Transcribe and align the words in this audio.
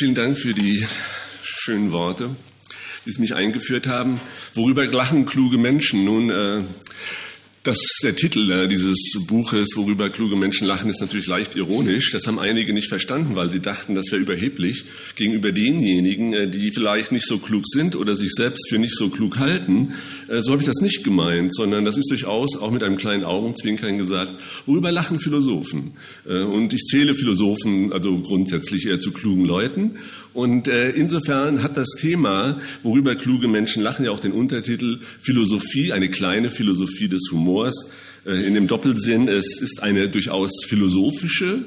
Vielen 0.00 0.14
Dank 0.14 0.38
für 0.38 0.54
die 0.54 0.86
schönen 1.42 1.92
Worte, 1.92 2.34
die 3.04 3.10
Sie 3.10 3.20
mich 3.20 3.34
eingeführt 3.34 3.86
haben. 3.86 4.18
Worüber 4.54 4.86
lachen 4.86 5.26
kluge 5.26 5.58
Menschen? 5.58 6.06
Nun, 6.06 6.30
äh, 6.30 6.62
das, 7.62 7.78
der 8.02 8.16
Titel 8.16 8.50
äh, 8.50 8.68
dieses 8.68 8.96
Buches, 9.26 9.68
worüber 9.76 10.08
kluge 10.08 10.34
Menschen 10.34 10.66
lachen, 10.66 10.88
ist 10.88 11.02
natürlich 11.02 11.26
leicht 11.26 11.56
ironisch. 11.56 12.10
Das 12.10 12.26
haben 12.26 12.38
einige 12.38 12.72
nicht 12.72 12.88
verstanden, 12.88 13.36
weil 13.36 13.50
sie 13.50 13.60
dachten, 13.60 13.94
das 13.94 14.06
wäre 14.10 14.22
überheblich 14.22 14.84
gegenüber 15.14 15.52
denjenigen, 15.52 16.32
äh, 16.32 16.48
die 16.48 16.72
vielleicht 16.72 17.12
nicht 17.12 17.26
so 17.26 17.38
klug 17.38 17.64
sind 17.66 17.96
oder 17.96 18.16
sich 18.16 18.30
selbst 18.32 18.70
für 18.70 18.78
nicht 18.78 18.96
so 18.96 19.10
klug 19.10 19.38
halten. 19.38 19.92
Äh, 20.28 20.40
so 20.40 20.52
habe 20.52 20.62
ich 20.62 20.68
das 20.68 20.80
nicht 20.80 21.04
gemeint, 21.04 21.54
sondern 21.54 21.84
das 21.84 21.98
ist 21.98 22.10
durchaus 22.10 22.56
auch 22.56 22.70
mit 22.70 22.82
einem 22.82 22.96
kleinen 22.96 23.24
Augenzwinkern 23.24 23.98
gesagt, 23.98 24.32
worüber 24.64 24.90
lachen 24.90 25.20
Philosophen. 25.20 25.92
Und 26.24 26.72
ich 26.72 26.82
zähle 26.84 27.14
Philosophen 27.14 27.92
also 27.92 28.18
grundsätzlich 28.20 28.86
eher 28.86 29.00
zu 29.00 29.10
klugen 29.12 29.44
Leuten. 29.44 29.98
Und 30.32 30.68
äh, 30.68 30.90
insofern 30.90 31.62
hat 31.62 31.76
das 31.76 31.88
Thema, 31.98 32.60
worüber 32.82 33.16
kluge 33.16 33.48
Menschen 33.48 33.82
lachen, 33.82 34.04
ja 34.04 34.12
auch 34.12 34.20
den 34.20 34.32
Untertitel 34.32 35.00
Philosophie, 35.20 35.92
eine 35.92 36.08
kleine 36.10 36.50
Philosophie 36.50 37.08
des 37.08 37.30
Humors. 37.32 37.90
Äh, 38.24 38.46
in 38.46 38.54
dem 38.54 38.68
Doppelsinn, 38.68 39.28
es 39.28 39.60
ist 39.60 39.82
eine 39.82 40.08
durchaus 40.08 40.52
philosophische 40.68 41.64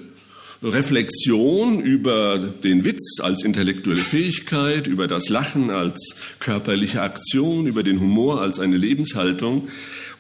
Reflexion 0.64 1.82
über 1.82 2.40
den 2.40 2.86
Witz 2.86 3.20
als 3.22 3.44
intellektuelle 3.44 4.00
Fähigkeit, 4.00 4.88
über 4.88 5.08
das 5.08 5.28
Lachen 5.28 5.70
als 5.70 6.16
körperliche 6.40 7.02
Aktion, 7.02 7.68
über 7.68 7.84
den 7.84 8.00
Humor 8.00 8.42
als 8.42 8.60
eine 8.60 8.78
Lebenshaltung. 8.78 9.68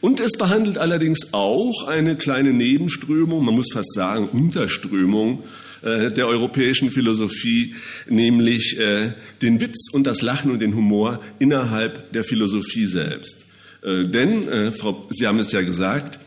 Und 0.02 0.20
es 0.20 0.34
behandelt 0.34 0.78
allerdings 0.78 1.32
auch 1.32 1.88
eine 1.88 2.18
kleine 2.18 2.52
Nebenströmung, 2.52 3.46
man 3.46 3.56
muss 3.56 3.72
fast 3.72 3.94
sagen 3.94 4.28
Unterströmung 4.28 5.44
äh, 5.84 6.14
der 6.14 6.28
europäischen 6.28 6.92
Philosophie, 6.92 7.76
nämlich 8.08 8.80
äh, 8.80 9.12
den 9.42 9.60
Witz 9.60 9.90
und 9.92 10.06
das 10.08 10.22
Lachen 10.22 10.50
und 10.50 10.62
den 10.62 10.76
Humor 10.76 11.22
innerhalb 11.40 12.14
der 12.14 12.24
Philosophie 12.24 12.86
selbst. 12.86 13.46
Äh, 13.84 14.08
denn, 14.08 14.72
Frau, 14.72 15.06
Sie 15.10 15.28
haben 15.28 15.40
es 15.40 15.52
ja 15.52 15.62
gesagt, 15.62 16.20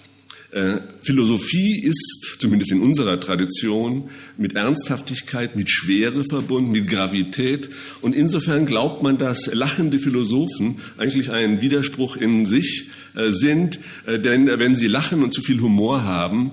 Philosophie 1.02 1.82
ist, 1.82 2.36
zumindest 2.38 2.72
in 2.72 2.80
unserer 2.80 3.20
Tradition, 3.20 4.08
mit 4.38 4.54
Ernsthaftigkeit, 4.54 5.54
mit 5.54 5.68
Schwere 5.68 6.22
verbunden, 6.24 6.70
mit 6.70 6.88
Gravität. 6.88 7.68
Und 8.00 8.14
insofern 8.14 8.64
glaubt 8.64 9.02
man, 9.02 9.18
dass 9.18 9.52
lachende 9.52 9.98
Philosophen 9.98 10.76
eigentlich 10.96 11.30
ein 11.30 11.60
Widerspruch 11.60 12.16
in 12.16 12.46
sich 12.46 12.88
sind. 13.14 13.80
Denn 14.06 14.46
wenn 14.46 14.76
sie 14.76 14.86
lachen 14.86 15.22
und 15.22 15.34
zu 15.34 15.42
viel 15.42 15.60
Humor 15.60 16.04
haben, 16.04 16.52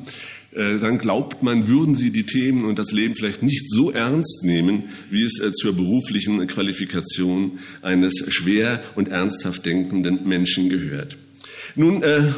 dann 0.56 0.98
glaubt 0.98 1.42
man, 1.44 1.68
würden 1.68 1.96
sie 1.96 2.12
die 2.12 2.26
Themen 2.26 2.66
und 2.66 2.78
das 2.78 2.92
Leben 2.92 3.16
vielleicht 3.16 3.44
nicht 3.44 3.70
so 3.70 3.92
ernst 3.92 4.44
nehmen, 4.44 4.90
wie 5.10 5.24
es 5.24 5.40
äh, 5.40 5.52
zur 5.52 5.76
beruflichen 5.76 6.46
Qualifikation 6.48 7.60
eines 7.82 8.14
schwer 8.30 8.84
und 8.96 9.10
ernsthaft 9.10 9.66
denkenden 9.66 10.28
Menschen 10.28 10.70
gehört. 10.70 11.18
Nun, 11.76 12.04
äh, 12.04 12.32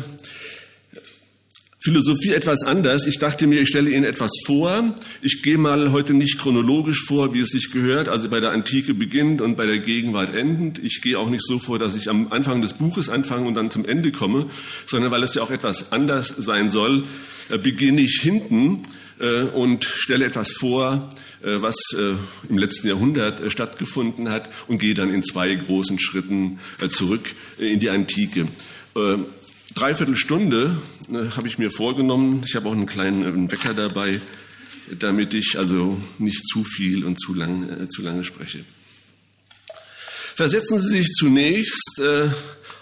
Philosophie 1.86 2.34
etwas 2.34 2.64
anders. 2.64 3.06
Ich 3.06 3.20
dachte 3.20 3.46
mir, 3.46 3.62
ich 3.62 3.68
stelle 3.68 3.92
Ihnen 3.92 4.06
etwas 4.06 4.32
vor. 4.48 4.96
Ich 5.22 5.44
gehe 5.44 5.60
mal 5.60 5.92
heute 5.92 6.16
nicht 6.16 6.40
chronologisch 6.40 7.04
vor, 7.06 7.36
wie 7.36 7.42
es 7.42 7.50
sich 7.50 7.72
gehört, 7.72 8.10
also 8.10 8.28
bei 8.28 8.40
der 8.40 8.50
Antike 8.50 8.96
beginnt 8.96 9.40
und 9.40 9.56
bei 9.56 9.68
der 9.68 9.78
Gegenwart 9.78 10.34
endend. 10.34 10.80
Ich 10.84 11.04
gehe 11.04 11.20
auch 11.20 11.30
nicht 11.30 11.46
so 11.46 11.60
vor, 11.60 11.78
dass 11.78 11.96
ich 11.96 12.10
am 12.10 12.32
Anfang 12.32 12.64
des 12.64 12.74
Buches 12.74 13.08
anfange 13.08 13.48
und 13.48 13.54
dann 13.54 13.70
zum 13.70 13.86
Ende 13.86 14.12
komme, 14.12 14.48
sondern 14.88 15.12
weil 15.12 15.22
es 15.22 15.36
ja 15.36 15.44
auch 15.44 15.52
etwas 15.52 15.92
anders 15.92 16.34
sein 16.36 16.72
soll, 16.72 17.04
äh, 17.50 17.60
beginne 17.60 18.02
ich 18.02 18.20
hinten 18.20 18.86
äh, 19.20 19.44
und 19.54 19.84
stelle 19.84 20.26
etwas 20.26 20.54
vor, 20.54 21.12
äh, 21.44 21.62
was 21.62 21.76
im 22.50 22.58
letzten 22.58 22.88
Jahrhundert 22.88 23.52
stattgefunden 23.52 24.30
hat 24.30 24.50
und 24.68 24.80
gehe 24.80 24.96
dann 24.96 25.14
in 25.14 25.22
zwei 25.22 25.54
großen 25.54 26.00
Schritten 26.00 26.58
zurück 26.90 27.30
in 27.60 27.80
die 27.80 27.92
Antike. 27.92 28.48
Dreiviertel 29.76 30.16
Stunde 30.16 30.78
habe 31.12 31.48
ich 31.50 31.58
mir 31.58 31.70
vorgenommen. 31.70 32.44
Ich 32.48 32.56
habe 32.56 32.70
auch 32.70 32.72
einen 32.72 32.86
kleinen 32.86 33.52
Wecker 33.52 33.74
dabei, 33.74 34.22
damit 34.98 35.34
ich 35.34 35.58
also 35.58 36.02
nicht 36.18 36.48
zu 36.48 36.64
viel 36.64 37.04
und 37.04 37.20
zu, 37.20 37.34
lang, 37.34 37.90
zu 37.90 38.02
lange 38.02 38.24
spreche. 38.24 38.64
Versetzen 40.36 40.80
Sie 40.80 41.00
sich 41.00 41.12
zunächst 41.12 42.02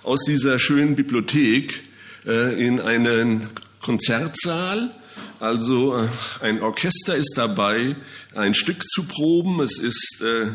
aus 0.04 0.24
dieser 0.28 0.60
schönen 0.60 0.96
Bibliothek 0.96 1.82
in 2.26 2.80
einen 2.80 3.50
Konzertsaal. 3.80 4.92
Also 5.40 5.98
äh, 5.98 6.08
ein 6.42 6.62
Orchester 6.62 7.16
ist 7.16 7.34
dabei, 7.36 7.96
ein 8.34 8.54
Stück 8.54 8.88
zu 8.88 9.04
proben. 9.04 9.60
Es 9.62 9.78
ist 9.78 10.22
äh, 10.22 10.54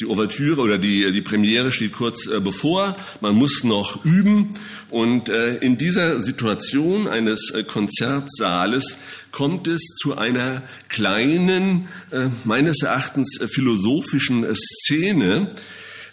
die 0.00 0.06
Ouvertüre 0.06 0.60
oder 0.60 0.78
die, 0.78 1.12
die 1.12 1.20
Premiere 1.20 1.70
steht 1.72 1.92
kurz 1.92 2.26
äh, 2.26 2.40
bevor. 2.40 2.96
Man 3.20 3.34
muss 3.34 3.64
noch 3.64 4.04
üben. 4.04 4.54
Und 4.88 5.28
in 5.28 5.78
dieser 5.78 6.20
Situation 6.20 7.06
eines 7.06 7.52
Konzertsaales 7.68 8.98
kommt 9.30 9.68
es 9.68 9.82
zu 9.82 10.18
einer 10.18 10.64
kleinen, 10.88 11.86
meines 12.42 12.82
Erachtens 12.82 13.38
philosophischen 13.52 14.44
Szene, 14.52 15.54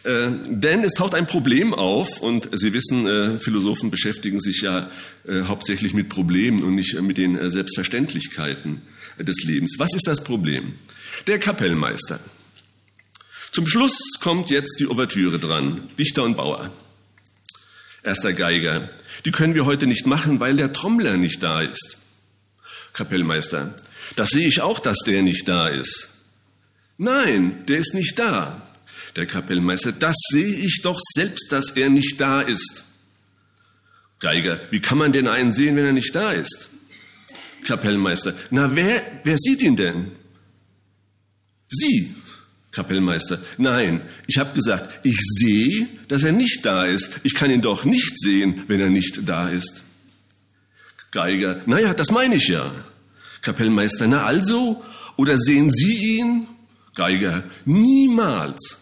äh, 0.07 0.31
denn 0.47 0.85
es 0.85 0.93
taucht 0.93 1.15
ein 1.15 1.27
Problem 1.27 1.73
auf 1.73 2.21
und 2.21 2.49
Sie 2.53 2.71
wissen, 2.71 3.05
äh, 3.05 3.39
Philosophen 3.39 3.91
beschäftigen 3.91 4.39
sich 4.39 4.61
ja 4.61 4.89
äh, 5.27 5.43
hauptsächlich 5.43 5.93
mit 5.93 6.07
Problemen 6.07 6.63
und 6.63 6.75
nicht 6.75 6.99
mit 7.01 7.17
den 7.17 7.51
Selbstverständlichkeiten 7.51 8.81
des 9.19 9.43
Lebens. 9.43 9.75
Was 9.79 9.93
ist 9.93 10.07
das 10.07 10.23
Problem? 10.23 10.75
Der 11.27 11.39
Kapellmeister. 11.39 12.21
Zum 13.57 13.65
Schluss 13.65 13.97
kommt 14.19 14.51
jetzt 14.51 14.79
die 14.79 14.85
Ouvertüre 14.85 15.39
dran, 15.39 15.89
Dichter 15.97 16.21
und 16.21 16.37
Bauer. 16.37 16.71
Erster 18.03 18.33
Geiger. 18.33 18.87
Die 19.25 19.31
können 19.31 19.55
wir 19.55 19.65
heute 19.65 19.87
nicht 19.87 20.05
machen, 20.05 20.39
weil 20.39 20.55
der 20.55 20.73
Trommler 20.73 21.17
nicht 21.17 21.41
da 21.41 21.61
ist. 21.61 21.97
Kapellmeister. 22.93 23.73
Das 24.15 24.29
sehe 24.29 24.47
ich 24.47 24.61
auch, 24.61 24.77
dass 24.77 24.99
der 24.99 25.23
nicht 25.23 25.47
da 25.47 25.69
ist. 25.69 26.07
Nein, 26.99 27.65
der 27.65 27.79
ist 27.79 27.95
nicht 27.95 28.19
da 28.19 28.61
der 29.15 29.25
Kapellmeister, 29.25 29.91
das 29.91 30.15
sehe 30.29 30.55
ich 30.57 30.81
doch 30.83 30.99
selbst, 31.15 31.51
dass 31.51 31.71
er 31.71 31.89
nicht 31.89 32.21
da 32.21 32.41
ist. 32.41 32.83
Geiger, 34.19 34.61
wie 34.69 34.81
kann 34.81 34.99
man 34.99 35.13
denn 35.13 35.27
einen 35.27 35.55
sehen, 35.55 35.75
wenn 35.77 35.85
er 35.85 35.93
nicht 35.93 36.13
da 36.13 36.31
ist? 36.31 36.69
Kapellmeister, 37.65 38.35
na 38.51 38.75
wer, 38.75 39.01
wer 39.23 39.37
sieht 39.37 39.63
ihn 39.63 39.75
denn? 39.75 40.11
Sie, 41.69 42.13
Kapellmeister, 42.77 43.39
nein, 43.57 44.01
ich 44.27 44.37
habe 44.37 44.53
gesagt, 44.53 45.03
ich 45.03 45.17
sehe, 45.19 45.87
dass 46.09 46.23
er 46.23 46.31
nicht 46.31 46.63
da 46.63 46.85
ist. 46.85 47.09
Ich 47.23 47.33
kann 47.33 47.49
ihn 47.49 47.61
doch 47.61 47.85
nicht 47.85 48.19
sehen, 48.19 48.65
wenn 48.67 48.79
er 48.79 48.91
nicht 48.91 49.27
da 49.27 49.49
ist. 49.49 49.83
Geiger, 51.09 51.61
naja, 51.65 51.95
das 51.95 52.11
meine 52.11 52.35
ich 52.35 52.49
ja. 52.49 52.71
Kapellmeister, 53.41 54.05
na 54.07 54.27
also, 54.27 54.83
oder 55.15 55.39
sehen 55.39 55.71
Sie 55.71 56.19
ihn? 56.19 56.45
Geiger, 56.93 57.45
niemals. 57.65 58.77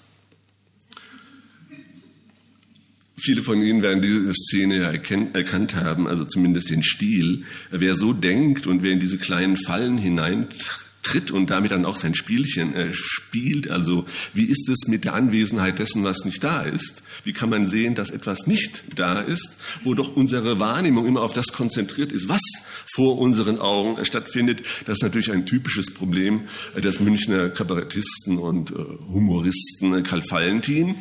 Viele 3.17 3.44
von 3.44 3.61
Ihnen 3.61 3.81
werden 3.81 4.01
diese 4.01 4.34
Szene 4.34 4.75
ja 4.75 4.91
erkannt 4.91 5.75
haben, 5.78 6.05
also 6.05 6.25
zumindest 6.25 6.69
den 6.69 6.84
Stil. 6.84 7.45
Wer 7.72 7.95
so 7.95 8.11
denkt 8.11 8.67
und 8.67 8.84
wer 8.84 8.91
in 8.91 9.00
diese 9.00 9.17
kleinen 9.17 9.55
Fallen 9.55 9.97
hinein 9.97 10.50
tritt 11.05 11.29
und 11.29 11.51
damit 11.51 11.71
dann 11.71 11.85
auch 11.85 11.95
sein 11.95 12.16
Spielchen 12.16 12.73
äh, 12.73 12.91
spielt. 12.91 13.69
Also 13.69 14.05
wie 14.33 14.45
ist 14.45 14.67
es 14.69 14.88
mit 14.88 15.05
der 15.05 15.13
Anwesenheit 15.13 15.77
dessen, 15.77 16.03
was 16.03 16.25
nicht 16.25 16.43
da 16.43 16.63
ist? 16.63 17.03
Wie 17.23 17.31
kann 17.31 17.49
man 17.49 17.67
sehen, 17.67 17.93
dass 17.93 18.09
etwas 18.09 18.47
nicht 18.47 18.83
da 18.95 19.19
ist, 19.19 19.55
wo 19.83 19.93
doch 19.93 20.16
unsere 20.16 20.59
Wahrnehmung 20.59 21.05
immer 21.05 21.21
auf 21.21 21.33
das 21.33 21.47
konzentriert 21.53 22.11
ist, 22.11 22.27
was 22.27 22.41
vor 22.91 23.19
unseren 23.19 23.59
Augen 23.59 23.99
äh, 23.99 24.05
stattfindet? 24.05 24.63
Das 24.85 24.97
ist 24.97 25.03
natürlich 25.03 25.31
ein 25.31 25.45
typisches 25.45 25.93
Problem 25.93 26.47
äh, 26.75 26.81
des 26.81 26.99
Münchner 26.99 27.49
Kabarettisten 27.49 28.40
und 28.40 28.72
äh, 28.72 28.73
Humoristen 29.07 29.93
äh, 29.93 30.02
Karl 30.02 30.23
Valentin, 30.28 30.96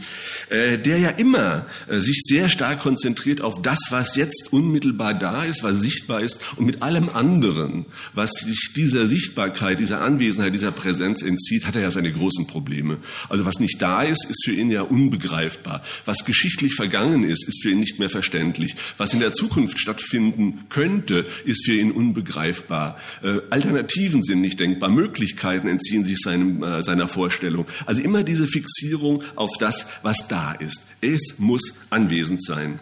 äh, 0.51 0.79
der 0.79 0.99
ja 0.99 1.11
immer 1.11 1.67
sich 1.89 2.23
sehr 2.25 2.49
stark 2.49 2.81
konzentriert 2.81 3.41
auf 3.41 3.63
das, 3.63 3.79
was 3.91 4.17
jetzt 4.17 4.53
unmittelbar 4.53 5.15
da 5.15 5.45
ist, 5.45 5.63
was 5.63 5.81
sichtbar 5.81 6.21
ist 6.21 6.39
und 6.57 6.67
mit 6.67 6.83
allem 6.83 7.09
anderen, 7.09 7.87
was 8.13 8.31
sich 8.33 8.73
dieser 8.77 9.07
Sichtbarkeit, 9.07 9.81
dieser 9.81 9.94
dieser 9.95 10.03
Anwesenheit, 10.03 10.53
dieser 10.53 10.73
Präsenz 10.73 11.23
entzieht, 11.23 11.67
hat 11.67 11.77
er 11.77 11.83
ja 11.83 11.91
seine 11.91 12.11
großen 12.11 12.47
Probleme. 12.47 12.99
Also 13.29 13.47
was 13.47 13.61
nicht 13.61 13.81
da 13.81 14.03
ist, 14.03 14.29
ist 14.29 14.45
für 14.45 14.53
ihn 14.53 14.71
ja 14.71 14.83
unbegreifbar. 14.83 15.83
Was 16.05 16.25
geschichtlich 16.25 16.75
vergangen 16.75 17.23
ist, 17.23 17.47
ist 17.47 17.63
für 17.63 17.71
ihn 17.71 17.79
nicht 17.79 18.01
mehr 18.01 18.09
verständlich. 18.09 18.75
Was 18.99 19.15
in 19.15 19.21
der 19.21 19.33
Zukunft 19.33 19.79
stattfinden 19.79 20.65
könnte, 20.69 21.27
ist 21.45 21.65
für 21.65 21.75
ihn 21.75 21.93
unbegreifbar. 21.93 22.99
Äh, 23.23 23.39
Alternativen 23.51 24.25
sind 24.25 24.41
nicht 24.41 24.59
denkbar. 24.59 24.91
Möglichkeiten 24.91 25.69
entziehen 25.69 26.05
sich 26.05 26.19
seinem, 26.19 26.63
äh, 26.63 26.83
seiner 26.83 27.07
Vorstellung. 27.07 27.67
Also 27.87 28.03
immer 28.03 28.25
diese 28.25 28.49
Fixierung 28.49 29.23
auf 29.37 29.57
das, 29.61 29.87
was 30.03 30.27
da 30.29 30.53
ist. 30.53 30.83
Es 31.01 31.37
muss 31.39 31.75
anwesend 31.91 32.45
sein. 32.45 32.81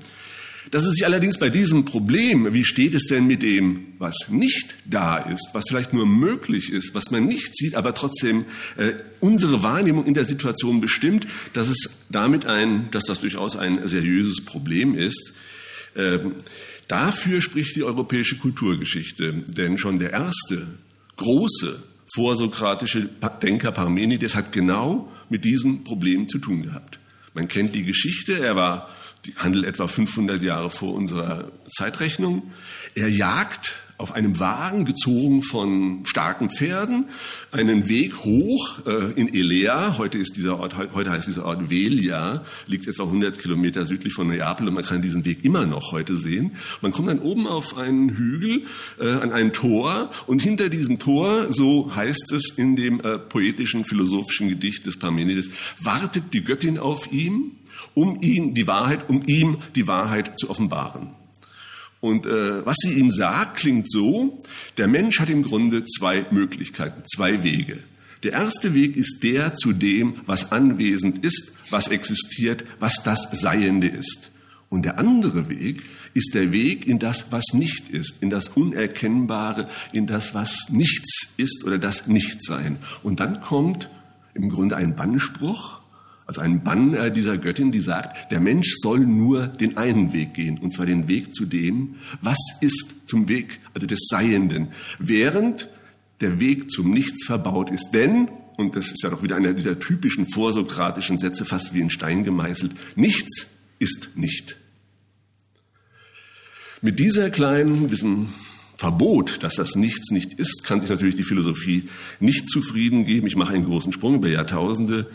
Dass 0.72 0.86
es 0.86 0.94
sich 0.94 1.04
allerdings 1.04 1.38
bei 1.38 1.50
diesem 1.50 1.84
Problem, 1.84 2.54
wie 2.54 2.64
steht 2.64 2.94
es 2.94 3.04
denn 3.04 3.26
mit 3.26 3.42
dem, 3.42 3.88
was 3.98 4.16
nicht 4.30 4.74
da 4.86 5.18
ist, 5.18 5.50
was 5.52 5.64
vielleicht 5.68 5.92
nur 5.92 6.06
möglich 6.06 6.72
ist, 6.72 6.94
was 6.94 7.10
man 7.10 7.26
nicht 7.26 7.54
sieht, 7.54 7.74
aber 7.74 7.92
trotzdem 7.92 8.46
äh, 8.78 8.94
unsere 9.20 9.62
Wahrnehmung 9.62 10.06
in 10.06 10.14
der 10.14 10.24
Situation 10.24 10.80
bestimmt, 10.80 11.26
dass 11.52 11.68
es 11.68 11.90
damit 12.08 12.46
ein, 12.46 12.88
dass 12.90 13.04
das 13.04 13.20
durchaus 13.20 13.54
ein 13.54 13.86
seriöses 13.86 14.46
Problem 14.46 14.94
ist. 14.94 15.34
Ähm, 15.94 16.36
dafür 16.88 17.42
spricht 17.42 17.76
die 17.76 17.84
europäische 17.84 18.38
Kulturgeschichte, 18.38 19.44
denn 19.46 19.76
schon 19.76 19.98
der 19.98 20.12
erste 20.12 20.78
große 21.16 21.82
vorsokratische 22.14 23.10
Denker 23.42 23.72
Parmenides 23.72 24.34
hat 24.34 24.52
genau 24.52 25.12
mit 25.28 25.44
diesem 25.44 25.84
Problem 25.84 26.28
zu 26.28 26.38
tun 26.38 26.62
gehabt. 26.62 26.98
Man 27.34 27.48
kennt 27.48 27.74
die 27.74 27.84
Geschichte, 27.84 28.38
er 28.38 28.56
war 28.56 28.88
die 29.24 29.34
handelt 29.36 29.64
etwa 29.66 29.86
500 29.86 30.42
Jahre 30.42 30.68
vor 30.68 30.94
unserer 30.94 31.52
Zeitrechnung. 31.68 32.52
Er 32.94 33.08
jagt 33.08 33.76
auf 34.02 34.12
einem 34.12 34.40
Wagen 34.40 34.84
gezogen 34.84 35.42
von 35.42 36.04
starken 36.04 36.50
Pferden 36.50 37.06
einen 37.52 37.88
Weg 37.88 38.16
hoch 38.24 38.84
äh, 38.84 39.12
in 39.12 39.32
Elea. 39.32 39.96
Heute 39.96 40.18
ist 40.18 40.36
dieser 40.36 40.58
Ort, 40.58 40.76
heute 40.76 41.10
heißt 41.10 41.28
dieser 41.28 41.46
Ort 41.46 41.70
Velia, 41.70 42.44
liegt 42.66 42.88
etwa 42.88 43.04
100 43.04 43.38
Kilometer 43.38 43.86
südlich 43.86 44.12
von 44.12 44.28
Neapel 44.28 44.68
und 44.68 44.74
man 44.74 44.84
kann 44.84 45.02
diesen 45.02 45.24
Weg 45.24 45.44
immer 45.44 45.66
noch 45.66 45.92
heute 45.92 46.16
sehen. 46.16 46.56
Man 46.80 46.90
kommt 46.90 47.08
dann 47.08 47.20
oben 47.20 47.46
auf 47.46 47.76
einen 47.76 48.10
Hügel, 48.10 48.62
äh, 48.98 49.08
an 49.08 49.32
ein 49.32 49.52
Tor 49.52 50.10
und 50.26 50.42
hinter 50.42 50.68
diesem 50.68 50.98
Tor, 50.98 51.52
so 51.52 51.94
heißt 51.94 52.32
es 52.32 52.54
in 52.56 52.74
dem 52.74 53.00
äh, 53.00 53.18
poetischen, 53.18 53.84
philosophischen 53.84 54.48
Gedicht 54.48 54.84
des 54.84 54.98
Parmenides, 54.98 55.48
wartet 55.80 56.24
die 56.32 56.42
Göttin 56.42 56.78
auf 56.78 57.12
ihm 57.12 57.52
um 57.94 58.20
ihn 58.20 58.54
die 58.54 58.66
Wahrheit, 58.66 59.08
um 59.08 59.22
ihm 59.26 59.58
die 59.74 59.88
Wahrheit 59.88 60.38
zu 60.38 60.50
offenbaren. 60.50 61.21
Und 62.02 62.26
äh, 62.26 62.66
was 62.66 62.74
sie 62.80 62.94
ihm 62.98 63.12
sagt, 63.12 63.58
klingt 63.58 63.88
so, 63.88 64.40
der 64.76 64.88
Mensch 64.88 65.20
hat 65.20 65.30
im 65.30 65.44
Grunde 65.44 65.84
zwei 65.84 66.26
Möglichkeiten, 66.32 67.04
zwei 67.04 67.44
Wege. 67.44 67.78
Der 68.24 68.32
erste 68.32 68.74
Weg 68.74 68.96
ist 68.96 69.22
der 69.22 69.54
zu 69.54 69.72
dem, 69.72 70.16
was 70.26 70.50
anwesend 70.50 71.24
ist, 71.24 71.52
was 71.70 71.86
existiert, 71.86 72.64
was 72.80 73.04
das 73.04 73.28
Seiende 73.30 73.86
ist. 73.86 74.32
Und 74.68 74.84
der 74.84 74.98
andere 74.98 75.48
Weg 75.48 75.84
ist 76.12 76.34
der 76.34 76.50
Weg 76.50 76.88
in 76.88 76.98
das, 76.98 77.26
was 77.30 77.44
nicht 77.52 77.88
ist, 77.88 78.20
in 78.20 78.30
das 78.30 78.48
Unerkennbare, 78.48 79.68
in 79.92 80.08
das, 80.08 80.34
was 80.34 80.70
nichts 80.70 81.28
ist 81.36 81.62
oder 81.64 81.78
das 81.78 82.08
Nichtsein. 82.08 82.78
Und 83.04 83.20
dann 83.20 83.40
kommt 83.42 83.88
im 84.34 84.48
Grunde 84.48 84.74
ein 84.74 84.96
Bannspruch, 84.96 85.81
also 86.32 86.40
ein 86.40 86.64
Bann 86.64 86.94
äh, 86.94 87.12
dieser 87.12 87.36
Göttin, 87.36 87.72
die 87.72 87.80
sagt, 87.80 88.32
der 88.32 88.40
Mensch 88.40 88.76
soll 88.80 89.00
nur 89.00 89.48
den 89.48 89.76
einen 89.76 90.14
Weg 90.14 90.32
gehen, 90.32 90.58
und 90.58 90.72
zwar 90.72 90.86
den 90.86 91.08
Weg 91.08 91.34
zu 91.34 91.44
dem, 91.44 91.96
was 92.22 92.38
ist 92.62 92.86
zum 93.06 93.28
Weg, 93.28 93.60
also 93.74 93.86
des 93.86 94.00
Seienden, 94.08 94.68
während 94.98 95.68
der 96.22 96.40
Weg 96.40 96.70
zum 96.70 96.90
Nichts 96.90 97.26
verbaut 97.26 97.70
ist. 97.70 97.90
Denn, 97.92 98.30
und 98.56 98.76
das 98.76 98.86
ist 98.86 99.02
ja 99.02 99.10
doch 99.10 99.22
wieder 99.22 99.36
einer 99.36 99.52
dieser 99.52 99.78
typischen 99.78 100.26
vorsokratischen 100.26 101.18
Sätze, 101.18 101.44
fast 101.44 101.74
wie 101.74 101.80
in 101.80 101.90
Stein 101.90 102.24
gemeißelt, 102.24 102.72
nichts 102.96 103.48
ist 103.78 104.16
nicht. 104.16 104.56
Mit 106.80 106.98
dieser 106.98 107.28
kleinen, 107.28 107.88
diesem 107.88 108.28
Verbot, 108.78 109.42
dass 109.42 109.54
das 109.54 109.76
Nichts 109.76 110.10
nicht 110.10 110.32
ist, 110.32 110.64
kann 110.64 110.80
sich 110.80 110.88
natürlich 110.88 111.14
die 111.14 111.22
Philosophie 111.24 111.88
nicht 112.20 112.48
zufrieden 112.48 113.04
geben. 113.04 113.26
Ich 113.26 113.36
mache 113.36 113.52
einen 113.52 113.66
großen 113.66 113.92
Sprung 113.92 114.14
über 114.14 114.28
Jahrtausende. 114.28 115.10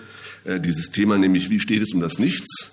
Äh, 0.47 0.61
dieses 0.61 0.91
Thema, 0.91 1.17
nämlich 1.17 1.49
wie 1.49 1.59
steht 1.59 1.81
es 1.81 1.93
um 1.93 1.99
das 1.99 2.19
Nichts, 2.19 2.71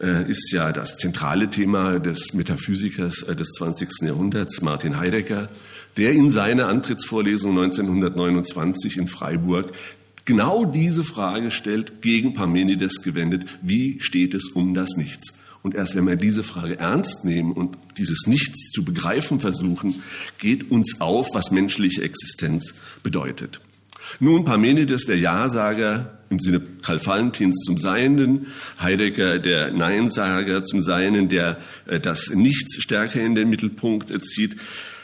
äh, 0.00 0.28
ist 0.30 0.50
ja 0.52 0.72
das 0.72 0.96
zentrale 0.96 1.50
Thema 1.50 1.98
des 1.98 2.32
Metaphysikers 2.32 3.22
äh, 3.24 3.36
des 3.36 3.48
20. 3.58 3.88
Jahrhunderts, 4.02 4.62
Martin 4.62 4.96
Heidegger, 4.96 5.50
der 5.98 6.12
in 6.12 6.30
seiner 6.30 6.68
Antrittsvorlesung 6.68 7.58
1929 7.58 8.96
in 8.96 9.06
Freiburg 9.06 9.72
genau 10.24 10.64
diese 10.64 11.04
Frage 11.04 11.50
stellt, 11.50 12.00
gegen 12.00 12.32
Parmenides 12.32 13.02
gewendet, 13.02 13.44
wie 13.60 14.00
steht 14.00 14.32
es 14.32 14.48
um 14.54 14.72
das 14.72 14.96
Nichts? 14.96 15.34
Und 15.62 15.74
erst 15.74 15.94
wenn 15.96 16.06
wir 16.06 16.16
diese 16.16 16.42
Frage 16.42 16.78
ernst 16.78 17.26
nehmen 17.26 17.52
und 17.52 17.76
dieses 17.98 18.26
Nichts 18.26 18.70
zu 18.70 18.82
begreifen 18.82 19.40
versuchen, 19.40 20.02
geht 20.38 20.70
uns 20.70 21.02
auf, 21.02 21.26
was 21.34 21.50
menschliche 21.50 22.02
Existenz 22.02 22.72
bedeutet. 23.02 23.60
Nun, 24.18 24.44
Parmenides, 24.44 25.06
der 25.06 25.18
Ja-Sager 25.18 26.18
im 26.30 26.38
Sinne 26.38 26.62
Karl 26.82 27.04
Valentins 27.04 27.56
zum 27.66 27.76
Seienden, 27.76 28.46
Heidegger, 28.80 29.38
der 29.38 29.72
Neinsager 29.72 30.62
zum 30.62 30.80
Seinen, 30.80 31.28
der 31.28 31.58
äh, 31.86 32.00
das 32.00 32.30
Nichts 32.30 32.82
stärker 32.82 33.20
in 33.20 33.34
den 33.34 33.50
Mittelpunkt 33.50 34.12
zieht. 34.24 34.56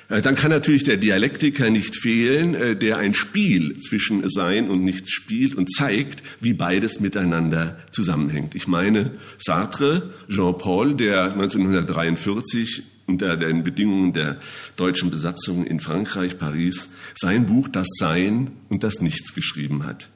Äh, 0.09 0.23
dann 0.23 0.37
kann 0.37 0.53
natürlich 0.53 0.85
der 0.85 0.97
Dialektiker 0.97 1.69
nicht 1.69 1.97
fehlen, 1.97 2.55
äh, 2.55 2.77
der 2.77 2.99
ein 2.99 3.15
Spiel 3.15 3.79
zwischen 3.81 4.29
Sein 4.31 4.71
und 4.71 4.85
Nichts 4.85 5.11
spielt 5.11 5.55
und 5.55 5.73
zeigt, 5.73 6.23
wie 6.41 6.53
beides 6.53 7.01
miteinander 7.01 7.79
zusammenhängt. 7.91 8.55
Ich 8.55 8.69
meine 8.69 9.13
Sartre, 9.39 10.15
Jean-Paul, 10.29 10.95
der 10.97 11.33
1943 11.33 12.83
unter 13.07 13.37
den 13.37 13.63
Bedingungen 13.63 14.13
der 14.13 14.41
deutschen 14.77 15.11
Besatzung 15.11 15.65
in 15.65 15.81
Frankreich, 15.81 16.39
Paris, 16.39 16.89
sein 17.15 17.47
Buch 17.47 17.69
Das 17.69 17.87
Sein 17.99 18.53
und 18.69 18.83
das 18.83 19.01
Nichts 19.01 19.35
geschrieben 19.35 19.85
hat. 19.85 20.09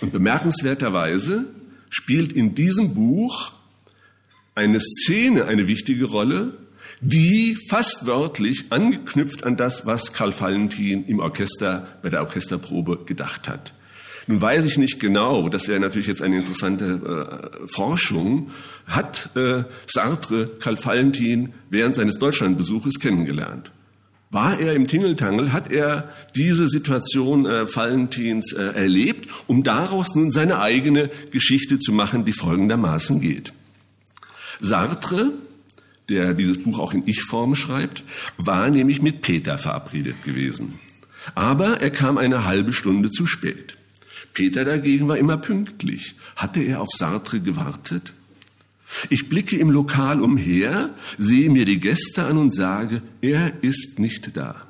Und 0.00 0.12
bemerkenswerterweise 0.12 1.46
spielt 1.90 2.32
in 2.32 2.54
diesem 2.54 2.94
Buch 2.94 3.52
eine 4.54 4.80
Szene 4.80 5.46
eine 5.46 5.66
wichtige 5.66 6.06
Rolle, 6.06 6.58
die 7.00 7.56
fast 7.68 8.06
wörtlich 8.06 8.70
angeknüpft 8.70 9.44
an 9.44 9.56
das, 9.56 9.86
was 9.86 10.12
Karl 10.12 10.38
Valentin 10.38 11.04
im 11.06 11.20
Orchester 11.20 11.98
bei 12.02 12.10
der 12.10 12.20
Orchesterprobe 12.20 13.04
gedacht 13.06 13.48
hat. 13.48 13.72
Nun 14.26 14.40
weiß 14.40 14.64
ich 14.64 14.78
nicht 14.78 15.00
genau, 15.00 15.48
das 15.48 15.68
wäre 15.68 15.80
natürlich 15.80 16.06
jetzt 16.06 16.22
eine 16.22 16.38
interessante 16.38 17.52
äh, 17.64 17.68
Forschung, 17.68 18.50
hat 18.86 19.30
äh, 19.36 19.64
Sartre 19.86 20.48
Karl 20.58 20.82
Valentin 20.82 21.54
während 21.70 21.94
seines 21.94 22.18
Deutschlandbesuches 22.18 23.00
kennengelernt. 23.00 23.70
War 24.30 24.58
er 24.58 24.74
im 24.74 24.86
Tingeltangel, 24.86 25.52
hat 25.52 25.70
er 25.70 26.08
diese 26.34 26.66
Situation 26.68 27.44
äh, 27.44 27.66
Valentins 27.66 28.52
äh, 28.52 28.62
erlebt, 28.62 29.28
um 29.46 29.62
daraus 29.62 30.14
nun 30.14 30.30
seine 30.30 30.58
eigene 30.58 31.10
Geschichte 31.30 31.78
zu 31.78 31.92
machen, 31.92 32.24
die 32.24 32.32
folgendermaßen 32.32 33.20
geht. 33.20 33.52
Sartre, 34.58 35.32
der 36.08 36.32
dieses 36.32 36.62
Buch 36.62 36.78
auch 36.78 36.94
in 36.94 37.06
Ich-Form 37.06 37.54
schreibt, 37.54 38.04
war 38.38 38.70
nämlich 38.70 39.02
mit 39.02 39.20
Peter 39.20 39.58
verabredet 39.58 40.22
gewesen. 40.24 40.78
Aber 41.34 41.80
er 41.80 41.90
kam 41.90 42.16
eine 42.16 42.44
halbe 42.44 42.72
Stunde 42.72 43.10
zu 43.10 43.26
spät. 43.26 43.74
Peter 44.32 44.64
dagegen 44.64 45.08
war 45.08 45.18
immer 45.18 45.36
pünktlich. 45.36 46.14
Hatte 46.36 46.60
er 46.60 46.80
auf 46.80 46.88
Sartre 46.90 47.40
gewartet? 47.40 48.12
Ich 49.08 49.28
blicke 49.28 49.56
im 49.56 49.70
Lokal 49.70 50.20
umher, 50.20 50.94
sehe 51.18 51.50
mir 51.50 51.64
die 51.64 51.80
Gäste 51.80 52.24
an 52.24 52.36
und 52.36 52.54
sage, 52.54 53.02
er 53.20 53.62
ist 53.62 53.98
nicht 53.98 54.36
da. 54.36 54.66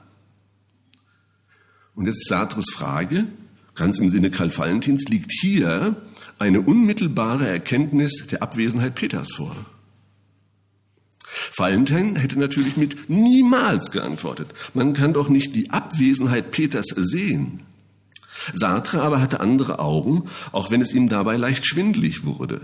Und 1.94 2.06
jetzt 2.06 2.28
Sartres 2.28 2.70
Frage, 2.72 3.26
ganz 3.74 3.98
im 3.98 4.08
Sinne 4.08 4.30
Karl 4.30 4.56
Valentins, 4.56 5.04
liegt 5.08 5.32
hier 5.32 5.96
eine 6.38 6.60
unmittelbare 6.60 7.46
Erkenntnis 7.46 8.26
der 8.30 8.42
Abwesenheit 8.42 8.94
Peters 8.94 9.32
vor. 9.34 9.54
Valentin 11.56 12.16
hätte 12.16 12.38
natürlich 12.38 12.76
mit 12.76 13.08
niemals 13.10 13.90
geantwortet. 13.90 14.48
Man 14.74 14.92
kann 14.92 15.12
doch 15.12 15.28
nicht 15.28 15.54
die 15.54 15.70
Abwesenheit 15.70 16.50
Peters 16.50 16.86
sehen. 16.94 17.62
Sartre 18.52 19.02
aber 19.02 19.20
hatte 19.20 19.40
andere 19.40 19.78
Augen, 19.78 20.28
auch 20.52 20.70
wenn 20.70 20.80
es 20.80 20.92
ihm 20.92 21.08
dabei 21.08 21.36
leicht 21.36 21.66
schwindlig 21.66 22.24
wurde. 22.24 22.62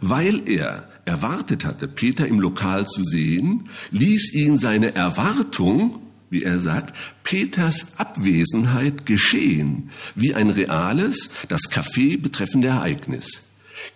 Weil 0.00 0.48
er 0.48 0.88
erwartet 1.04 1.64
hatte, 1.64 1.88
Peter 1.88 2.26
im 2.26 2.40
Lokal 2.40 2.86
zu 2.86 3.02
sehen, 3.02 3.68
ließ 3.90 4.32
ihn 4.34 4.58
seine 4.58 4.94
Erwartung, 4.94 6.00
wie 6.30 6.42
er 6.42 6.58
sagt, 6.58 6.94
Peters 7.22 7.86
Abwesenheit 7.96 9.06
geschehen, 9.06 9.90
wie 10.14 10.34
ein 10.34 10.50
reales, 10.50 11.30
das 11.48 11.70
Café 11.70 12.20
betreffende 12.20 12.68
Ereignis. 12.68 13.42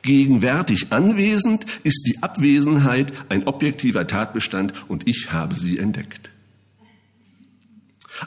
Gegenwärtig 0.02 0.92
anwesend 0.92 1.64
ist 1.82 2.04
die 2.06 2.22
Abwesenheit 2.22 3.12
ein 3.28 3.46
objektiver 3.46 4.06
Tatbestand 4.06 4.72
und 4.88 5.08
ich 5.08 5.32
habe 5.32 5.54
sie 5.54 5.78
entdeckt. 5.78 6.30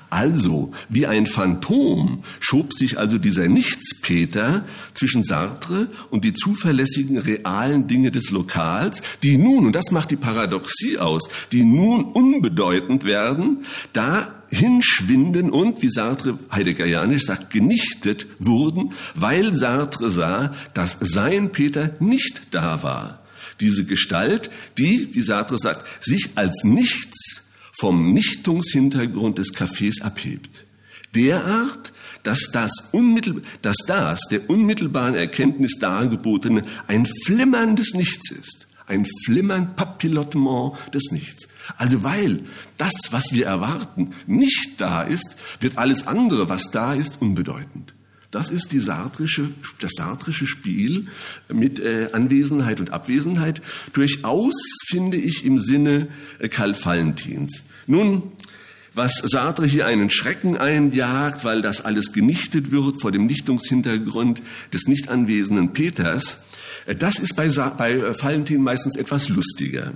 Also, 0.09 0.71
wie 0.89 1.07
ein 1.07 1.25
Phantom 1.25 2.23
schob 2.39 2.73
sich 2.73 2.97
also 2.97 3.17
dieser 3.17 3.47
Nichtspeter 3.47 4.65
zwischen 4.93 5.23
Sartre 5.23 5.89
und 6.09 6.23
die 6.23 6.33
zuverlässigen 6.33 7.17
realen 7.17 7.87
Dinge 7.87 8.11
des 8.11 8.31
Lokals, 8.31 9.01
die 9.23 9.37
nun, 9.37 9.65
und 9.65 9.75
das 9.75 9.91
macht 9.91 10.11
die 10.11 10.15
Paradoxie 10.15 10.97
aus, 10.97 11.29
die 11.51 11.63
nun 11.63 12.05
unbedeutend 12.05 13.03
werden, 13.03 13.65
da 13.93 14.43
hinschwinden 14.49 15.49
und, 15.49 15.81
wie 15.81 15.89
Sartre 15.89 16.37
heideggerianisch 16.51 17.23
sagt, 17.23 17.49
genichtet 17.51 18.27
wurden, 18.39 18.93
weil 19.15 19.53
Sartre 19.53 20.09
sah, 20.09 20.53
dass 20.73 20.97
sein 20.99 21.51
Peter 21.51 21.95
nicht 21.99 22.41
da 22.51 22.83
war. 22.83 23.17
diese 23.59 23.85
Gestalt, 23.85 24.49
die, 24.77 25.09
wie 25.13 25.21
Sartre 25.21 25.57
sagt, 25.57 25.85
sich 26.03 26.31
als 26.35 26.63
nichts 26.63 27.40
vom 27.81 28.13
Nichtungshintergrund 28.13 29.39
des 29.39 29.55
Cafés 29.55 30.03
abhebt. 30.03 30.65
Derart, 31.15 31.91
dass 32.21 32.51
das, 32.53 32.71
unmittel, 32.91 33.41
dass 33.63 33.75
das 33.87 34.19
der 34.29 34.51
unmittelbaren 34.51 35.15
Erkenntnis 35.15 35.79
dargebotene 35.79 36.63
ein 36.85 37.07
flimmerndes 37.25 37.95
Nichts 37.95 38.29
ist. 38.29 38.67
Ein 38.85 39.07
Flimmern, 39.25 39.75
Papillottement 39.75 40.73
des 40.93 41.09
Nichts. 41.09 41.47
Also 41.75 42.03
weil 42.03 42.43
das, 42.77 42.93
was 43.09 43.33
wir 43.33 43.47
erwarten, 43.47 44.13
nicht 44.27 44.75
da 44.77 45.01
ist, 45.01 45.35
wird 45.59 45.79
alles 45.79 46.05
andere, 46.05 46.49
was 46.49 46.69
da 46.69 46.93
ist, 46.93 47.19
unbedeutend. 47.19 47.95
Das 48.29 48.49
ist 48.51 48.73
die 48.73 48.79
sartrische, 48.79 49.49
das 49.79 49.93
sartrische 49.97 50.45
Spiel 50.45 51.07
mit 51.51 51.79
äh, 51.79 52.09
Anwesenheit 52.13 52.79
und 52.79 52.93
Abwesenheit. 52.93 53.63
Durchaus 53.93 54.53
finde 54.85 55.17
ich 55.17 55.45
im 55.45 55.57
Sinne 55.57 56.09
äh, 56.37 56.47
Karl 56.47 56.75
Valentins. 56.75 57.63
Nun, 57.87 58.31
was 58.93 59.13
Sartre 59.23 59.65
hier 59.65 59.85
einen 59.85 60.09
Schrecken 60.09 60.57
einjagt, 60.57 61.45
weil 61.45 61.61
das 61.61 61.83
alles 61.83 62.11
genichtet 62.11 62.71
wird 62.71 63.01
vor 63.01 63.11
dem 63.11 63.25
Nichtungshintergrund 63.25 64.41
des 64.73 64.87
nicht 64.87 65.09
anwesenden 65.09 65.73
Peters, 65.73 66.41
äh, 66.85 66.95
das 66.95 67.19
ist 67.19 67.35
bei, 67.35 67.47
bei 67.49 67.93
äh, 67.93 68.21
Valentin 68.21 68.61
meistens 68.61 68.95
etwas 68.95 69.29
lustiger. 69.29 69.93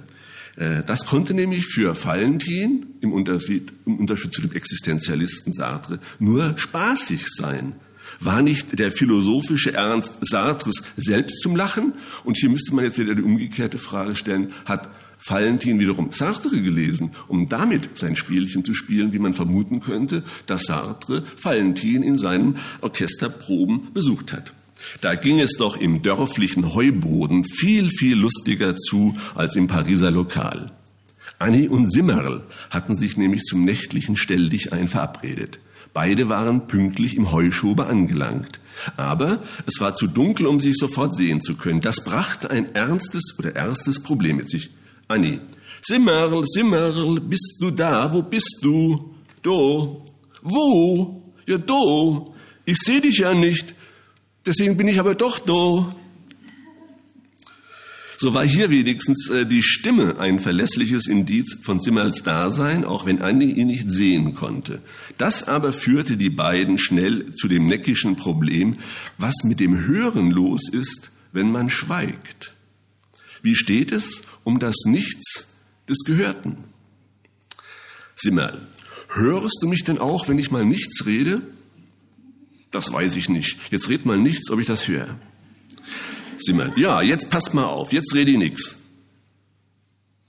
Äh, 0.55 0.83
das 0.85 1.05
konnte 1.05 1.33
nämlich 1.33 1.65
für 1.65 1.95
Valentin, 2.03 2.95
im 3.01 3.13
Unterschied, 3.13 3.73
im 3.85 3.99
Unterschied 3.99 4.33
zu 4.33 4.41
dem 4.41 4.53
Existenzialisten 4.53 5.53
Sartre, 5.53 5.99
nur 6.19 6.57
spaßig 6.57 7.27
sein. 7.27 7.75
War 8.19 8.41
nicht 8.41 8.77
der 8.79 8.91
philosophische 8.91 9.73
Ernst 9.73 10.13
Sartres 10.21 10.83
selbst 10.95 11.41
zum 11.41 11.55
Lachen? 11.55 11.95
Und 12.23 12.37
hier 12.37 12.49
müsste 12.49 12.73
man 12.73 12.85
jetzt 12.85 12.99
wieder 12.99 13.15
die 13.15 13.23
umgekehrte 13.23 13.77
Frage 13.77 14.15
stellen, 14.15 14.53
hat 14.63 14.89
Valentin 15.25 15.79
wiederum 15.79 16.11
Sartre 16.11 16.61
gelesen, 16.61 17.11
um 17.27 17.49
damit 17.49 17.97
sein 17.97 18.15
Spielchen 18.15 18.63
zu 18.63 18.73
spielen, 18.73 19.13
wie 19.13 19.19
man 19.19 19.33
vermuten 19.33 19.79
könnte, 19.79 20.23
dass 20.45 20.63
Sartre 20.63 21.23
Valentin 21.41 22.03
in 22.03 22.17
seinen 22.17 22.59
Orchesterproben 22.81 23.93
besucht 23.93 24.33
hat. 24.33 24.53
Da 25.01 25.15
ging 25.15 25.39
es 25.39 25.53
doch 25.57 25.77
im 25.77 26.01
dörflichen 26.01 26.73
Heuboden 26.73 27.43
viel, 27.43 27.89
viel 27.89 28.17
lustiger 28.17 28.75
zu 28.75 29.17
als 29.33 29.55
im 29.55 29.67
Pariser 29.67 30.11
Lokal. 30.11 30.71
Annie 31.39 31.69
und 31.69 31.91
Simmerl 31.91 32.43
hatten 32.69 32.95
sich 32.95 33.17
nämlich 33.17 33.43
zum 33.43 33.65
nächtlichen 33.65 34.15
Stelldichein 34.15 34.87
verabredet. 34.87 35.59
Beide 35.93 36.29
waren 36.29 36.67
pünktlich 36.67 37.15
im 37.15 37.31
Heuschober 37.31 37.87
angelangt. 37.87 38.59
Aber 38.97 39.43
es 39.65 39.79
war 39.79 39.95
zu 39.95 40.07
dunkel, 40.07 40.45
um 40.45 40.59
sich 40.59 40.75
sofort 40.75 41.15
sehen 41.15 41.41
zu 41.41 41.55
können. 41.55 41.79
Das 41.79 42.03
brachte 42.03 42.49
ein 42.49 42.75
ernstes 42.75 43.35
oder 43.39 43.55
erstes 43.55 44.01
Problem 44.01 44.37
mit 44.37 44.49
sich. 44.49 44.71
Annie. 45.07 45.39
Simmerl, 45.81 46.43
Simmerl, 46.45 47.19
bist 47.21 47.57
du 47.59 47.71
da? 47.71 48.11
Wo 48.11 48.23
bist 48.23 48.59
du? 48.61 49.13
Do. 49.41 50.03
Wo? 50.41 51.33
Ja, 51.45 51.57
do. 51.57 52.33
Ich 52.65 52.79
seh 52.79 52.99
dich 52.99 53.19
ja 53.19 53.33
nicht. 53.33 53.75
Deswegen 54.45 54.77
bin 54.77 54.87
ich 54.87 54.99
aber 54.99 55.15
doch 55.15 55.39
do. 55.39 55.93
So 58.17 58.33
war 58.33 58.45
hier 58.45 58.69
wenigstens 58.69 59.29
äh, 59.29 59.45
die 59.45 59.61
Stimme 59.61 60.17
ein 60.19 60.39
verlässliches 60.39 61.05
Indiz 61.07 61.57
von 61.61 61.79
Simmels 61.79 62.23
Dasein, 62.23 62.85
auch 62.85 63.05
wenn 63.05 63.21
Andi 63.21 63.51
ihn 63.51 63.67
nicht 63.67 63.91
sehen 63.91 64.33
konnte. 64.33 64.81
Das 65.17 65.47
aber 65.47 65.73
führte 65.73 66.15
die 66.15 66.29
beiden 66.29 66.77
schnell 66.77 67.35
zu 67.35 67.47
dem 67.47 67.65
neckischen 67.65 68.15
Problem, 68.15 68.77
was 69.17 69.43
mit 69.43 69.59
dem 69.59 69.85
Hören 69.85 70.31
los 70.31 70.69
ist, 70.69 71.11
wenn 71.33 71.51
man 71.51 71.69
schweigt. 71.69 72.53
Wie 73.41 73.55
steht 73.55 73.91
es 73.91 74.21
um 74.45 74.59
das 74.59 74.75
Nichts 74.85 75.47
des 75.89 75.99
Gehörten? 76.05 76.63
Simmel, 78.15 78.65
hörst 79.09 79.57
du 79.61 79.67
mich 79.67 79.83
denn 79.83 79.97
auch, 79.97 80.29
wenn 80.29 80.39
ich 80.39 80.51
mal 80.51 80.63
nichts 80.63 81.05
rede? 81.05 81.41
Das 82.71 82.91
weiß 82.93 83.15
ich 83.17 83.27
nicht. 83.27 83.57
Jetzt 83.71 83.89
red 83.89 84.05
mal 84.05 84.17
nichts, 84.17 84.49
ob 84.49 84.59
ich 84.59 84.65
das 84.65 84.87
höre. 84.87 85.19
Simmel, 86.37 86.73
ja, 86.77 87.01
jetzt 87.01 87.29
passt 87.29 87.53
mal 87.53 87.65
auf, 87.65 87.91
jetzt 87.91 88.13
rede 88.13 88.31
ich 88.31 88.37
nichts. 88.37 88.75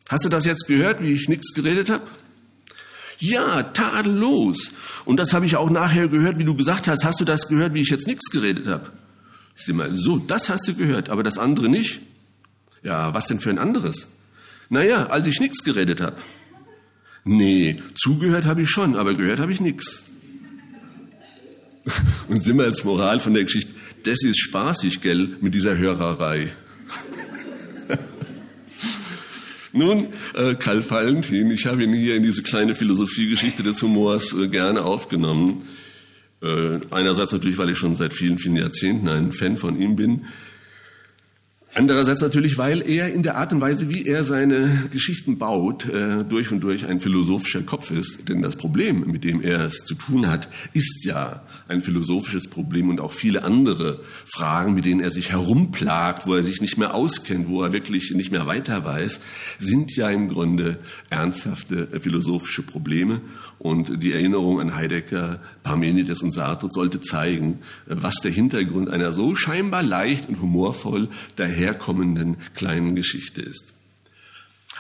Hast 0.08 0.25
du 0.25 0.28
das 0.28 0.44
jetzt 0.44 0.66
gehört, 0.66 1.02
wie 1.02 1.12
ich 1.12 1.28
nichts 1.28 1.52
geredet 1.52 1.90
habe? 1.90 2.06
Ja, 3.18 3.62
tadellos. 3.62 4.73
Und 5.04 5.18
das 5.18 5.32
habe 5.32 5.46
ich 5.46 5.56
auch 5.56 5.70
nachher 5.70 6.08
gehört, 6.08 6.38
wie 6.38 6.44
du 6.44 6.54
gesagt 6.54 6.87
hast. 6.87 7.04
Hast 7.04 7.20
du 7.20 7.25
das 7.25 7.49
gehört, 7.49 7.75
wie 7.75 7.80
ich 7.80 7.90
jetzt 7.90 8.06
nichts 8.06 8.30
geredet 8.30 8.66
habe? 8.68 8.92
Simmel, 9.56 9.96
so, 9.96 10.18
das 10.18 10.49
hast 10.49 10.68
du 10.68 10.75
gehört, 10.75 11.08
aber 11.08 11.23
das 11.23 11.38
andere 11.38 11.68
nicht. 11.68 12.00
Ja, 12.87 13.12
was 13.12 13.26
denn 13.26 13.40
für 13.40 13.50
ein 13.50 13.59
anderes? 13.59 14.07
Naja, 14.69 15.07
als 15.07 15.26
ich 15.26 15.40
nichts 15.40 15.64
geredet 15.64 16.00
habe. 16.00 16.19
Nee, 17.25 17.83
zugehört 17.97 18.47
habe 18.47 18.62
ich 18.62 18.71
schon, 18.71 18.95
aber 18.95 19.14
gehört 19.14 19.40
habe 19.40 19.50
ich 19.50 19.61
nichts. 19.61 20.05
Und 22.28 22.45
sind 22.45 22.59
wir 22.59 22.64
als 22.64 22.85
Moral 22.85 23.19
von 23.19 23.35
der 23.35 23.43
Geschichte, 23.43 23.73
das 24.05 24.23
ist 24.23 24.38
spaßig, 24.38 25.00
gell, 25.00 25.37
mit 25.40 25.52
dieser 25.52 25.76
Hörerei. 25.76 26.52
Nun, 29.73 30.07
äh, 30.35 30.55
Karl 30.55 30.88
Valentin, 30.88 31.50
ich 31.50 31.66
habe 31.66 31.83
ihn 31.83 31.93
hier 31.93 32.14
in 32.14 32.23
diese 32.23 32.45
kleine 32.45 32.76
Philosophiegeschichte 32.76 33.64
des 33.64 33.83
Humors 33.83 34.33
äh, 34.33 34.47
gerne 34.47 34.83
aufgenommen. 34.83 35.66
Äh, 36.40 36.78
einerseits 36.93 37.33
natürlich, 37.33 37.59
weil 37.59 37.71
ich 37.71 37.78
schon 37.78 37.97
seit 37.97 38.14
vielen, 38.14 38.38
vielen 38.38 38.55
Jahrzehnten 38.55 39.09
ein 39.09 39.33
Fan 39.33 39.57
von 39.57 39.76
ihm 39.76 39.97
bin. 39.97 40.26
Andererseits 41.78 42.23
natürlich, 42.23 42.56
weil 42.56 42.80
er 42.88 43.12
in 43.12 43.23
der 43.23 43.37
Art 43.37 43.52
und 43.52 43.61
Weise, 43.61 43.90
wie 43.90 44.06
er 44.06 44.25
seine 44.25 44.88
Geschichten 44.92 45.37
baut, 45.37 45.85
äh, 45.85 46.25
durch 46.25 46.50
und 46.50 46.61
durch 46.61 46.87
ein 46.87 47.02
philosophischer 47.02 47.61
Kopf 47.64 47.90
ist. 47.90 48.30
Denn 48.30 48.40
das 48.40 48.56
Problem, 48.56 49.04
mit 49.06 49.25
dem 49.25 49.42
er 49.42 49.66
es 49.66 49.85
zu 49.85 49.95
tun 49.95 50.26
hat, 50.26 50.49
ist 50.73 51.04
ja 51.04 51.42
ein 51.68 51.83
philosophisches 51.83 52.49
Problem 52.49 52.88
und 52.88 52.99
auch 52.99 53.12
viele 53.12 53.42
andere 53.42 54.00
Fragen, 54.25 54.73
mit 54.73 54.87
denen 54.87 55.00
er 55.00 55.11
sich 55.11 55.33
herumplagt, 55.33 56.26
wo 56.26 56.35
er 56.35 56.45
sich 56.45 56.62
nicht 56.62 56.78
mehr 56.78 56.95
auskennt, 56.95 57.47
wo 57.47 57.62
er 57.62 57.75
wirklich 57.75 58.11
nicht 58.12 58.33
mehr 58.33 58.47
weiter 58.47 58.83
weiß, 58.83 59.21
sind 59.59 59.95
ja 59.97 60.09
im 60.09 60.30
Grunde 60.30 60.78
ernsthafte 61.11 61.88
philosophische 62.00 62.62
Probleme. 62.62 63.21
Und 63.58 64.02
die 64.02 64.12
Erinnerung 64.12 64.60
an 64.60 64.75
Heidegger, 64.75 65.40
Parmenides 65.62 66.22
und 66.22 66.32
Sartre 66.32 66.68
sollte 66.70 67.00
zeigen, 67.00 67.60
was 67.86 68.16
der 68.16 68.30
Hintergrund 68.30 68.90
einer 68.90 69.12
so 69.12 69.34
scheinbar 69.34 69.82
leicht 69.82 70.28
und 70.28 70.40
humorvoll 70.40 71.08
daherkommenden 71.36 72.36
kleinen 72.54 72.94
Geschichte 72.94 73.40
ist. 73.40 73.72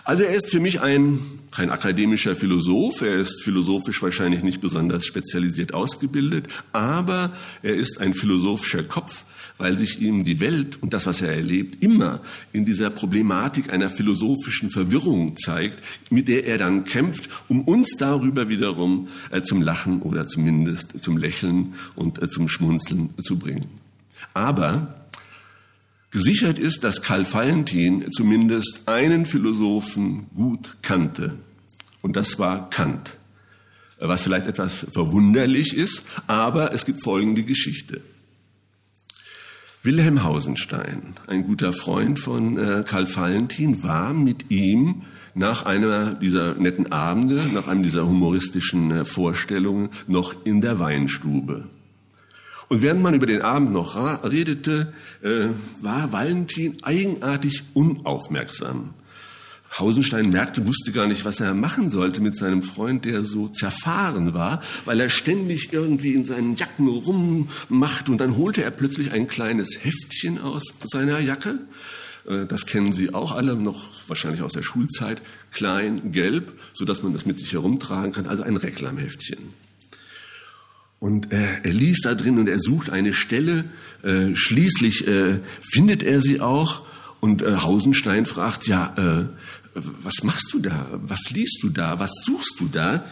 Also 0.04 0.22
er 0.22 0.34
ist 0.34 0.50
für 0.50 0.60
mich 0.60 0.80
ein, 0.80 1.18
kein 1.50 1.70
akademischer 1.70 2.36
Philosoph, 2.36 3.00
er 3.00 3.16
ist 3.16 3.42
philosophisch 3.42 4.00
wahrscheinlich 4.02 4.44
nicht 4.44 4.60
besonders 4.60 5.04
spezialisiert 5.04 5.74
ausgebildet, 5.74 6.46
aber 6.70 7.32
er 7.62 7.74
ist 7.74 8.00
ein 8.00 8.14
philosophischer 8.14 8.84
Kopf, 8.84 9.24
weil 9.58 9.78
sich 9.78 10.00
ihm 10.00 10.24
die 10.24 10.40
Welt 10.40 10.82
und 10.82 10.92
das, 10.92 11.06
was 11.06 11.22
er 11.22 11.34
erlebt, 11.34 11.82
immer 11.82 12.20
in 12.52 12.64
dieser 12.64 12.90
Problematik 12.90 13.72
einer 13.72 13.90
philosophischen 13.90 14.70
Verwirrung 14.70 15.36
zeigt, 15.36 15.82
mit 16.10 16.28
der 16.28 16.46
er 16.46 16.58
dann 16.58 16.84
kämpft, 16.84 17.28
um 17.48 17.62
uns 17.62 17.96
darüber 17.98 18.48
wiederum 18.48 19.08
äh, 19.30 19.42
zum 19.42 19.62
Lachen 19.62 20.02
oder 20.02 20.26
zumindest 20.26 21.02
zum 21.02 21.16
Lächeln 21.16 21.74
und 21.94 22.22
äh, 22.22 22.28
zum 22.28 22.48
Schmunzeln 22.48 23.10
zu 23.22 23.38
bringen. 23.38 23.68
Aber 24.34 25.06
Gesichert 26.16 26.58
ist, 26.58 26.82
dass 26.82 27.02
Karl 27.02 27.30
Valentin 27.30 28.10
zumindest 28.10 28.82
einen 28.86 29.26
Philosophen 29.26 30.28
gut 30.34 30.78
kannte. 30.80 31.36
Und 32.00 32.16
das 32.16 32.38
war 32.38 32.70
Kant. 32.70 33.18
Was 33.98 34.22
vielleicht 34.22 34.46
etwas 34.46 34.86
verwunderlich 34.92 35.74
ist, 35.76 36.04
aber 36.26 36.72
es 36.72 36.86
gibt 36.86 37.02
folgende 37.02 37.42
Geschichte. 37.42 38.02
Wilhelm 39.86 40.24
Hausenstein, 40.24 41.14
ein 41.28 41.44
guter 41.44 41.72
Freund 41.72 42.18
von 42.18 42.58
äh, 42.58 42.84
Karl 42.84 43.06
Valentin, 43.06 43.84
war 43.84 44.12
mit 44.12 44.50
ihm 44.50 45.02
nach 45.36 45.64
einer 45.64 46.12
dieser 46.14 46.56
netten 46.56 46.90
Abende, 46.90 47.44
nach 47.54 47.68
einem 47.68 47.84
dieser 47.84 48.04
humoristischen 48.04 48.90
äh, 48.90 49.04
Vorstellungen 49.04 49.90
noch 50.08 50.44
in 50.44 50.60
der 50.60 50.80
Weinstube. 50.80 51.68
Und 52.68 52.82
während 52.82 53.00
man 53.00 53.14
über 53.14 53.26
den 53.26 53.42
Abend 53.42 53.70
noch 53.70 53.94
redete, 54.24 54.92
äh, 55.22 55.50
war 55.80 56.12
Valentin 56.12 56.78
eigenartig 56.82 57.62
unaufmerksam. 57.74 58.94
Hausenstein 59.78 60.30
merkte, 60.30 60.66
wusste 60.66 60.92
gar 60.92 61.06
nicht, 61.06 61.24
was 61.24 61.40
er 61.40 61.52
machen 61.54 61.90
sollte 61.90 62.20
mit 62.20 62.36
seinem 62.36 62.62
Freund, 62.62 63.04
der 63.04 63.24
so 63.24 63.48
zerfahren 63.48 64.32
war, 64.32 64.62
weil 64.84 65.00
er 65.00 65.08
ständig 65.08 65.72
irgendwie 65.72 66.14
in 66.14 66.24
seinen 66.24 66.56
Jacken 66.56 66.88
rummachte 66.88 68.12
und 68.12 68.18
dann 68.18 68.36
holte 68.36 68.62
er 68.62 68.70
plötzlich 68.70 69.12
ein 69.12 69.28
kleines 69.28 69.78
Heftchen 69.82 70.38
aus 70.38 70.62
seiner 70.84 71.20
Jacke. 71.20 71.60
Äh, 72.26 72.46
das 72.46 72.66
kennen 72.66 72.92
Sie 72.92 73.12
auch 73.12 73.32
alle 73.32 73.56
noch 73.56 73.90
wahrscheinlich 74.08 74.42
aus 74.42 74.52
der 74.52 74.62
Schulzeit. 74.62 75.20
Klein, 75.52 76.12
gelb, 76.12 76.52
so 76.72 76.84
dass 76.84 77.02
man 77.02 77.12
das 77.12 77.26
mit 77.26 77.38
sich 77.38 77.52
herumtragen 77.52 78.12
kann. 78.12 78.26
Also 78.26 78.42
ein 78.42 78.56
Reklamheftchen. 78.56 79.54
Und 80.98 81.32
äh, 81.32 81.60
er 81.62 81.72
liest 81.72 82.06
da 82.06 82.14
drin 82.14 82.38
und 82.38 82.48
er 82.48 82.58
sucht 82.58 82.90
eine 82.90 83.12
Stelle. 83.12 83.66
Äh, 84.02 84.34
schließlich 84.34 85.06
äh, 85.06 85.40
findet 85.60 86.02
er 86.02 86.20
sie 86.20 86.40
auch. 86.40 86.85
Und 87.26 87.42
äh, 87.42 87.56
Hausenstein 87.56 88.24
fragt, 88.24 88.68
ja, 88.68 88.94
äh, 88.96 89.26
was 89.74 90.22
machst 90.22 90.50
du 90.52 90.60
da? 90.60 90.88
Was 90.92 91.28
liest 91.30 91.58
du 91.60 91.70
da? 91.70 91.98
Was 91.98 92.12
suchst 92.24 92.60
du 92.60 92.68
da? 92.68 93.04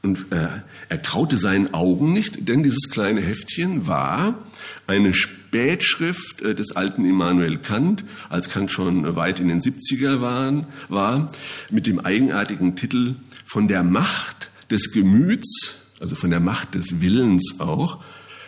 Und 0.00 0.32
äh, 0.32 0.62
er 0.88 1.02
traute 1.02 1.36
seinen 1.36 1.74
Augen 1.74 2.14
nicht, 2.14 2.48
denn 2.48 2.62
dieses 2.62 2.88
kleine 2.88 3.20
Heftchen 3.20 3.86
war 3.86 4.38
eine 4.86 5.12
Spätschrift 5.12 6.40
äh, 6.40 6.54
des 6.54 6.74
alten 6.76 7.04
Immanuel 7.04 7.58
Kant, 7.58 8.04
als 8.30 8.48
Kant 8.48 8.72
schon 8.72 9.16
weit 9.16 9.38
in 9.38 9.48
den 9.48 9.60
70er 9.60 10.22
waren, 10.22 10.68
war, 10.88 11.30
mit 11.70 11.86
dem 11.86 12.00
eigenartigen 12.00 12.74
Titel 12.74 13.16
Von 13.44 13.68
der 13.68 13.84
Macht 13.84 14.50
des 14.70 14.92
Gemüts, 14.92 15.74
also 16.00 16.14
von 16.14 16.30
der 16.30 16.40
Macht 16.40 16.74
des 16.74 17.02
Willens 17.02 17.56
auch, 17.58 18.02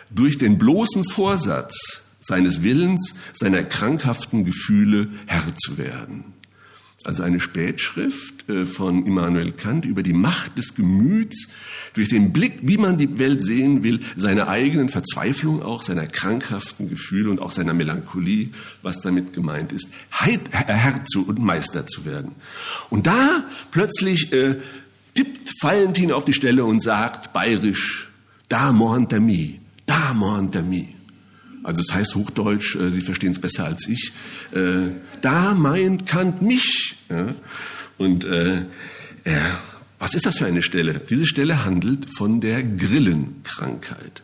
durch 0.09 0.39
den 0.39 0.57
bloßen 0.57 1.03
Vorsatz 1.03 2.01
seines 2.27 2.63
Willens, 2.63 3.13
seiner 3.33 3.63
krankhaften 3.63 4.45
Gefühle 4.45 5.09
Herr 5.27 5.55
zu 5.55 5.77
werden 5.77 6.35
also 7.05 7.23
eine 7.23 7.39
Spätschrift 7.39 8.49
äh, 8.49 8.65
von 8.65 9.05
Immanuel 9.05 9.51
Kant 9.51 9.85
über 9.85 10.03
die 10.03 10.13
Macht 10.13 10.57
des 10.57 10.75
Gemüts, 10.75 11.47
durch 11.93 12.09
den 12.09 12.33
Blick, 12.33 12.59
wie 12.63 12.77
man 12.77 12.97
die 12.97 13.19
Welt 13.19 13.41
sehen 13.41 13.83
will, 13.83 14.01
seiner 14.15 14.47
eigenen 14.47 14.89
Verzweiflung 14.89 15.61
auch, 15.61 15.81
seiner 15.81 16.07
krankhaften 16.07 16.89
Gefühle 16.89 17.29
und 17.29 17.39
auch 17.39 17.51
seiner 17.51 17.73
Melancholie, 17.73 18.49
was 18.81 18.99
damit 18.99 19.33
gemeint 19.33 19.71
ist, 19.71 19.87
Herr 20.11 21.05
zu 21.05 21.27
und 21.27 21.39
Meister 21.39 21.85
zu 21.85 22.05
werden. 22.05 22.33
Und 22.89 23.07
da 23.07 23.45
plötzlich 23.71 24.33
äh, 24.33 24.55
tippt 25.13 25.51
Valentin 25.61 26.11
auf 26.11 26.25
die 26.25 26.33
Stelle 26.33 26.65
und 26.65 26.81
sagt 26.81 27.33
bayerisch, 27.33 28.09
da 28.49 28.73
mon 28.73 29.07
ami, 29.13 29.61
da 29.85 30.13
mon 30.13 30.51
ami. 30.55 30.89
Also 31.65 31.81
es 31.81 31.93
heißt 31.93 32.15
Hochdeutsch, 32.15 32.75
äh, 32.75 32.89
Sie 32.89 33.01
verstehen 33.01 33.31
es 33.31 33.39
besser 33.39 33.65
als 33.65 33.87
ich. 33.87 34.13
Äh, 34.53 34.91
da 35.21 35.55
meint 35.55 36.05
Kant 36.05 36.41
mich. 36.41 36.95
Ja? 37.09 37.33
Und 37.97 38.23
äh, 38.25 38.65
was 39.97 40.13
ist 40.13 40.27
das 40.27 40.37
für 40.37 40.45
eine 40.45 40.61
Stelle? 40.61 41.01
Diese 41.09 41.25
Stelle 41.25 41.65
handelt 41.65 42.05
von 42.15 42.39
der 42.39 42.61
Grillenkrankheit. 42.61 44.21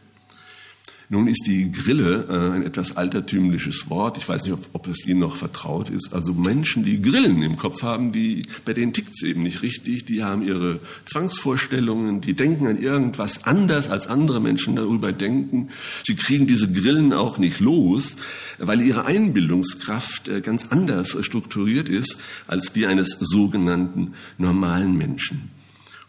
Nun 1.13 1.27
ist 1.27 1.45
die 1.45 1.73
Grille 1.73 2.25
äh, 2.29 2.55
ein 2.55 2.65
etwas 2.65 2.95
altertümliches 2.95 3.89
Wort. 3.89 4.15
Ich 4.17 4.29
weiß 4.29 4.43
nicht, 4.43 4.53
ob, 4.53 4.69
ob, 4.71 4.87
es 4.87 5.05
Ihnen 5.05 5.19
noch 5.19 5.35
vertraut 5.35 5.89
ist. 5.89 6.13
Also 6.13 6.33
Menschen, 6.33 6.85
die 6.85 7.01
Grillen 7.01 7.41
im 7.41 7.57
Kopf 7.57 7.83
haben, 7.83 8.13
die, 8.13 8.47
bei 8.63 8.71
denen 8.71 8.93
tickt 8.93 9.15
es 9.15 9.23
eben 9.23 9.41
nicht 9.41 9.61
richtig. 9.61 10.05
Die 10.05 10.23
haben 10.23 10.41
ihre 10.41 10.79
Zwangsvorstellungen, 11.03 12.21
die 12.21 12.33
denken 12.33 12.65
an 12.65 12.81
irgendwas 12.81 13.43
anders, 13.43 13.89
als 13.89 14.07
andere 14.07 14.39
Menschen 14.39 14.77
darüber 14.77 15.11
denken. 15.11 15.71
Sie 16.05 16.15
kriegen 16.15 16.47
diese 16.47 16.71
Grillen 16.71 17.11
auch 17.11 17.37
nicht 17.37 17.59
los, 17.59 18.15
weil 18.57 18.81
ihre 18.81 19.03
Einbildungskraft 19.03 20.29
äh, 20.29 20.39
ganz 20.39 20.67
anders 20.69 21.17
strukturiert 21.25 21.89
ist 21.89 22.21
als 22.47 22.71
die 22.71 22.85
eines 22.85 23.17
sogenannten 23.19 24.13
normalen 24.37 24.97
Menschen. 24.97 25.49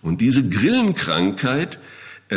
Und 0.00 0.20
diese 0.20 0.48
Grillenkrankheit 0.48 1.80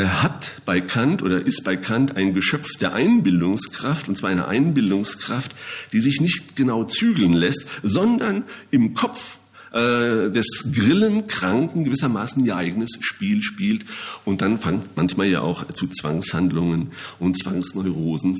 hat 0.03 0.61
bei 0.65 0.81
Kant 0.81 1.21
oder 1.21 1.45
ist 1.45 1.63
bei 1.63 1.77
Kant 1.77 2.15
ein 2.15 2.33
Geschöpf 2.33 2.77
der 2.79 2.93
Einbildungskraft, 2.93 4.09
und 4.09 4.17
zwar 4.17 4.29
eine 4.29 4.47
Einbildungskraft, 4.47 5.55
die 5.93 5.99
sich 5.99 6.19
nicht 6.19 6.55
genau 6.55 6.83
zügeln 6.83 7.33
lässt, 7.33 7.65
sondern 7.83 8.45
im 8.71 8.93
Kopf 8.93 9.39
äh, 9.71 10.31
des 10.31 10.65
Grillenkranken 10.73 11.83
gewissermaßen 11.83 12.45
ihr 12.45 12.55
eigenes 12.55 12.97
Spiel 13.01 13.41
spielt 13.41 13.85
und 14.23 14.41
dann 14.41 14.59
manchmal 14.95 15.27
ja 15.27 15.41
auch 15.41 15.71
zu 15.71 15.87
Zwangshandlungen 15.87 16.91
und 17.19 17.37
Zwangsneurosen 17.37 18.37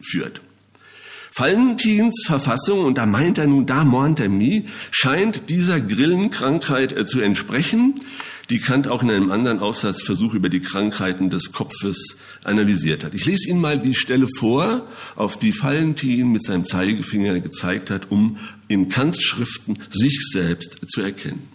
führt. 0.00 0.40
Valentins 1.34 2.24
Verfassung, 2.24 2.86
und 2.86 2.98
da 2.98 3.04
meint 3.04 3.36
er 3.36 3.46
nun 3.46 3.66
da 3.66 3.84
Montemi, 3.84 4.66
scheint 4.90 5.50
dieser 5.50 5.80
Grillenkrankheit 5.80 6.92
äh, 6.92 7.04
zu 7.04 7.20
entsprechen 7.20 7.94
die 8.50 8.60
Kant 8.60 8.88
auch 8.88 9.02
in 9.02 9.10
einem 9.10 9.30
anderen 9.30 9.58
Aufsatzversuch 9.58 10.34
über 10.34 10.48
die 10.48 10.60
Krankheiten 10.60 11.30
des 11.30 11.52
Kopfes 11.52 12.16
analysiert 12.44 13.04
hat. 13.04 13.14
Ich 13.14 13.24
lese 13.24 13.48
Ihnen 13.48 13.60
mal 13.60 13.78
die 13.78 13.94
Stelle 13.94 14.28
vor, 14.38 14.86
auf 15.16 15.36
die 15.36 15.52
Valentin 15.52 16.30
mit 16.30 16.44
seinem 16.44 16.64
Zeigefinger 16.64 17.40
gezeigt 17.40 17.90
hat, 17.90 18.10
um 18.10 18.38
in 18.68 18.88
Kants 18.88 19.22
Schriften 19.22 19.78
sich 19.90 20.20
selbst 20.30 20.78
zu 20.88 21.02
erkennen. 21.02 21.48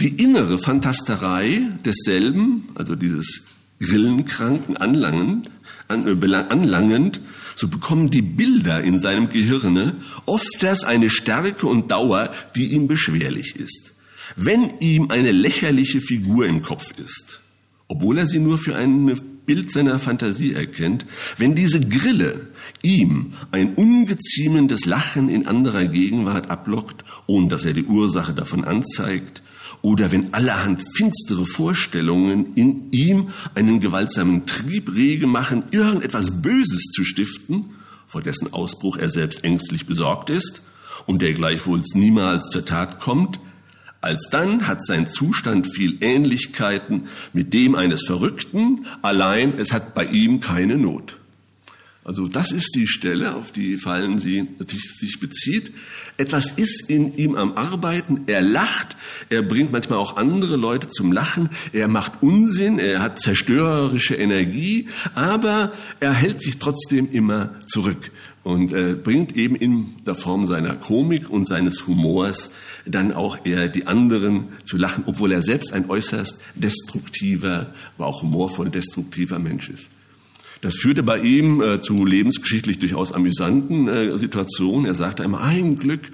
Die 0.00 0.22
innere 0.22 0.58
Fantasterei 0.58 1.72
desselben, 1.84 2.68
also 2.76 2.94
dieses 2.94 3.42
Grillenkranken 3.80 4.76
anlangend, 4.76 5.50
äh, 5.88 5.94
anlangend, 5.94 7.20
so 7.56 7.68
bekommen 7.68 8.10
die 8.10 8.22
Bilder 8.22 8.82
in 8.82 9.00
seinem 9.00 9.28
Gehirne 9.28 9.96
oft 10.24 10.62
erst 10.62 10.84
eine 10.84 11.10
Stärke 11.10 11.66
und 11.66 11.90
Dauer, 11.90 12.32
die 12.54 12.72
ihm 12.72 12.86
beschwerlich 12.86 13.56
ist. 13.56 13.92
Wenn 14.36 14.78
ihm 14.80 15.10
eine 15.10 15.32
lächerliche 15.32 16.00
Figur 16.00 16.46
im 16.46 16.62
Kopf 16.62 16.92
ist, 16.98 17.40
obwohl 17.88 18.18
er 18.18 18.26
sie 18.26 18.38
nur 18.38 18.58
für 18.58 18.76
ein 18.76 19.18
Bild 19.46 19.72
seiner 19.72 19.98
Fantasie 19.98 20.52
erkennt, 20.52 21.06
wenn 21.38 21.54
diese 21.54 21.80
Grille 21.80 22.48
ihm 22.82 23.32
ein 23.50 23.74
ungeziemendes 23.74 24.84
Lachen 24.84 25.30
in 25.30 25.46
anderer 25.46 25.86
Gegenwart 25.86 26.50
ablockt, 26.50 27.02
ohne 27.26 27.48
dass 27.48 27.64
er 27.64 27.72
die 27.72 27.86
Ursache 27.86 28.34
davon 28.34 28.64
anzeigt, 28.64 29.42
oder 29.80 30.12
wenn 30.12 30.34
allerhand 30.34 30.84
finstere 30.96 31.46
Vorstellungen 31.46 32.54
in 32.54 32.90
ihm 32.90 33.30
einen 33.54 33.80
gewaltsamen 33.80 34.44
Trieb 34.44 34.94
rege 34.94 35.26
machen, 35.26 35.64
irgendetwas 35.70 36.42
Böses 36.42 36.82
zu 36.92 37.04
stiften, 37.04 37.70
vor 38.06 38.22
dessen 38.22 38.52
Ausbruch 38.52 38.96
er 38.98 39.08
selbst 39.08 39.44
ängstlich 39.44 39.86
besorgt 39.86 40.28
ist 40.28 40.62
und 41.06 41.22
der 41.22 41.32
gleichwohl 41.32 41.82
niemals 41.94 42.50
zur 42.50 42.64
Tat 42.64 43.00
kommt, 43.00 43.38
Alsdann 44.00 44.68
hat 44.68 44.84
sein 44.84 45.06
Zustand 45.06 45.66
viel 45.74 45.98
Ähnlichkeiten 46.00 47.08
mit 47.32 47.52
dem 47.52 47.74
eines 47.74 48.04
Verrückten, 48.06 48.86
allein 49.02 49.58
es 49.58 49.72
hat 49.72 49.94
bei 49.94 50.04
ihm 50.04 50.40
keine 50.40 50.76
Not. 50.76 51.16
Also 52.04 52.26
das 52.26 52.52
ist 52.52 52.74
die 52.74 52.86
Stelle, 52.86 53.34
auf 53.34 53.52
die 53.52 53.76
Fallen 53.76 54.18
sie 54.18 54.48
sich 54.98 55.20
bezieht. 55.20 55.74
Etwas 56.16 56.52
ist 56.52 56.88
in 56.88 57.14
ihm 57.18 57.34
am 57.34 57.52
Arbeiten. 57.52 58.22
Er 58.28 58.40
lacht. 58.40 58.96
Er 59.28 59.42
bringt 59.42 59.72
manchmal 59.72 59.98
auch 59.98 60.16
andere 60.16 60.56
Leute 60.56 60.88
zum 60.88 61.12
Lachen. 61.12 61.50
Er 61.74 61.86
macht 61.86 62.22
Unsinn. 62.22 62.78
Er 62.78 63.02
hat 63.02 63.20
zerstörerische 63.20 64.14
Energie. 64.14 64.88
Aber 65.14 65.74
er 66.00 66.14
hält 66.14 66.40
sich 66.40 66.56
trotzdem 66.56 67.12
immer 67.12 67.58
zurück 67.66 68.10
und 68.48 68.72
äh, 68.72 68.94
bringt 68.94 69.36
eben 69.36 69.56
in 69.56 69.96
der 70.06 70.14
Form 70.14 70.46
seiner 70.46 70.74
Komik 70.74 71.28
und 71.28 71.46
seines 71.46 71.86
Humors 71.86 72.50
dann 72.86 73.12
auch 73.12 73.44
eher 73.44 73.68
die 73.68 73.86
anderen 73.86 74.48
zu 74.64 74.78
lachen, 74.78 75.04
obwohl 75.06 75.32
er 75.32 75.42
selbst 75.42 75.74
ein 75.74 75.90
äußerst 75.90 76.40
destruktiver, 76.54 77.74
aber 77.98 78.06
auch 78.06 78.22
humorvoll 78.22 78.70
destruktiver 78.70 79.38
Mensch 79.38 79.68
ist. 79.68 79.90
Das 80.62 80.76
führte 80.76 81.02
bei 81.02 81.20
ihm 81.20 81.60
äh, 81.60 81.82
zu 81.82 82.06
lebensgeschichtlich 82.06 82.78
durchaus 82.78 83.12
amüsanten 83.12 83.86
äh, 83.86 84.16
Situationen. 84.16 84.86
Er 84.86 84.94
sagte 84.94 85.24
einmal, 85.24 85.42
ein 85.42 85.76
Glück, 85.76 86.10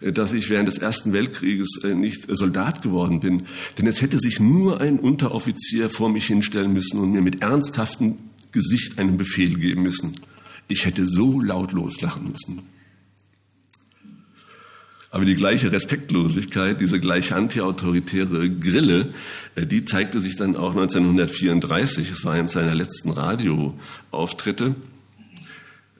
äh, 0.00 0.10
dass 0.12 0.32
ich 0.32 0.50
während 0.50 0.66
des 0.66 0.78
Ersten 0.78 1.12
Weltkrieges 1.12 1.84
äh, 1.84 1.94
nicht 1.94 2.26
Soldat 2.28 2.82
geworden 2.82 3.20
bin. 3.20 3.44
Denn 3.78 3.86
es 3.86 4.02
hätte 4.02 4.18
sich 4.18 4.40
nur 4.40 4.80
ein 4.80 4.98
Unteroffizier 4.98 5.88
vor 5.88 6.10
mich 6.10 6.26
hinstellen 6.26 6.72
müssen 6.72 6.98
und 6.98 7.12
mir 7.12 7.22
mit 7.22 7.42
ernsthaftem 7.42 8.16
Gesicht 8.50 8.98
einen 8.98 9.18
Befehl 9.18 9.54
geben 9.56 9.84
müssen. 9.84 10.14
Ich 10.68 10.84
hätte 10.84 11.06
so 11.06 11.40
laut 11.40 11.72
loslachen 11.72 12.30
müssen. 12.30 12.62
Aber 15.10 15.24
die 15.24 15.34
gleiche 15.34 15.72
Respektlosigkeit, 15.72 16.80
diese 16.80 17.00
gleiche 17.00 17.36
antiautoritäre 17.36 18.50
Grille, 18.50 19.14
äh, 19.54 19.64
die 19.64 19.84
zeigte 19.84 20.20
sich 20.20 20.36
dann 20.36 20.56
auch 20.56 20.72
1934. 20.72 22.10
Es 22.10 22.24
war 22.24 22.34
eines 22.34 22.52
seiner 22.52 22.74
letzten 22.74 23.10
Radioauftritte. 23.10 24.74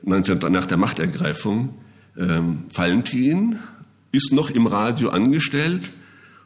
19, 0.02 0.38
nach 0.52 0.66
der 0.66 0.76
Machtergreifung. 0.76 1.78
Ähm, 2.18 2.66
Valentin 2.74 3.58
ist 4.12 4.32
noch 4.32 4.50
im 4.50 4.66
Radio 4.66 5.08
angestellt 5.08 5.90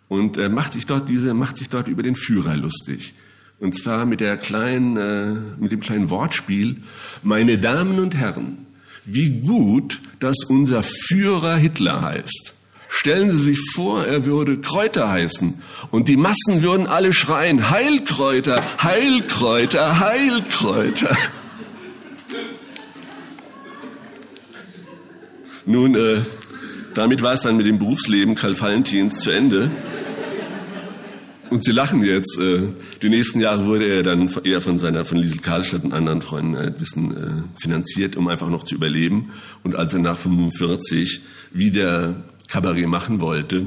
und 0.09 0.37
äh, 0.37 0.49
macht 0.49 0.73
sich 0.75 0.87
dort 0.87 1.09
diese, 1.09 1.35
macht 1.35 1.57
sich 1.57 1.69
dort 1.69 1.89
über 1.89 2.03
den 2.03 2.17
Führer 2.17 2.57
lustig. 2.57 3.15
Und 3.61 3.77
zwar 3.77 4.07
mit 4.07 4.21
der 4.21 4.39
kleinen, 4.39 4.97
äh, 4.97 5.61
mit 5.61 5.71
dem 5.71 5.81
kleinen 5.81 6.09
Wortspiel, 6.09 6.79
meine 7.23 7.59
Damen 7.59 8.01
und 8.01 8.17
Herren, 8.17 8.67
wie 9.05 9.41
gut, 9.41 10.01
dass 10.19 10.45
unser 10.49 10.83
Führer 10.83 11.57
Hitler 11.57 12.01
heißt. 12.01 12.55
Stellen 12.89 13.31
Sie 13.31 13.45
sich 13.45 13.61
vor, 13.75 14.05
er 14.05 14.25
würde 14.25 14.61
Kräuter 14.61 15.11
heißen 15.11 15.63
und 15.91 16.09
die 16.09 16.17
Massen 16.17 16.63
würden 16.63 16.87
alle 16.87 17.13
schreien, 17.13 17.71
Heilkräuter, 17.71 18.83
Heilkräuter, 18.83 20.01
Heilkräuter. 20.01 21.17
Nun, 25.67 25.95
äh, 25.95 26.23
damit 26.95 27.23
war 27.23 27.35
es 27.35 27.43
dann 27.43 27.57
mit 27.57 27.67
dem 27.67 27.79
Berufsleben 27.79 28.35
Karl 28.35 28.59
Valentins 28.59 29.21
zu 29.21 29.31
Ende. 29.31 29.71
Und 31.51 31.65
Sie 31.65 31.73
lachen 31.73 32.05
jetzt. 32.05 32.39
Äh, 32.39 32.69
die 33.03 33.09
nächsten 33.09 33.41
Jahre 33.41 33.67
wurde 33.67 33.87
er 33.87 34.03
dann 34.05 34.31
eher 34.45 34.61
von 34.61 34.79
seiner, 34.79 35.05
von 35.05 35.19
Liesel 35.19 35.41
Karlstadt 35.41 35.85
und 35.85 35.93
anderen 35.93 36.23
Freunden 36.23 36.57
ein 36.57 36.75
bisschen 36.75 37.17
äh, 37.17 37.43
finanziert, 37.61 38.17
um 38.17 38.29
einfach 38.29 38.49
noch 38.49 38.63
zu 38.63 38.77
überleben. 38.77 39.33
Und 39.65 39.75
als 39.75 39.93
er 39.93 40.01
nach 40.01 40.17
45 40.17 41.21
wieder 41.53 42.23
Kabarett 42.49 42.87
machen 42.87 43.21
wollte, 43.21 43.67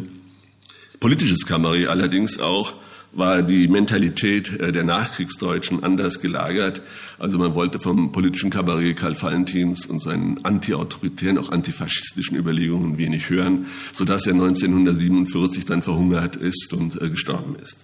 politisches 1.02 1.46
Kabarett 1.46 1.90
allerdings 1.90 2.40
auch, 2.40 2.74
war 3.14 3.44
die 3.44 3.68
Mentalität 3.68 4.60
äh, 4.60 4.72
der 4.72 4.84
Nachkriegsdeutschen 4.84 5.84
anders 5.84 6.20
gelagert. 6.20 6.82
Also 7.20 7.38
man 7.38 7.54
wollte 7.56 7.80
vom 7.80 8.12
politischen 8.12 8.50
Kabarett 8.50 8.98
Karl 8.98 9.22
Valentins 9.22 9.86
und 9.86 10.00
seinen 10.00 10.44
antiautoritären, 10.44 11.38
auch 11.38 11.52
antifaschistischen 11.52 12.38
Überlegungen 12.38 12.98
wenig 12.98 13.30
hören, 13.30 13.68
sodass 13.94 14.26
er 14.26 14.34
1947 14.34 15.66
dann 15.66 15.84
verhungert 15.84 16.36
ist 16.36 16.74
und 16.74 17.02
äh, 17.02 17.10
gestorben 17.10 17.56
ist. 17.62 17.78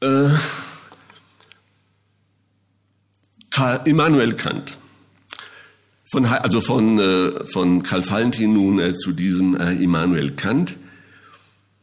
Äh, 0.00 0.30
Karl, 3.50 3.80
Immanuel 3.86 4.34
Kant. 4.34 4.76
Von, 6.10 6.24
also 6.24 6.60
von, 6.60 6.98
äh, 7.00 7.44
von 7.52 7.82
Karl 7.82 8.08
Valentin 8.08 8.52
nun 8.52 8.78
äh, 8.78 8.94
zu 8.94 9.12
diesem 9.12 9.56
Immanuel 9.56 10.32
Kant 10.32 10.76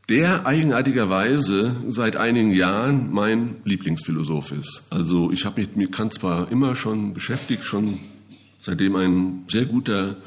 der 0.09 0.45
eigenartigerweise 0.45 1.75
seit 1.87 2.15
einigen 2.15 2.51
Jahren 2.51 3.11
mein 3.11 3.57
Lieblingsphilosoph 3.63 4.51
ist. 4.51 4.83
Also 4.89 5.31
ich 5.31 5.45
habe 5.45 5.61
mich 5.61 5.75
mit 5.75 5.91
Kant 5.91 6.13
zwar 6.13 6.51
immer 6.51 6.75
schon 6.75 7.13
beschäftigt, 7.13 7.65
schon 7.65 7.99
seitdem 8.59 8.95
ein 8.95 9.45
sehr 9.47 9.65
guter 9.65 10.17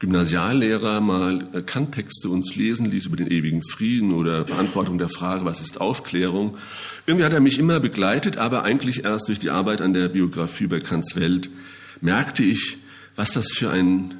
Gymnasiallehrer 0.00 1.00
mal 1.00 1.62
Kant-Texte 1.66 2.28
uns 2.28 2.54
lesen 2.54 2.86
ließ 2.86 3.06
über 3.06 3.16
den 3.16 3.30
ewigen 3.30 3.62
Frieden 3.62 4.12
oder 4.12 4.44
Beantwortung 4.44 4.98
der 4.98 5.08
Frage, 5.08 5.44
was 5.44 5.60
ist 5.60 5.80
Aufklärung. 5.80 6.56
Irgendwie 7.06 7.24
hat 7.24 7.32
er 7.32 7.40
mich 7.40 7.58
immer 7.58 7.80
begleitet, 7.80 8.36
aber 8.36 8.62
eigentlich 8.62 9.04
erst 9.04 9.28
durch 9.28 9.40
die 9.40 9.50
Arbeit 9.50 9.80
an 9.80 9.94
der 9.94 10.08
Biografie 10.08 10.64
über 10.64 10.78
Kants 10.78 11.16
Welt 11.16 11.50
merkte 12.00 12.44
ich, 12.44 12.76
was 13.16 13.32
das 13.32 13.50
für 13.52 13.70
ein 13.70 14.17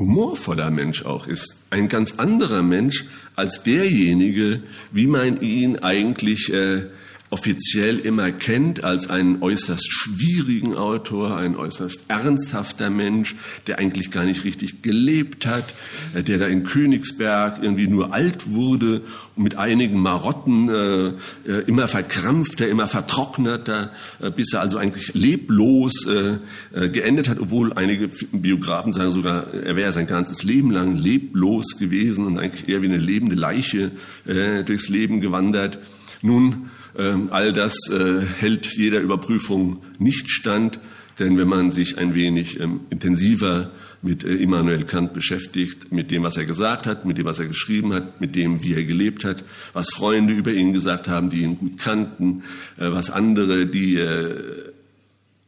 humorvoller 0.00 0.70
Mensch 0.70 1.04
auch 1.04 1.28
ist. 1.28 1.54
Ein 1.70 1.88
ganz 1.88 2.14
anderer 2.18 2.62
Mensch 2.62 3.04
als 3.36 3.62
derjenige, 3.62 4.64
wie 4.90 5.06
man 5.06 5.40
ihn 5.40 5.78
eigentlich 5.78 6.52
äh, 6.52 6.88
offiziell 7.30 7.98
immer 7.98 8.32
kennt 8.32 8.82
als 8.82 9.08
einen 9.08 9.40
äußerst 9.40 9.86
schwierigen 9.88 10.74
Autor, 10.74 11.36
ein 11.36 11.54
äußerst 11.54 12.00
ernsthafter 12.08 12.90
Mensch, 12.90 13.36
der 13.68 13.78
eigentlich 13.78 14.10
gar 14.10 14.24
nicht 14.24 14.44
richtig 14.44 14.82
gelebt 14.82 15.46
hat, 15.46 15.74
äh, 16.14 16.22
der 16.22 16.38
da 16.38 16.46
in 16.46 16.64
Königsberg 16.64 17.62
irgendwie 17.62 17.86
nur 17.86 18.12
alt 18.12 18.50
wurde 18.50 19.02
mit 19.40 19.56
einigen 19.56 20.00
Marotten 20.00 20.68
äh, 20.68 21.08
äh 21.46 21.64
immer 21.66 21.88
verkrampfter, 21.88 22.68
immer 22.68 22.86
vertrockneter, 22.86 23.92
äh, 24.20 24.30
bis 24.30 24.52
er 24.52 24.60
also 24.60 24.78
eigentlich 24.78 25.14
leblos 25.14 26.06
äh, 26.06 26.38
äh, 26.72 26.88
geendet 26.90 27.28
hat, 27.28 27.40
obwohl 27.40 27.72
einige 27.72 28.10
Biografen 28.32 28.92
sagen 28.92 29.10
sogar, 29.10 29.52
er 29.52 29.76
wäre 29.76 29.92
sein 29.92 30.06
ganzes 30.06 30.42
Leben 30.42 30.70
lang 30.70 30.96
leblos 30.96 31.78
gewesen 31.78 32.26
und 32.26 32.38
eigentlich 32.38 32.68
eher 32.68 32.82
wie 32.82 32.86
eine 32.86 32.98
lebende 32.98 33.36
Leiche 33.36 33.92
durchs 34.24 34.88
Leben 34.88 35.20
gewandert. 35.20 35.78
Nun 36.22 36.70
ähm, 36.96 37.28
all 37.30 37.52
das 37.52 37.74
hält 38.38 38.66
jeder 38.76 39.00
Überprüfung 39.00 39.82
nicht 39.98 40.30
stand, 40.30 40.78
denn 41.20 41.36
wenn 41.36 41.48
man 41.48 41.70
sich 41.70 41.98
ein 41.98 42.14
wenig 42.14 42.60
ähm, 42.60 42.80
intensiver 42.90 43.70
mit 44.02 44.24
äh, 44.24 44.34
Immanuel 44.34 44.84
Kant 44.84 45.12
beschäftigt, 45.12 45.92
mit 45.92 46.10
dem, 46.10 46.22
was 46.22 46.36
er 46.36 46.46
gesagt 46.46 46.86
hat, 46.86 47.04
mit 47.04 47.18
dem, 47.18 47.26
was 47.26 47.38
er 47.38 47.46
geschrieben 47.46 47.92
hat, 47.92 48.20
mit 48.20 48.34
dem, 48.34 48.62
wie 48.62 48.74
er 48.74 48.84
gelebt 48.84 49.24
hat, 49.24 49.44
was 49.72 49.90
Freunde 49.94 50.34
über 50.34 50.52
ihn 50.52 50.72
gesagt 50.72 51.08
haben, 51.08 51.30
die 51.30 51.42
ihn 51.42 51.58
gut 51.58 51.78
kannten, 51.78 52.44
äh, 52.78 52.90
was 52.90 53.10
andere, 53.10 53.66
die 53.66 53.98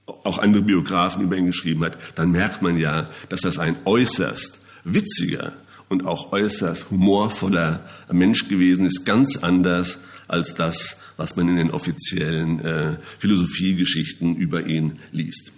auch 0.07 0.39
andere 0.39 0.63
Biografen 0.63 1.23
über 1.23 1.37
ihn 1.37 1.47
geschrieben 1.47 1.85
hat, 1.85 1.97
dann 2.17 2.33
merkt 2.33 2.63
man 2.63 2.77
ja, 2.77 3.11
dass 3.29 3.41
das 3.41 3.59
ein 3.59 3.77
äußerst 3.85 4.59
witziger 4.85 5.53
und 5.89 6.07
auch 6.07 6.33
äußerst 6.33 6.91
humorvoller 6.91 7.89
Mensch 8.11 8.49
gewesen 8.49 8.87
ist, 8.87 9.05
ganz 9.05 9.37
anders 9.37 9.99
als 10.29 10.55
das, 10.55 10.97
was 11.17 11.37
man 11.37 11.49
in 11.49 11.57
den 11.57 11.71
offiziellen 11.71 12.61
äh, 12.61 12.97
Philosophiegeschichten 13.19 14.37
über 14.37 14.67
ihn 14.67 14.99
liest. 15.13 15.53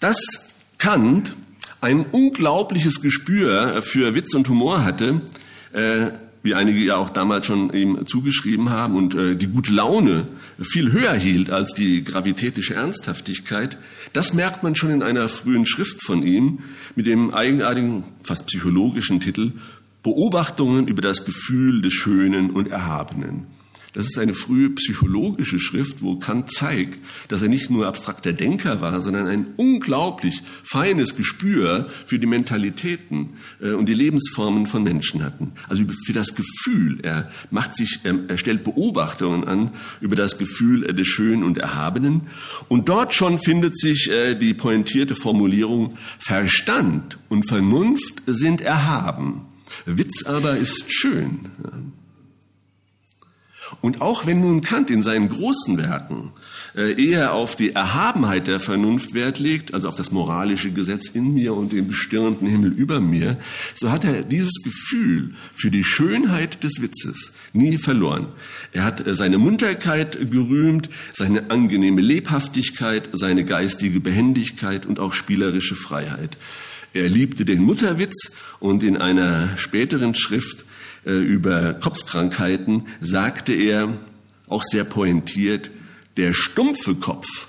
Dass 0.00 0.18
Kant 0.78 1.34
ein 1.82 2.06
unglaubliches 2.06 3.02
Gespür 3.02 3.82
für 3.82 4.14
Witz 4.14 4.34
und 4.34 4.48
Humor 4.48 4.84
hatte, 4.84 5.20
äh, 5.72 6.12
wie 6.44 6.54
einige 6.54 6.78
ja 6.78 6.96
auch 6.96 7.10
damals 7.10 7.46
schon 7.46 7.72
ihm 7.72 8.06
zugeschrieben 8.06 8.70
haben, 8.70 8.96
und 8.96 9.14
äh, 9.14 9.36
die 9.36 9.48
gute 9.48 9.72
Laune 9.72 10.28
viel 10.60 10.92
höher 10.92 11.14
hielt 11.14 11.50
als 11.50 11.74
die 11.74 12.04
gravitätische 12.04 12.74
Ernsthaftigkeit, 12.74 13.78
das 14.12 14.32
merkt 14.32 14.62
man 14.62 14.76
schon 14.76 14.90
in 14.90 15.02
einer 15.02 15.28
frühen 15.28 15.66
Schrift 15.66 16.04
von 16.04 16.22
ihm 16.22 16.60
mit 16.94 17.06
dem 17.06 17.34
eigenartigen, 17.34 18.04
fast 18.22 18.46
psychologischen 18.46 19.20
Titel 19.20 19.52
Beobachtungen 20.04 20.86
über 20.86 21.02
das 21.02 21.24
Gefühl 21.24 21.82
des 21.82 21.94
Schönen 21.94 22.50
und 22.50 22.68
Erhabenen. 22.68 23.46
Das 23.92 24.06
ist 24.06 24.18
eine 24.18 24.32
frühe 24.32 24.70
psychologische 24.70 25.58
Schrift, 25.58 26.00
wo 26.00 26.16
Kant 26.16 26.50
zeigt, 26.50 26.98
dass 27.28 27.42
er 27.42 27.48
nicht 27.48 27.68
nur 27.68 27.86
abstrakter 27.86 28.32
Denker 28.32 28.80
war, 28.80 29.02
sondern 29.02 29.26
ein 29.26 29.48
unglaublich 29.56 30.42
feines 30.64 31.14
Gespür 31.14 31.90
für 32.06 32.18
die 32.18 32.26
Mentalitäten 32.26 33.34
äh, 33.60 33.72
und 33.72 33.88
die 33.88 33.94
Lebensformen 33.94 34.66
von 34.66 34.82
Menschen 34.82 35.22
hatten. 35.22 35.52
Also 35.68 35.84
für 36.06 36.14
das 36.14 36.34
Gefühl. 36.34 37.00
Er 37.02 37.30
macht 37.50 37.76
sich, 37.76 38.00
er 38.02 38.38
stellt 38.38 38.64
Beobachtungen 38.64 39.44
an 39.44 39.72
über 40.00 40.16
das 40.16 40.38
Gefühl 40.38 40.82
des 40.94 41.06
Schönen 41.06 41.42
und 41.44 41.58
Erhabenen. 41.58 42.28
Und 42.68 42.88
dort 42.88 43.12
schon 43.12 43.38
findet 43.38 43.78
sich 43.78 44.10
äh, 44.10 44.34
die 44.34 44.54
pointierte 44.54 45.14
Formulierung, 45.14 45.98
Verstand 46.18 47.18
und 47.28 47.46
Vernunft 47.46 48.22
sind 48.26 48.62
erhaben. 48.62 49.42
Witz 49.84 50.24
aber 50.24 50.56
ist 50.56 50.86
schön. 50.88 51.50
Und 53.80 54.00
auch 54.00 54.26
wenn 54.26 54.40
nun 54.40 54.60
Kant 54.60 54.90
in 54.90 55.02
seinen 55.02 55.28
großen 55.28 55.78
Werken 55.78 56.32
äh, 56.76 56.92
eher 57.02 57.32
auf 57.32 57.56
die 57.56 57.72
Erhabenheit 57.72 58.46
der 58.46 58.60
Vernunft 58.60 59.14
Wert 59.14 59.38
legt, 59.38 59.74
also 59.74 59.88
auf 59.88 59.96
das 59.96 60.12
moralische 60.12 60.70
Gesetz 60.70 61.08
in 61.08 61.34
mir 61.34 61.54
und 61.54 61.72
den 61.72 61.88
bestirnten 61.88 62.46
Himmel 62.46 62.72
über 62.72 63.00
mir, 63.00 63.38
so 63.74 63.90
hat 63.90 64.04
er 64.04 64.22
dieses 64.22 64.62
Gefühl 64.62 65.34
für 65.54 65.70
die 65.70 65.84
Schönheit 65.84 66.62
des 66.62 66.80
Witzes 66.80 67.32
nie 67.52 67.78
verloren. 67.78 68.28
Er 68.72 68.84
hat 68.84 69.06
äh, 69.06 69.14
seine 69.14 69.38
Munterkeit 69.38 70.30
gerühmt, 70.30 70.90
seine 71.12 71.50
angenehme 71.50 72.00
Lebhaftigkeit, 72.00 73.08
seine 73.12 73.44
geistige 73.44 74.00
Behendigkeit 74.00 74.86
und 74.86 75.00
auch 75.00 75.14
spielerische 75.14 75.74
Freiheit. 75.74 76.36
Er 76.94 77.08
liebte 77.08 77.44
den 77.44 77.62
Mutterwitz 77.62 78.32
und 78.60 78.82
in 78.82 78.98
einer 78.98 79.56
späteren 79.56 80.14
Schrift 80.14 80.64
über 81.04 81.74
Kopfkrankheiten 81.74 82.86
sagte 83.00 83.52
er, 83.52 83.98
auch 84.48 84.62
sehr 84.62 84.84
pointiert, 84.84 85.70
der 86.16 86.32
stumpfe 86.32 86.94
Kopf, 86.96 87.48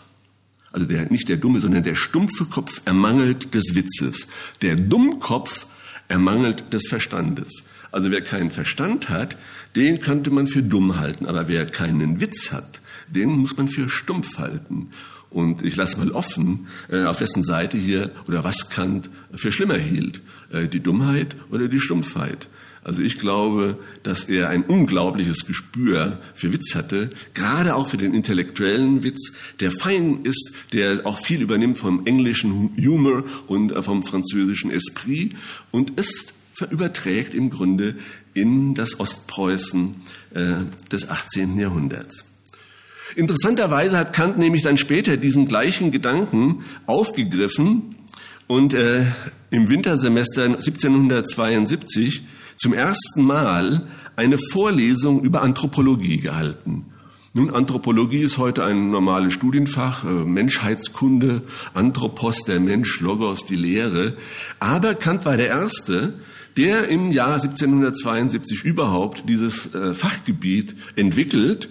also 0.72 0.88
der, 0.88 1.12
nicht 1.12 1.30
der 1.30 1.38
dumme, 1.38 1.60
sondern 1.60 1.84
der 1.84 1.96
stumpfe 1.96 2.46
Kopf 2.46 2.82
ermangelt 2.86 3.54
des 3.54 3.76
Witzes. 3.76 4.28
Der 4.62 4.76
Dummkopf 4.76 5.68
ermangelt 6.08 6.74
des 6.74 6.88
Verstandes. 6.88 7.64
Also 7.92 8.10
wer 8.10 8.22
keinen 8.22 8.50
Verstand 8.50 9.10
hat, 9.10 9.38
den 9.76 10.00
könnte 10.00 10.32
man 10.32 10.48
für 10.48 10.64
dumm 10.64 10.98
halten. 10.98 11.28
Aber 11.28 11.48
wer 11.48 11.68
keinen 11.68 12.20
Witz 12.20 12.52
hat, 12.52 12.82
den 13.08 13.30
muss 13.30 13.56
man 13.56 13.68
für 13.68 13.88
stumpf 13.88 14.40
halten. 14.40 14.90
Und 15.30 15.64
ich 15.64 15.76
lasse 15.76 15.98
mal 15.98 16.12
offen, 16.12 16.68
äh, 16.90 17.04
auf 17.04 17.22
wessen 17.22 17.44
Seite 17.44 17.78
hier 17.78 18.12
oder 18.28 18.44
was 18.44 18.70
Kant 18.70 19.10
für 19.36 19.52
schlimmer 19.52 19.78
hielt. 19.78 20.22
Äh, 20.52 20.68
die 20.68 20.80
Dummheit 20.80 21.36
oder 21.52 21.68
die 21.68 21.80
Stumpfheit. 21.80 22.48
Also 22.84 23.02
ich 23.02 23.18
glaube, 23.18 23.78
dass 24.04 24.26
er 24.26 24.50
ein 24.50 24.64
unglaubliches 24.64 25.46
Gespür 25.46 26.20
für 26.36 26.52
Witz 26.52 26.76
hatte, 26.76 27.12
gerade 27.34 27.76
auch 27.76 27.88
für 27.88 27.98
den 27.98 28.14
intellektuellen 28.14 29.04
Witz, 29.04 29.32
der 29.62 29.72
fein 29.72 30.22
ist, 30.24 30.52
der 30.74 31.06
auch 31.06 31.18
viel 31.18 31.42
übernimmt 31.42 31.78
vom 31.78 32.06
englischen 32.06 32.76
Humor 32.78 33.24
und 33.48 33.72
äh, 33.72 33.82
vom 33.82 34.04
französischen 34.04 34.70
Esprit 34.72 35.34
und 35.72 35.94
es 35.96 36.34
überträgt 36.70 37.34
im 37.34 37.50
Grunde 37.50 37.96
in 38.34 38.76
das 38.76 39.00
Ostpreußen 39.00 39.96
äh, 40.34 40.66
des 40.92 41.10
18. 41.10 41.58
Jahrhunderts. 41.58 42.26
Interessanterweise 43.16 43.98
hat 43.98 44.14
Kant 44.14 44.38
nämlich 44.38 44.64
dann 44.64 44.78
später 44.78 45.18
diesen 45.18 45.48
gleichen 45.48 45.92
Gedanken 45.92 46.66
aufgegriffen 46.86 47.96
und 48.48 48.74
äh, 48.74 49.06
im 49.52 49.70
Wintersemester 49.70 50.46
1772 50.46 52.24
zum 52.64 52.72
ersten 52.74 53.26
Mal 53.26 53.88
eine 54.16 54.38
Vorlesung 54.38 55.22
über 55.22 55.42
Anthropologie 55.42 56.22
gehalten. 56.22 56.86
Nun, 57.34 57.50
Anthropologie 57.50 58.22
ist 58.22 58.38
heute 58.38 58.64
ein 58.64 58.90
normales 58.90 59.34
Studienfach, 59.34 60.06
äh, 60.06 60.08
Menschheitskunde, 60.08 61.42
Anthropos, 61.74 62.46
der 62.46 62.62
Mensch, 62.62 63.02
Logos, 63.02 63.46
die 63.46 63.58
Lehre. 63.58 64.16
Aber 64.62 64.96
Kant 64.96 65.26
war 65.26 65.36
der 65.36 65.48
Erste, 65.48 66.14
der 66.56 66.88
im 66.88 67.12
Jahr 67.12 67.34
1772 67.34 68.64
überhaupt 68.64 69.28
dieses 69.28 69.76
äh, 69.76 69.94
Fachgebiet 69.94 70.74
entwickelt 70.96 71.68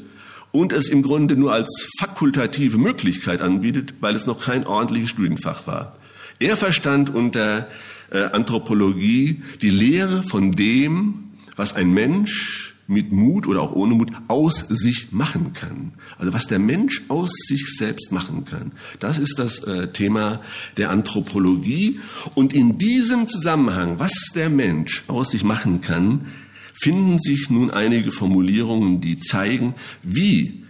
und 0.51 0.75
es 0.75 0.91
im 0.91 1.01
Grunde 1.01 1.37
nur 1.37 1.55
als 1.55 1.89
fakultative 1.99 2.77
Möglichkeit 2.77 3.41
anbietet, 3.41 3.95
weil 4.01 4.15
es 4.15 4.27
noch 4.27 4.45
kein 4.45 4.67
ordentliches 4.67 5.09
Studienfach 5.09 5.67
war. 5.67 5.97
Er 6.39 6.57
verstand 6.57 7.09
unter 7.09 7.69
äh, 8.13 8.25
Anthropologie 8.25 9.43
die 9.63 9.71
Lehre 9.71 10.23
von 10.23 10.53
dem, 10.53 11.31
was 11.57 11.75
ein 11.75 11.93
Mensch 11.93 12.75
mit 12.87 13.11
Mut 13.11 13.47
oder 13.47 13.63
auch 13.63 13.73
ohne 13.73 13.95
Mut 13.95 14.11
aus 14.29 14.67
sich 14.69 15.13
machen 15.13 15.53
kann. 15.55 15.95
Also 16.19 16.33
was 16.33 16.47
der 16.47 16.59
Mensch 16.59 17.03
aus 17.09 17.31
sich 17.49 17.77
selbst 17.77 18.13
machen 18.13 18.45
kann. 18.45 18.73
Das 19.01 19.19
ist 19.19 19.39
das 19.39 19.61
äh, 19.61 19.93
Thema 19.93 20.43
der 20.77 20.91
Anthropologie. 20.91 22.01
Und 22.35 22.53
in 22.53 22.79
diesem 22.79 23.29
Zusammenhang, 23.29 23.99
was 23.99 24.13
der 24.35 24.51
Mensch 24.51 25.05
aus 25.07 25.31
sich 25.31 25.45
machen 25.45 25.81
kann, 25.81 26.27
finden 26.75 27.19
sich 27.19 27.51
nun 27.51 27.71
einige 27.71 28.11
Formulierungen, 28.11 29.01
die 29.01 29.21
zeigen, 29.21 29.75
wie 30.03 30.65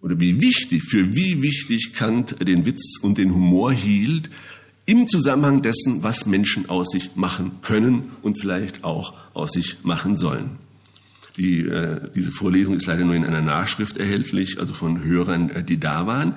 oder 0.00 0.20
wie 0.20 0.40
wichtig, 0.40 0.84
für 0.84 1.14
wie 1.14 1.42
wichtig 1.42 1.92
Kant 1.92 2.36
den 2.40 2.64
Witz 2.64 2.98
und 3.02 3.18
den 3.18 3.34
Humor 3.34 3.72
hielt, 3.72 4.30
im 4.88 5.06
Zusammenhang 5.06 5.60
dessen, 5.60 6.02
was 6.02 6.24
Menschen 6.24 6.70
aus 6.70 6.88
sich 6.88 7.14
machen 7.14 7.58
können 7.60 8.12
und 8.22 8.40
vielleicht 8.40 8.84
auch 8.84 9.12
aus 9.34 9.52
sich 9.52 9.84
machen 9.84 10.16
sollen. 10.16 10.58
Die, 11.36 11.60
äh, 11.60 12.00
diese 12.14 12.32
Vorlesung 12.32 12.74
ist 12.74 12.86
leider 12.86 13.04
nur 13.04 13.14
in 13.14 13.24
einer 13.24 13.42
Nachschrift 13.42 13.98
erhältlich, 13.98 14.58
also 14.58 14.72
von 14.72 15.04
Hörern, 15.04 15.50
äh, 15.50 15.62
die 15.62 15.78
da 15.78 16.06
waren. 16.06 16.36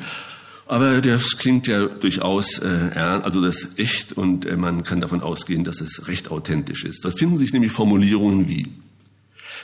Aber 0.67 0.99
das 0.99 1.37
klingt 1.37 1.67
ja 1.67 1.85
durchaus 1.87 2.59
äh, 2.59 2.67
also 2.67 3.41
das 3.41 3.63
ist 3.63 3.79
echt 3.79 4.13
und 4.13 4.45
äh, 4.45 4.57
man 4.57 4.83
kann 4.83 4.99
davon 4.99 5.21
ausgehen, 5.21 5.63
dass 5.63 5.79
es 5.79 6.09
recht 6.09 6.29
authentisch 6.29 6.83
ist. 6.83 7.05
Da 7.05 7.09
finden 7.09 7.37
sich 7.37 7.53
nämlich 7.53 7.71
Formulierungen 7.71 8.49
wie 8.49 8.67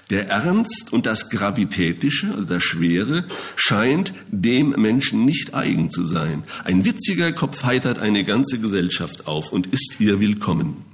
der 0.09 0.27
Ernst 0.29 0.93
und 0.93 1.05
das 1.05 1.29
Gravitätische, 1.29 2.27
also 2.27 2.45
das 2.45 2.63
Schwere, 2.63 3.25
scheint 3.55 4.13
dem 4.29 4.69
Menschen 4.69 5.25
nicht 5.25 5.53
eigen 5.53 5.91
zu 5.91 6.05
sein. 6.05 6.43
Ein 6.63 6.85
witziger 6.85 7.33
Kopf 7.33 7.63
heitert 7.63 7.99
eine 7.99 8.23
ganze 8.23 8.59
Gesellschaft 8.59 9.27
auf 9.27 9.51
und 9.51 9.67
ist 9.67 9.95
ihr 9.99 10.19
willkommen. 10.19 10.85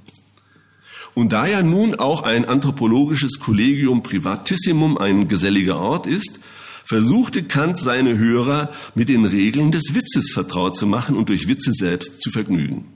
Und 1.14 1.32
da 1.32 1.46
ja 1.46 1.62
nun 1.62 1.94
auch 1.94 2.22
ein 2.22 2.44
anthropologisches 2.44 3.38
Collegium 3.38 4.02
Privatissimum 4.02 4.98
ein 4.98 5.28
geselliger 5.28 5.78
Ort 5.78 6.08
ist, 6.08 6.40
versuchte 6.84 7.44
Kant 7.44 7.78
seine 7.78 8.18
Hörer 8.18 8.72
mit 8.96 9.08
den 9.08 9.24
Regeln 9.24 9.70
des 9.70 9.94
Witzes 9.94 10.32
vertraut 10.32 10.76
zu 10.76 10.88
machen 10.88 11.16
und 11.16 11.28
durch 11.28 11.48
Witze 11.48 11.72
selbst 11.72 12.20
zu 12.20 12.30
vergnügen. 12.30 12.86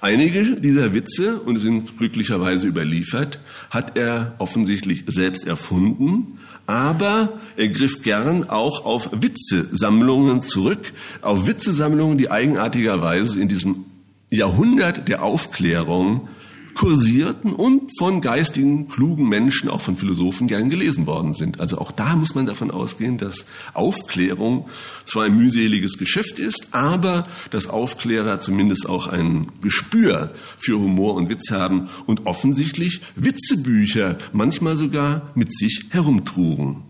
Einige 0.00 0.60
dieser 0.60 0.94
Witze, 0.94 1.40
und 1.40 1.58
sind 1.58 1.98
glücklicherweise 1.98 2.66
überliefert, 2.66 3.40
hat 3.70 3.96
er 3.96 4.34
offensichtlich 4.38 5.04
selbst 5.06 5.46
erfunden, 5.46 6.38
aber 6.66 7.40
er 7.56 7.68
griff 7.68 8.02
gern 8.02 8.44
auch 8.44 8.84
auf 8.84 9.10
Witzesammlungen 9.12 10.42
zurück, 10.42 10.92
auf 11.22 11.46
Witzesammlungen, 11.46 12.18
die 12.18 12.30
eigenartigerweise 12.30 13.40
in 13.40 13.48
diesem 13.48 13.84
Jahrhundert 14.30 15.08
der 15.08 15.22
Aufklärung 15.22 16.28
kursierten 16.76 17.54
und 17.54 17.90
von 17.98 18.20
geistigen, 18.20 18.86
klugen 18.88 19.28
Menschen, 19.28 19.70
auch 19.70 19.80
von 19.80 19.96
Philosophen 19.96 20.46
gern 20.46 20.70
gelesen 20.70 21.06
worden 21.06 21.32
sind. 21.32 21.58
Also 21.58 21.78
auch 21.78 21.90
da 21.90 22.14
muss 22.14 22.34
man 22.34 22.46
davon 22.46 22.70
ausgehen, 22.70 23.16
dass 23.16 23.46
Aufklärung 23.72 24.68
zwar 25.04 25.24
ein 25.24 25.36
mühseliges 25.36 25.98
Geschäft 25.98 26.38
ist, 26.38 26.68
aber 26.72 27.26
dass 27.50 27.68
Aufklärer 27.68 28.40
zumindest 28.40 28.88
auch 28.88 29.06
ein 29.06 29.48
Gespür 29.62 30.34
für 30.58 30.78
Humor 30.78 31.14
und 31.14 31.30
Witz 31.30 31.50
haben 31.50 31.88
und 32.04 32.26
offensichtlich 32.26 33.00
Witzebücher 33.16 34.18
manchmal 34.32 34.76
sogar 34.76 35.32
mit 35.34 35.56
sich 35.56 35.86
herumtrugen. 35.90 36.82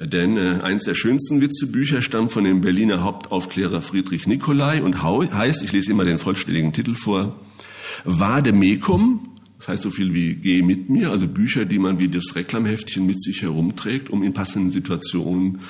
Denn 0.00 0.38
äh, 0.38 0.60
eines 0.62 0.84
der 0.84 0.94
schönsten 0.94 1.42
Witzebücher 1.42 2.00
stammt 2.00 2.32
von 2.32 2.44
dem 2.44 2.62
Berliner 2.62 3.02
Hauptaufklärer 3.02 3.82
Friedrich 3.82 4.26
Nicolai 4.26 4.82
und 4.82 5.02
heißt, 5.02 5.62
ich 5.62 5.72
lese 5.72 5.90
immer 5.90 6.06
den 6.06 6.16
vollständigen 6.16 6.72
Titel 6.72 6.94
vor, 6.94 7.36
Vademecum, 8.04 9.30
das 9.58 9.68
heißt 9.68 9.82
so 9.82 9.90
viel 9.90 10.14
wie 10.14 10.34
Geh 10.34 10.62
mit 10.62 10.88
mir, 10.88 11.10
also 11.10 11.28
Bücher, 11.28 11.64
die 11.64 11.78
man 11.78 11.98
wie 11.98 12.08
das 12.08 12.34
Reklamheftchen 12.34 13.06
mit 13.06 13.20
sich 13.20 13.42
herumträgt, 13.42 14.10
um 14.10 14.22
in 14.22 14.32
passenden 14.32 14.70
Situationen 14.70 15.60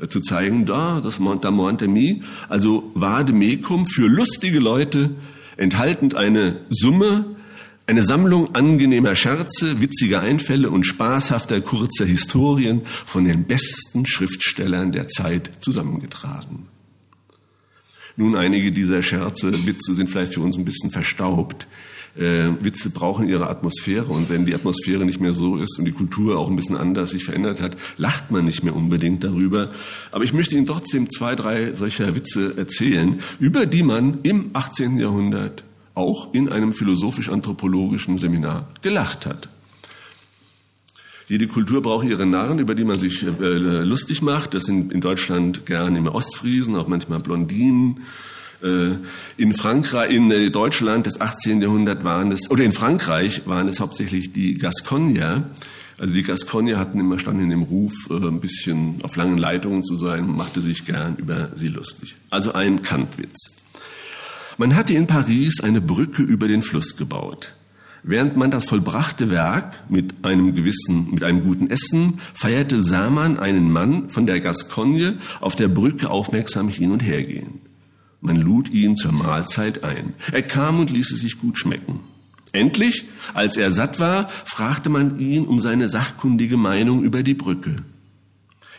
äh, 0.00 0.08
zu 0.08 0.20
zeigen, 0.20 0.66
da, 0.66 1.00
das 1.00 1.20
da 1.40 1.50
Montemi, 1.50 2.22
also 2.48 2.90
Vademecum 2.94 3.86
für 3.86 4.08
lustige 4.08 4.58
Leute, 4.58 5.14
enthaltend 5.56 6.14
eine 6.14 6.60
Summe, 6.68 7.36
eine 7.86 8.02
Sammlung 8.02 8.54
angenehmer 8.54 9.14
Scherze, 9.14 9.80
witziger 9.80 10.20
Einfälle 10.20 10.70
und 10.70 10.84
spaßhafter 10.84 11.60
kurzer 11.60 12.04
Historien 12.04 12.82
von 13.04 13.24
den 13.24 13.44
besten 13.44 14.06
Schriftstellern 14.06 14.90
der 14.90 15.06
Zeit 15.06 15.50
zusammengetragen. 15.60 16.66
Nun, 18.16 18.34
einige 18.34 18.72
dieser 18.72 19.02
Scherze, 19.02 19.66
Witze 19.66 19.94
sind 19.94 20.10
vielleicht 20.10 20.34
für 20.34 20.40
uns 20.40 20.56
ein 20.56 20.64
bisschen 20.64 20.90
verstaubt. 20.90 21.66
Äh, 22.16 22.64
Witze 22.64 22.88
brauchen 22.88 23.28
ihre 23.28 23.50
Atmosphäre 23.50 24.06
und 24.06 24.30
wenn 24.30 24.46
die 24.46 24.54
Atmosphäre 24.54 25.04
nicht 25.04 25.20
mehr 25.20 25.34
so 25.34 25.58
ist 25.58 25.78
und 25.78 25.84
die 25.84 25.92
Kultur 25.92 26.38
auch 26.38 26.48
ein 26.48 26.56
bisschen 26.56 26.76
anders 26.76 27.10
sich 27.10 27.24
verändert 27.24 27.60
hat, 27.60 27.76
lacht 27.98 28.30
man 28.30 28.46
nicht 28.46 28.64
mehr 28.64 28.74
unbedingt 28.74 29.22
darüber. 29.22 29.72
Aber 30.12 30.24
ich 30.24 30.32
möchte 30.32 30.56
Ihnen 30.56 30.64
trotzdem 30.64 31.10
zwei, 31.10 31.34
drei 31.34 31.74
solcher 31.74 32.14
Witze 32.14 32.56
erzählen, 32.56 33.20
über 33.38 33.66
die 33.66 33.82
man 33.82 34.20
im 34.22 34.50
18. 34.54 34.98
Jahrhundert 34.98 35.62
auch 35.94 36.32
in 36.32 36.48
einem 36.48 36.72
philosophisch-anthropologischen 36.72 38.16
Seminar 38.16 38.68
gelacht 38.80 39.26
hat. 39.26 39.50
Jede 41.28 41.48
Kultur 41.48 41.82
braucht 41.82 42.06
ihre 42.06 42.24
Narren, 42.24 42.60
über 42.60 42.76
die 42.76 42.84
man 42.84 43.00
sich 43.00 43.24
äh, 43.24 43.28
lustig 43.28 44.22
macht. 44.22 44.54
Das 44.54 44.64
sind 44.64 44.92
in 44.92 45.00
Deutschland 45.00 45.66
gerne 45.66 45.98
immer 45.98 46.14
Ostfriesen, 46.14 46.76
auch 46.76 46.86
manchmal 46.86 47.18
Blondinen. 47.18 48.02
Äh, 48.62 48.98
in 49.36 49.52
Frankreich, 49.54 50.12
in 50.12 50.30
äh, 50.30 50.50
Deutschland 50.50 51.06
des 51.06 51.20
18. 51.20 51.60
Jahrhunderts 51.60 52.04
waren 52.04 52.30
es, 52.30 52.48
oder 52.48 52.62
in 52.62 52.70
Frankreich 52.70 53.44
waren 53.46 53.66
es 53.66 53.80
hauptsächlich 53.80 54.32
die 54.32 54.54
Gasconier. 54.54 55.50
Also 55.98 56.14
die 56.14 56.22
Gasconier 56.22 56.78
hatten 56.78 57.00
immer 57.00 57.18
standen 57.18 57.42
in 57.42 57.50
dem 57.50 57.62
Ruf, 57.62 57.92
ein 58.10 58.40
bisschen 58.40 59.00
auf 59.02 59.16
langen 59.16 59.38
Leitungen 59.38 59.82
zu 59.82 59.96
sein, 59.96 60.30
machte 60.30 60.60
sich 60.60 60.84
gern 60.84 61.16
über 61.16 61.50
sie 61.54 61.68
lustig. 61.68 62.14
Also 62.30 62.52
ein 62.52 62.82
Kantwitz. 62.82 63.56
Man 64.58 64.76
hatte 64.76 64.92
in 64.92 65.06
Paris 65.06 65.60
eine 65.60 65.80
Brücke 65.80 66.22
über 66.22 66.48
den 66.48 66.62
Fluss 66.62 66.96
gebaut. 66.96 67.54
Während 68.02 68.36
man 68.36 68.50
das 68.50 68.66
vollbrachte 68.66 69.30
Werk 69.30 69.82
mit 69.88 70.24
einem 70.24 70.54
gewissen, 70.54 71.10
mit 71.10 71.24
einem 71.24 71.42
guten 71.42 71.70
Essen 71.70 72.20
feierte, 72.34 72.80
sah 72.80 73.10
man 73.10 73.38
einen 73.38 73.70
Mann 73.70 74.10
von 74.10 74.26
der 74.26 74.40
Gascogne 74.40 75.18
auf 75.40 75.56
der 75.56 75.68
Brücke 75.68 76.10
aufmerksam 76.10 76.68
hin 76.68 76.92
und 76.92 77.00
her 77.00 77.22
gehen. 77.22 77.60
Man 78.20 78.36
lud 78.36 78.70
ihn 78.70 78.96
zur 78.96 79.12
Mahlzeit 79.12 79.84
ein. 79.84 80.14
Er 80.32 80.42
kam 80.42 80.78
und 80.78 80.90
ließ 80.90 81.12
es 81.12 81.20
sich 81.20 81.38
gut 81.38 81.58
schmecken. 81.58 82.00
Endlich, 82.52 83.04
als 83.34 83.56
er 83.56 83.70
satt 83.70 84.00
war, 84.00 84.28
fragte 84.44 84.88
man 84.88 85.18
ihn 85.18 85.46
um 85.46 85.60
seine 85.60 85.88
sachkundige 85.88 86.56
Meinung 86.56 87.02
über 87.02 87.22
die 87.22 87.34
Brücke. 87.34 87.76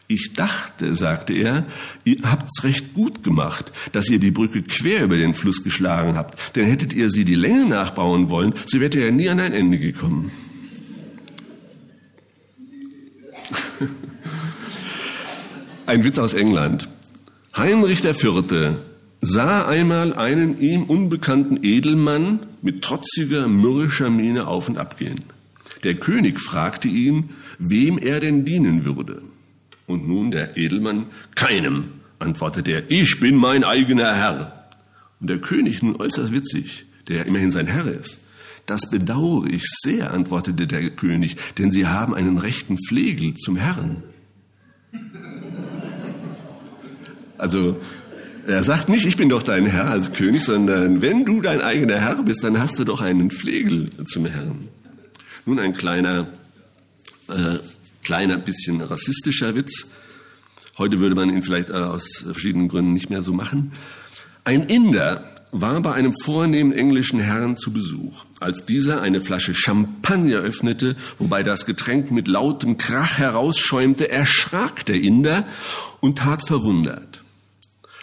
Ich 0.09 0.33
dachte, 0.33 0.95
sagte 0.95 1.33
er, 1.33 1.67
ihr 2.05 2.21
habt's 2.23 2.63
recht 2.63 2.93
gut 2.93 3.23
gemacht, 3.23 3.73
dass 3.91 4.09
ihr 4.09 4.19
die 4.19 4.31
Brücke 4.31 4.63
quer 4.63 5.03
über 5.03 5.17
den 5.17 5.33
Fluss 5.33 5.65
geschlagen 5.65 6.15
habt, 6.15 6.55
denn 6.55 6.65
hättet 6.65 6.93
ihr 6.93 7.09
sie 7.09 7.25
die 7.25 7.35
Länge 7.35 7.67
nachbauen 7.67 8.29
wollen, 8.29 8.53
so 8.65 8.79
wärt 8.79 8.95
ihr 8.95 9.07
ja 9.07 9.11
nie 9.11 9.27
an 9.27 9.41
ein 9.41 9.51
Ende 9.51 9.79
gekommen. 9.79 10.31
ein 15.85 16.05
Witz 16.05 16.17
aus 16.19 16.33
England. 16.33 16.87
Heinrich 17.57 18.05
IV. 18.05 18.77
sah 19.19 19.67
einmal 19.67 20.13
einen 20.13 20.61
ihm 20.61 20.83
unbekannten 20.83 21.61
Edelmann 21.63 22.45
mit 22.61 22.81
trotziger, 22.81 23.49
mürrischer 23.49 24.09
Miene 24.09 24.47
auf 24.47 24.69
und 24.69 24.77
ab 24.77 24.97
gehen. 24.97 25.25
Der 25.83 25.95
König 25.95 26.39
fragte 26.39 26.87
ihn, 26.87 27.31
wem 27.59 27.97
er 27.97 28.21
denn 28.21 28.45
dienen 28.45 28.85
würde. 28.85 29.23
Und 29.87 30.07
nun 30.07 30.31
der 30.31 30.57
Edelmann, 30.57 31.07
keinem, 31.33 31.91
antwortete 32.19 32.71
er, 32.71 32.91
ich 32.91 33.19
bin 33.19 33.35
mein 33.35 33.63
eigener 33.63 34.15
Herr. 34.15 34.69
Und 35.19 35.29
der 35.29 35.39
König 35.39 35.81
nun 35.81 35.95
äußerst 35.95 36.31
witzig, 36.31 36.85
der 37.07 37.25
immerhin 37.25 37.51
sein 37.51 37.67
Herr 37.67 37.85
ist. 37.85 38.19
Das 38.65 38.89
bedauere 38.89 39.47
ich 39.47 39.63
sehr, 39.65 40.13
antwortete 40.13 40.67
der 40.67 40.89
König, 40.91 41.37
denn 41.57 41.71
Sie 41.71 41.87
haben 41.87 42.13
einen 42.13 42.37
rechten 42.37 42.77
Flegel 42.77 43.33
zum 43.35 43.55
Herrn. 43.55 44.03
Also, 47.37 47.79
er 48.45 48.63
sagt 48.63 48.89
nicht, 48.89 49.05
ich 49.05 49.15
bin 49.15 49.29
doch 49.29 49.43
dein 49.43 49.65
Herr 49.65 49.89
als 49.89 50.11
König, 50.11 50.43
sondern 50.43 51.01
wenn 51.01 51.23
du 51.23 51.41
dein 51.41 51.61
eigener 51.61 51.99
Herr 52.01 52.21
bist, 52.23 52.43
dann 52.43 52.59
hast 52.59 52.77
du 52.77 52.83
doch 52.83 52.99
einen 52.99 53.31
Flegel 53.31 53.89
zum 54.05 54.25
Herrn. 54.25 54.67
Nun 55.45 55.59
ein 55.59 55.73
kleiner 55.73 56.27
äh, 57.29 57.59
kleiner, 58.07 58.37
bisschen 58.37 58.79
rassistischer 58.79 59.53
Witz. 59.53 59.85
Heute 60.77 60.99
würde 60.99 61.13
man 61.13 61.29
ihn 61.29 61.43
vielleicht 61.43 61.69
äh, 61.69 61.73
aus 61.73 62.23
verschiedenen 62.23 62.69
Gründen 62.69 62.93
nicht 62.93 63.09
mehr 63.09 63.21
so 63.21 63.33
machen. 63.33 63.73
Ein 64.45 64.63
Inder 64.63 65.35
war 65.51 65.81
bei 65.81 65.91
einem 65.91 66.13
vornehmen 66.13 66.71
englischen 66.71 67.19
Herrn 67.19 67.57
zu 67.57 67.73
Besuch. 67.73 68.23
Als 68.39 68.65
dieser 68.65 69.01
eine 69.01 69.19
Flasche 69.19 69.53
Champagner 69.53 70.37
öffnete, 70.37 70.95
wobei 71.17 71.43
das 71.43 71.65
Getränk 71.65 72.09
mit 72.09 72.29
lautem 72.29 72.77
Krach 72.77 73.17
herausschäumte, 73.17 74.09
erschrak 74.09 74.85
der 74.85 75.01
Inder 75.01 75.45
und 75.99 76.19
tat 76.19 76.47
verwundert. 76.47 77.21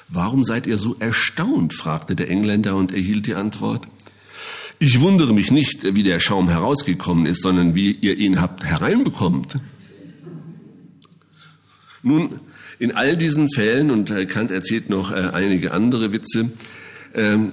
Warum 0.09 0.45
seid 0.45 0.67
ihr 0.67 0.77
so 0.77 0.97
erstaunt? 0.99 1.73
fragte 1.73 2.15
der 2.15 2.29
Engländer 2.29 2.77
und 2.77 2.93
erhielt 2.93 3.27
die 3.27 3.35
Antwort. 3.35 3.89
Ich 4.79 5.01
wundere 5.01 5.33
mich 5.33 5.51
nicht, 5.51 5.83
wie 5.83 6.03
der 6.03 6.21
Schaum 6.21 6.51
herausgekommen 6.51 7.25
ist, 7.25 7.41
sondern 7.41 7.75
wie 7.75 7.93
ihr 7.93 8.19
ihn 8.19 8.39
habt 8.43 8.65
hereinbekommt. 8.65 9.59
Nun, 12.05 12.41
in 12.79 12.93
all 12.93 13.17
diesen 13.17 13.51
Fällen, 13.51 13.91
und 13.91 14.13
Kant 14.29 14.51
erzählt 14.51 14.91
noch 14.91 15.11
äh, 15.11 15.17
einige 15.17 15.73
andere 15.73 16.13
Witze, 16.13 16.53
ähm, 17.15 17.53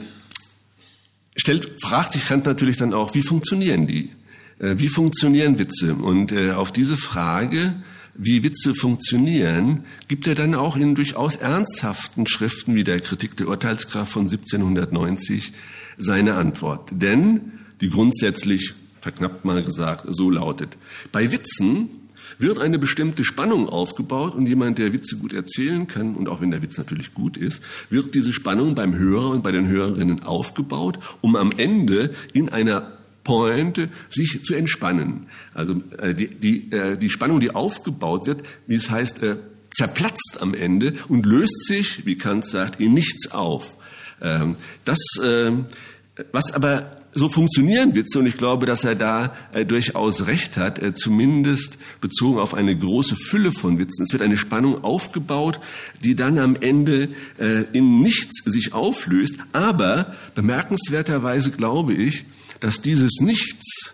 stellt, 1.36 1.72
fragt 1.82 2.14
sich 2.14 2.26
Kant 2.26 2.46
natürlich 2.46 2.78
dann 2.78 2.94
auch, 2.94 3.16
wie 3.16 3.22
funktionieren 3.22 3.88
die? 3.88 4.12
Äh, 4.60 4.76
wie 4.78 4.90
funktionieren 4.90 5.58
Witze? 5.58 5.96
Und 5.96 6.32
äh, 6.32 6.52
auf 6.52 6.72
diese 6.72 6.98
Frage, 6.98 7.82
wie 8.14 8.44
Witze 8.44 8.74
funktionieren, 8.74 9.86
gibt 10.08 10.28
er 10.28 10.36
dann 10.36 10.54
auch 10.54 10.76
in 10.76 10.96
durchaus 10.96 11.36
ernsthaften 11.36 12.28
Schriften 12.28 12.76
wie 12.76 12.84
der 12.84 13.00
Kritik 13.00 13.38
der 13.38 13.48
Urteilskraft 13.48 14.12
von 14.12 14.24
1790 14.24 15.54
seine 15.98 16.36
Antwort. 16.36 16.90
Denn 16.92 17.54
die 17.80 17.90
grundsätzlich, 17.90 18.74
verknappt 19.00 19.46
mal 19.46 19.64
gesagt, 19.64 20.06
so 20.10 20.30
lautet, 20.30 20.78
bei 21.12 21.32
Witzen 21.32 22.01
wird 22.42 22.60
eine 22.60 22.80
bestimmte 22.80 23.24
Spannung 23.24 23.70
aufgebaut 23.70 24.36
und 24.36 24.48
jemand, 24.48 24.78
der 24.78 24.94
Witze 24.94 25.18
gut 25.18 25.34
erzählen 25.34 25.88
kann, 25.88 26.16
und 26.16 26.28
auch 26.28 26.42
wenn 26.42 26.52
der 26.52 26.62
Witz 26.62 26.78
natürlich 26.78 27.14
gut 27.14 27.38
ist, 27.38 27.62
wird 27.90 28.14
diese 28.16 28.34
Spannung 28.34 28.76
beim 28.76 28.98
Hörer 28.98 29.30
und 29.30 29.44
bei 29.44 29.52
den 29.52 29.68
Hörerinnen 29.68 30.24
aufgebaut, 30.24 31.00
um 31.22 31.36
am 31.36 31.52
Ende 31.58 32.14
in 32.34 32.50
einer 32.50 32.98
Pointe 33.24 33.90
sich 34.10 34.42
zu 34.44 34.56
entspannen. 34.56 35.28
Also 35.54 35.82
äh, 35.98 36.14
die, 36.14 36.28
die, 36.28 36.72
äh, 36.72 36.98
die 36.98 37.10
Spannung, 37.10 37.40
die 37.40 37.54
aufgebaut 37.54 38.26
wird, 38.26 38.44
wie 38.68 38.76
es 38.76 38.90
heißt, 38.90 39.22
äh, 39.22 39.38
zerplatzt 39.72 40.38
am 40.40 40.54
Ende 40.54 40.96
und 41.08 41.26
löst 41.26 41.68
sich, 41.68 42.06
wie 42.06 42.18
Kant 42.18 42.46
sagt, 42.46 42.80
in 42.80 42.94
nichts 42.94 43.32
auf. 43.32 43.78
Ähm, 44.22 44.58
das, 44.86 45.00
äh, 45.24 45.52
was 46.32 46.52
aber 46.54 47.01
so 47.14 47.30
funktionieren 47.30 47.94
Witze 47.96 48.20
und 48.20 48.26
ich 48.26 48.38
glaube, 48.38 48.66
dass 48.66 48.84
er 48.84 48.96
da 48.96 49.36
äh, 49.54 49.66
durchaus 49.66 50.28
recht 50.28 50.58
hat, 50.58 50.80
äh, 50.80 50.94
zumindest 50.94 51.78
bezogen 52.00 52.40
auf 52.40 52.54
eine 52.54 52.78
große 52.78 53.16
Fülle 53.16 53.52
von 53.52 53.78
Witzen. 53.78 54.04
Es 54.04 54.14
wird 54.14 54.24
eine 54.24 54.38
Spannung 54.38 54.84
aufgebaut, 54.84 55.60
die 56.04 56.16
dann 56.16 56.40
am 56.40 56.56
Ende 56.56 57.10
äh, 57.38 57.66
in 57.74 58.02
nichts 58.02 58.44
sich 58.46 58.74
auflöst, 58.74 59.38
aber 59.52 60.16
bemerkenswerterweise 60.36 61.52
glaube 61.52 61.94
ich, 61.94 62.26
dass 62.60 62.82
dieses 62.82 63.20
Nichts 63.20 63.94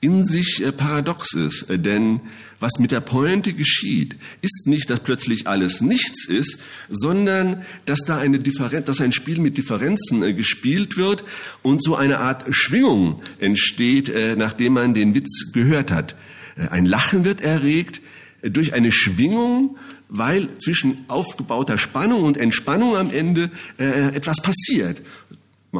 in 0.00 0.24
sich 0.24 0.62
äh, 0.62 0.72
paradox 0.72 1.34
ist, 1.34 1.70
äh, 1.70 1.78
denn 1.78 2.20
was 2.60 2.78
mit 2.78 2.92
der 2.92 3.00
Pointe 3.00 3.52
geschieht, 3.52 4.16
ist 4.40 4.66
nicht, 4.66 4.88
dass 4.88 5.00
plötzlich 5.00 5.46
alles 5.46 5.80
nichts 5.80 6.26
ist, 6.26 6.58
sondern 6.88 7.64
dass 7.84 8.00
da 8.00 8.18
eine 8.18 8.38
Differenz, 8.38 8.86
dass 8.86 9.00
ein 9.00 9.12
Spiel 9.12 9.40
mit 9.40 9.56
Differenzen 9.56 10.22
äh, 10.22 10.32
gespielt 10.32 10.96
wird 10.96 11.24
und 11.62 11.82
so 11.82 11.96
eine 11.96 12.18
Art 12.18 12.44
Schwingung 12.54 13.22
entsteht, 13.38 14.08
äh, 14.08 14.36
nachdem 14.36 14.74
man 14.74 14.94
den 14.94 15.14
Witz 15.14 15.52
gehört 15.52 15.90
hat. 15.90 16.16
Äh, 16.56 16.68
ein 16.68 16.86
Lachen 16.86 17.24
wird 17.24 17.40
erregt 17.40 18.00
äh, 18.42 18.50
durch 18.50 18.72
eine 18.74 18.92
Schwingung, 18.92 19.76
weil 20.08 20.56
zwischen 20.58 21.04
aufgebauter 21.08 21.78
Spannung 21.78 22.22
und 22.22 22.36
Entspannung 22.36 22.96
am 22.96 23.10
Ende 23.10 23.50
äh, 23.78 24.14
etwas 24.14 24.40
passiert 24.40 25.02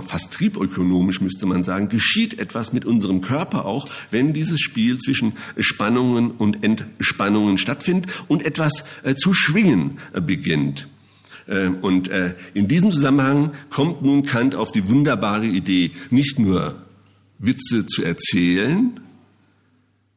fast 0.05 0.33
triebökonomisch 0.33 1.21
müsste 1.21 1.47
man 1.47 1.63
sagen, 1.63 1.89
geschieht 1.89 2.39
etwas 2.39 2.73
mit 2.73 2.85
unserem 2.85 3.21
Körper 3.21 3.65
auch, 3.65 3.89
wenn 4.11 4.33
dieses 4.33 4.61
Spiel 4.61 4.99
zwischen 4.99 5.35
Spannungen 5.59 6.33
und 6.33 6.63
Entspannungen 6.63 7.59
stattfindet 7.59 8.13
und 8.29 8.45
etwas 8.45 8.85
äh, 9.03 9.15
zu 9.15 9.33
schwingen 9.33 9.99
äh, 10.13 10.21
beginnt. 10.21 10.89
Äh, 11.47 11.69
und 11.69 12.11
in 12.55 12.69
diesem 12.69 12.91
Zusammenhang 12.91 13.53
kommt 13.71 14.03
nun 14.03 14.25
Kant 14.25 14.55
auf 14.55 14.73
die 14.73 14.89
wunderbare 14.89 15.47
Idee, 15.47 15.93
nicht 16.11 16.39
nur 16.39 16.83
Witze 17.39 17.87
zu 17.87 18.03
erzählen, 18.03 19.01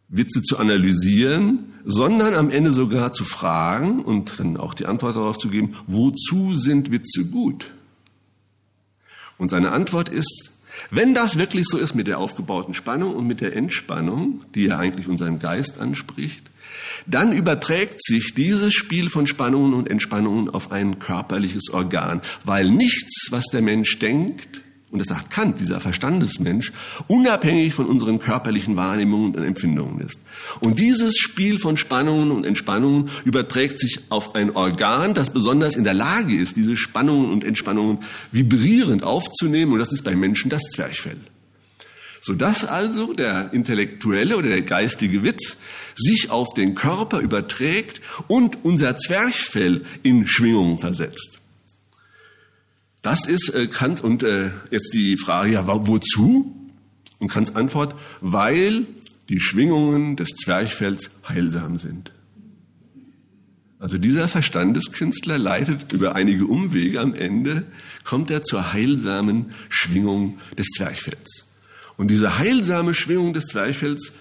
Witze 0.07 0.41
zu 0.41 0.57
analysieren, 0.57 1.73
sondern 1.85 2.33
am 2.33 2.49
Ende 2.49 2.71
sogar 2.71 3.11
zu 3.11 3.23
fragen 3.23 4.03
und 4.03 4.39
dann 4.39 4.57
auch 4.57 4.73
die 4.73 4.85
Antwort 4.85 5.15
darauf 5.15 5.37
zu 5.37 5.49
geben, 5.49 5.75
wozu 5.87 6.55
sind 6.55 6.91
Witze 6.91 7.25
gut? 7.25 7.71
Und 9.39 9.49
seine 9.49 9.71
Antwort 9.71 10.09
ist, 10.09 10.51
wenn 10.91 11.15
das 11.15 11.37
wirklich 11.37 11.65
so 11.67 11.79
ist 11.79 11.95
mit 11.95 12.05
der 12.05 12.19
aufgebauten 12.19 12.75
Spannung 12.75 13.15
und 13.15 13.25
mit 13.25 13.41
der 13.41 13.55
Entspannung, 13.55 14.45
die 14.53 14.65
ja 14.65 14.77
eigentlich 14.77 15.07
unseren 15.07 15.39
Geist 15.39 15.79
anspricht, 15.79 16.43
dann 17.07 17.33
überträgt 17.33 18.03
sich 18.03 18.35
dieses 18.35 18.73
Spiel 18.73 19.09
von 19.09 19.25
Spannungen 19.25 19.73
und 19.73 19.89
Entspannungen 19.89 20.49
auf 20.49 20.71
ein 20.71 20.99
körperliches 20.99 21.71
Organ, 21.71 22.21
weil 22.43 22.69
nichts, 22.69 23.27
was 23.31 23.45
der 23.45 23.61
Mensch 23.61 23.97
denkt, 23.97 24.61
und 24.91 24.99
das 24.99 25.07
sagt 25.07 25.29
Kant, 25.29 25.59
dieser 25.59 25.79
Verstandesmensch, 25.79 26.71
unabhängig 27.07 27.75
von 27.75 27.85
unseren 27.85 28.19
körperlichen 28.19 28.75
Wahrnehmungen 28.75 29.35
und 29.35 29.43
Empfindungen 29.43 29.99
ist. 30.01 30.19
Und 30.61 30.79
dieses 30.79 31.17
Spiel 31.17 31.59
von 31.59 31.77
Spannungen 31.77 32.31
und 32.31 32.43
Entspannungen 32.43 33.09
überträgt 33.23 33.79
sich 33.79 33.99
auf 34.09 34.33
ein 34.33 34.55
Organ, 34.55 35.13
das 35.13 35.29
besonders 35.29 35.75
in 35.75 35.83
der 35.83 35.93
Lage 35.93 36.35
ist, 36.35 36.55
diese 36.55 36.75
Spannungen 36.75 37.29
und 37.29 37.43
Entspannungen 37.43 37.99
vibrierend 38.31 39.03
aufzunehmen, 39.03 39.73
und 39.73 39.79
das 39.79 39.93
ist 39.93 40.03
beim 40.03 40.19
Menschen 40.19 40.49
das 40.49 40.63
Zwerchfell. 40.73 41.17
Sodass 42.21 42.65
also 42.65 43.13
der 43.13 43.53
intellektuelle 43.53 44.37
oder 44.37 44.49
der 44.49 44.63
geistige 44.63 45.23
Witz 45.23 45.57
sich 45.95 46.31
auf 46.31 46.47
den 46.55 46.73
Körper 46.73 47.19
überträgt 47.19 48.01
und 48.27 48.57
unser 48.63 48.97
Zwerchfell 48.97 49.85
in 50.01 50.27
Schwingungen 50.27 50.79
versetzt. 50.79 51.39
Das 53.01 53.25
ist 53.25 53.53
äh, 53.53 53.67
Kant 53.67 54.03
und 54.03 54.23
äh, 54.23 54.51
jetzt 54.71 54.93
die 54.93 55.17
Frage, 55.17 55.53
ja, 55.53 55.67
wozu? 55.67 56.55
Und 57.19 57.29
Kants 57.29 57.55
Antwort, 57.55 57.95
weil 58.21 58.87
die 59.29 59.39
Schwingungen 59.39 60.15
des 60.15 60.29
Zwerchfells 60.29 61.11
heilsam 61.27 61.77
sind. 61.77 62.11
Also 63.77 63.97
dieser 63.97 64.27
Verstandeskünstler 64.27 65.37
leitet 65.37 65.93
über 65.93 66.15
einige 66.15 66.45
Umwege 66.45 66.99
am 66.99 67.13
Ende, 67.13 67.67
kommt 68.03 68.29
er 68.29 68.41
zur 68.41 68.73
heilsamen 68.73 69.53
Schwingung 69.69 70.39
des 70.57 70.67
Zwerchfells. 70.67 71.45
Und 71.95 72.11
diese 72.11 72.37
heilsame 72.39 72.93
Schwingung 72.93 73.33
des 73.33 73.45
Zwerchfells 73.47 74.11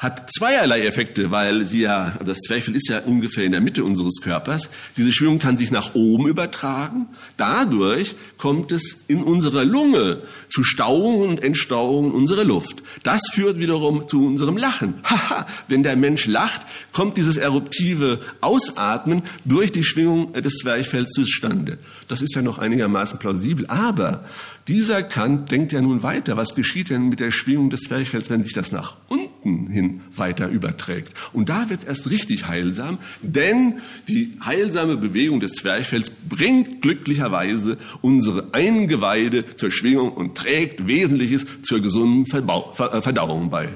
hat 0.00 0.30
zweierlei 0.32 0.80
Effekte, 0.86 1.30
weil 1.30 1.66
sie 1.66 1.82
ja, 1.82 2.18
das 2.24 2.38
Zwerchfell 2.38 2.74
ist 2.74 2.88
ja 2.88 3.00
ungefähr 3.00 3.44
in 3.44 3.52
der 3.52 3.60
Mitte 3.60 3.84
unseres 3.84 4.22
Körpers. 4.22 4.70
Diese 4.96 5.12
Schwingung 5.12 5.38
kann 5.38 5.58
sich 5.58 5.70
nach 5.70 5.94
oben 5.94 6.26
übertragen. 6.26 7.08
Dadurch 7.36 8.14
kommt 8.38 8.72
es 8.72 8.96
in 9.08 9.22
unserer 9.22 9.62
Lunge 9.62 10.22
zu 10.48 10.64
Stauungen 10.64 11.28
und 11.28 11.42
Entstauungen 11.42 12.12
unserer 12.12 12.44
Luft. 12.44 12.82
Das 13.02 13.20
führt 13.30 13.58
wiederum 13.58 14.08
zu 14.08 14.26
unserem 14.26 14.56
Lachen. 14.56 14.94
Haha, 15.04 15.46
wenn 15.68 15.82
der 15.82 15.96
Mensch 15.96 16.26
lacht, 16.26 16.62
kommt 16.94 17.18
dieses 17.18 17.36
eruptive 17.36 18.20
Ausatmen 18.40 19.24
durch 19.44 19.70
die 19.70 19.84
Schwingung 19.84 20.32
des 20.32 20.54
Zwerchfells 20.54 21.10
zustande. 21.10 21.78
Das 22.08 22.22
ist 22.22 22.34
ja 22.34 22.40
noch 22.40 22.58
einigermaßen 22.58 23.18
plausibel. 23.18 23.66
Aber 23.66 24.24
dieser 24.66 25.02
Kant 25.02 25.50
denkt 25.50 25.72
ja 25.72 25.82
nun 25.82 26.02
weiter. 26.02 26.38
Was 26.38 26.54
geschieht 26.54 26.88
denn 26.88 27.10
mit 27.10 27.20
der 27.20 27.32
Schwingung 27.32 27.68
des 27.68 27.82
Zwerchfells, 27.82 28.30
wenn 28.30 28.42
sich 28.42 28.54
das 28.54 28.72
nach 28.72 28.96
unten 29.08 29.29
unten 29.44 29.70
hin 29.70 30.02
weiter 30.14 30.48
überträgt. 30.48 31.14
Und 31.32 31.48
da 31.48 31.70
wird 31.70 31.80
es 31.80 31.86
erst 31.86 32.10
richtig 32.10 32.48
heilsam, 32.48 32.98
denn 33.22 33.80
die 34.08 34.36
heilsame 34.44 34.96
Bewegung 34.96 35.40
des 35.40 35.52
Zwerchfells 35.52 36.10
bringt 36.10 36.82
glücklicherweise 36.82 37.78
unsere 38.02 38.52
Eingeweide 38.52 39.44
zur 39.56 39.70
Schwingung 39.70 40.12
und 40.12 40.36
trägt 40.36 40.86
Wesentliches 40.86 41.46
zur 41.62 41.80
gesunden 41.80 42.24
äh, 42.26 43.00
Verdauung 43.00 43.50
bei. 43.50 43.70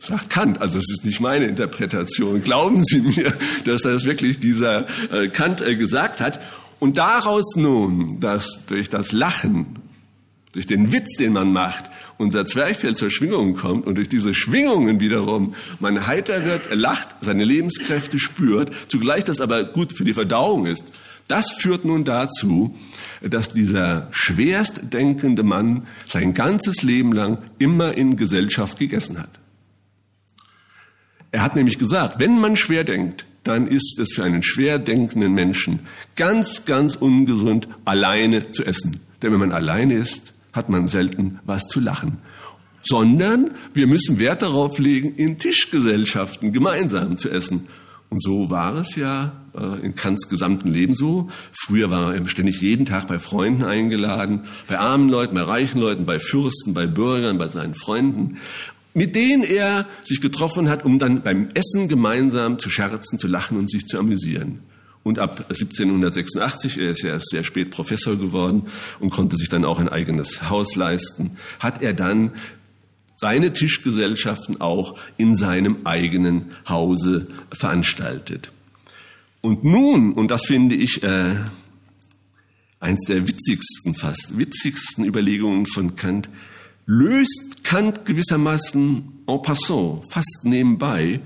Sagt 0.00 0.28
Kant, 0.28 0.60
also 0.60 0.78
es 0.78 0.90
ist 0.90 1.06
nicht 1.06 1.20
meine 1.20 1.46
Interpretation. 1.46 2.42
Glauben 2.42 2.84
Sie 2.84 3.00
mir, 3.00 3.32
dass 3.64 3.82
das 3.82 4.04
wirklich 4.04 4.38
dieser 4.38 4.86
äh, 5.10 5.28
Kant 5.28 5.62
äh, 5.62 5.76
gesagt 5.76 6.20
hat. 6.20 6.40
Und 6.78 6.98
daraus 6.98 7.56
nun, 7.56 8.20
dass 8.20 8.60
durch 8.66 8.90
das 8.90 9.12
Lachen, 9.12 9.78
durch 10.52 10.66
den 10.66 10.92
Witz, 10.92 11.16
den 11.16 11.32
man 11.32 11.52
macht, 11.54 11.84
unser 12.18 12.44
Zwerchfell 12.44 12.96
zur 12.96 13.10
Schwingung 13.10 13.54
kommt 13.56 13.86
und 13.86 13.96
durch 13.96 14.08
diese 14.08 14.34
Schwingungen 14.34 15.00
wiederum 15.00 15.54
man 15.80 16.06
heiter 16.06 16.44
wird, 16.44 16.68
lacht, 16.72 17.08
seine 17.20 17.44
Lebenskräfte 17.44 18.18
spürt, 18.18 18.72
zugleich 18.88 19.24
das 19.24 19.40
aber 19.40 19.64
gut 19.64 19.92
für 19.92 20.04
die 20.04 20.14
Verdauung 20.14 20.66
ist, 20.66 20.84
das 21.28 21.52
führt 21.52 21.84
nun 21.84 22.04
dazu, 22.04 22.76
dass 23.22 23.52
dieser 23.52 24.08
schwerst 24.10 24.92
denkende 24.92 25.42
Mann 25.42 25.86
sein 26.06 26.34
ganzes 26.34 26.82
Leben 26.82 27.12
lang 27.12 27.38
immer 27.58 27.94
in 27.96 28.16
Gesellschaft 28.16 28.78
gegessen 28.78 29.18
hat. 29.18 29.30
Er 31.30 31.42
hat 31.42 31.56
nämlich 31.56 31.78
gesagt, 31.78 32.20
wenn 32.20 32.38
man 32.38 32.56
schwer 32.56 32.84
denkt, 32.84 33.24
dann 33.42 33.66
ist 33.66 33.98
es 33.98 34.12
für 34.14 34.24
einen 34.24 34.42
schwer 34.42 34.78
denkenden 34.78 35.32
Menschen 35.32 35.80
ganz, 36.16 36.64
ganz 36.64 36.94
ungesund, 36.94 37.68
alleine 37.84 38.50
zu 38.50 38.64
essen. 38.64 39.00
Denn 39.22 39.32
wenn 39.32 39.40
man 39.40 39.52
alleine 39.52 39.94
ist, 39.94 40.33
hat 40.54 40.70
man 40.70 40.88
selten 40.88 41.40
was 41.44 41.66
zu 41.66 41.80
lachen. 41.80 42.18
Sondern 42.82 43.52
wir 43.72 43.86
müssen 43.86 44.18
Wert 44.18 44.42
darauf 44.42 44.78
legen, 44.78 45.14
in 45.14 45.38
Tischgesellschaften 45.38 46.52
gemeinsam 46.52 47.16
zu 47.16 47.30
essen. 47.30 47.68
Und 48.10 48.22
so 48.22 48.48
war 48.50 48.76
es 48.76 48.94
ja 48.96 49.44
äh, 49.58 49.84
in 49.84 49.94
Kants 49.94 50.28
gesamten 50.28 50.68
Leben 50.68 50.94
so. 50.94 51.28
Früher 51.52 51.90
war 51.90 52.14
er 52.14 52.28
ständig 52.28 52.60
jeden 52.60 52.86
Tag 52.86 53.08
bei 53.08 53.18
Freunden 53.18 53.64
eingeladen, 53.64 54.44
bei 54.68 54.78
armen 54.78 55.08
Leuten, 55.08 55.34
bei 55.34 55.42
reichen 55.42 55.80
Leuten, 55.80 56.06
bei 56.06 56.18
Fürsten, 56.18 56.74
bei 56.74 56.86
Bürgern, 56.86 57.38
bei 57.38 57.48
seinen 57.48 57.74
Freunden, 57.74 58.38
mit 58.92 59.16
denen 59.16 59.42
er 59.42 59.86
sich 60.04 60.20
getroffen 60.20 60.68
hat, 60.68 60.84
um 60.84 60.98
dann 60.98 61.22
beim 61.22 61.48
Essen 61.54 61.88
gemeinsam 61.88 62.58
zu 62.58 62.70
scherzen, 62.70 63.18
zu 63.18 63.26
lachen 63.26 63.58
und 63.58 63.70
sich 63.70 63.86
zu 63.86 63.98
amüsieren. 63.98 64.60
Und 65.04 65.18
ab 65.18 65.46
1786, 65.50 66.78
er 66.78 66.90
ist 66.90 67.02
ja 67.02 67.10
erst 67.10 67.28
sehr 67.30 67.44
spät 67.44 67.70
Professor 67.70 68.16
geworden 68.16 68.68
und 69.00 69.10
konnte 69.10 69.36
sich 69.36 69.50
dann 69.50 69.64
auch 69.64 69.78
ein 69.78 69.90
eigenes 69.90 70.48
Haus 70.48 70.74
leisten, 70.74 71.36
hat 71.60 71.82
er 71.82 71.92
dann 71.92 72.32
seine 73.14 73.52
Tischgesellschaften 73.52 74.60
auch 74.60 74.98
in 75.16 75.36
seinem 75.36 75.84
eigenen 75.84 76.52
Hause 76.68 77.28
veranstaltet. 77.52 78.50
Und 79.42 79.62
nun, 79.62 80.14
und 80.14 80.30
das 80.30 80.46
finde 80.46 80.74
ich 80.74 81.02
äh, 81.02 81.36
eins 82.80 83.04
der 83.06 83.28
witzigsten, 83.28 83.94
fast 83.94 84.38
witzigsten 84.38 85.04
Überlegungen 85.04 85.66
von 85.66 85.96
Kant, 85.96 86.30
löst 86.86 87.62
Kant 87.62 88.06
gewissermaßen 88.06 89.24
en 89.26 89.42
passant, 89.42 90.02
fast 90.10 90.40
nebenbei, 90.44 91.20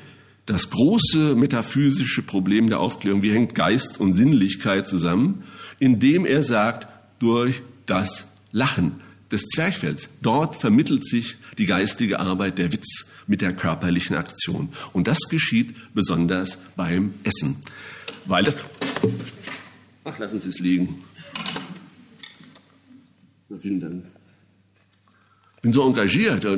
das 0.48 0.70
große 0.70 1.34
metaphysische 1.34 2.22
Problem 2.22 2.68
der 2.68 2.80
Aufklärung, 2.80 3.22
wie 3.22 3.30
hängt 3.30 3.54
Geist 3.54 4.00
und 4.00 4.14
Sinnlichkeit 4.14 4.88
zusammen, 4.88 5.44
indem 5.78 6.24
er 6.24 6.42
sagt, 6.42 6.88
durch 7.18 7.60
das 7.84 8.26
Lachen 8.50 9.02
des 9.30 9.42
Zwerchfells. 9.46 10.08
Dort 10.22 10.56
vermittelt 10.56 11.06
sich 11.06 11.36
die 11.58 11.66
geistige 11.66 12.18
Arbeit, 12.18 12.56
der 12.56 12.72
Witz 12.72 13.04
mit 13.26 13.42
der 13.42 13.54
körperlichen 13.54 14.16
Aktion. 14.16 14.70
Und 14.94 15.06
das 15.06 15.18
geschieht 15.28 15.74
besonders 15.92 16.56
beim 16.76 17.12
Essen. 17.24 17.56
Weil 18.24 18.44
das. 18.44 18.56
Ach, 20.04 20.18
lassen 20.18 20.40
Sie 20.40 20.48
es 20.48 20.60
liegen. 20.60 21.04
Na, 23.50 23.58
vielen 23.58 23.80
Dank. 23.80 24.04
Ich 25.56 25.62
bin 25.62 25.72
so 25.72 25.82
engagiert, 25.86 26.44
da 26.44 26.56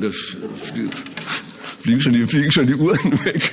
fliegen 1.81 2.01
schon 2.01 2.13
die, 2.13 2.27
fliegen 2.27 2.53
schon 2.53 2.67
die 2.67 2.75
Uhren 2.75 3.25
weg. 3.25 3.53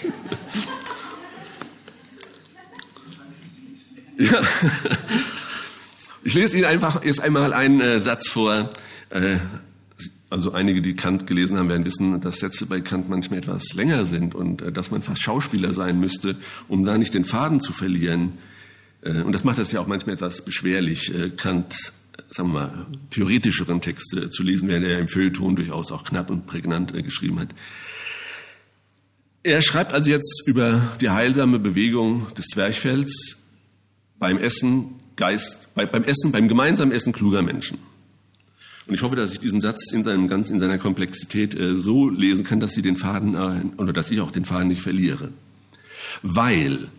Ja. 4.17 4.41
Ich 6.23 6.33
lese 6.33 6.57
Ihnen 6.57 6.65
einfach 6.65 7.03
jetzt 7.05 7.21
einmal 7.21 7.53
einen 7.53 7.79
äh, 7.79 7.99
Satz 7.99 8.27
vor, 8.27 8.69
äh, 9.11 9.39
also 10.29 10.51
einige, 10.51 10.81
die 10.81 10.95
Kant 10.95 11.25
gelesen 11.25 11.57
haben, 11.57 11.69
werden 11.69 11.85
wissen, 11.85 12.19
dass 12.19 12.39
Sätze 12.39 12.65
bei 12.65 12.81
Kant 12.81 13.07
manchmal 13.07 13.39
etwas 13.39 13.73
länger 13.73 14.05
sind 14.05 14.35
und 14.35 14.61
äh, 14.61 14.71
dass 14.71 14.91
man 14.91 15.01
fast 15.01 15.21
Schauspieler 15.21 15.73
sein 15.73 15.99
müsste, 15.99 16.35
um 16.67 16.83
da 16.83 16.97
nicht 16.97 17.13
den 17.13 17.23
Faden 17.23 17.61
zu 17.61 17.71
verlieren. 17.71 18.33
Äh, 19.03 19.21
und 19.21 19.31
das 19.31 19.43
macht 19.43 19.59
es 19.59 19.71
ja 19.71 19.79
auch 19.79 19.87
manchmal 19.87 20.15
etwas 20.15 20.43
beschwerlich, 20.43 21.13
Kant, 21.37 21.93
sagen 22.29 22.49
wir 22.49 22.53
mal, 22.53 22.87
theoretischeren 23.11 23.79
Texte 23.79 24.29
zu 24.29 24.43
lesen, 24.43 24.67
während 24.67 24.85
er 24.85 24.99
im 24.99 25.07
Feuilleton 25.07 25.55
durchaus 25.55 25.91
auch 25.91 26.03
knapp 26.03 26.29
und 26.29 26.45
prägnant 26.45 26.91
geschrieben 26.91 27.39
hat. 27.39 27.49
Er 29.47 29.61
schreibt 29.61 29.93
also 29.93 30.11
jetzt 30.11 30.43
über 30.45 30.91
die 30.99 31.09
heilsame 31.09 31.57
Bewegung 31.57 32.27
des 32.37 32.47
Zwerchfells 32.47 33.37
beim 34.19 34.37
Essen, 34.39 34.95
Geist, 35.15 35.73
beim 35.73 36.03
Essen, 36.03 36.33
beim 36.33 36.49
gemeinsamen 36.49 36.91
Essen 36.91 37.13
kluger 37.13 37.41
Menschen. 37.41 37.77
Und 38.87 38.93
ich 38.93 39.01
hoffe, 39.03 39.15
dass 39.15 39.31
ich 39.31 39.39
diesen 39.39 39.61
Satz 39.61 39.93
in, 39.93 40.03
seinem 40.03 40.27
ganz, 40.27 40.49
in 40.49 40.59
seiner 40.59 40.77
Komplexität 40.77 41.57
äh, 41.57 41.77
so 41.77 42.09
lesen 42.09 42.43
kann, 42.43 42.59
dass 42.59 42.73
Sie 42.73 42.81
den 42.81 42.97
Faden 42.97 43.35
äh, 43.35 43.81
oder 43.81 43.93
dass 43.93 44.11
ich 44.11 44.19
auch 44.19 44.31
den 44.31 44.43
Faden 44.43 44.67
nicht 44.67 44.81
verliere. 44.81 45.31
Weil 46.23 46.89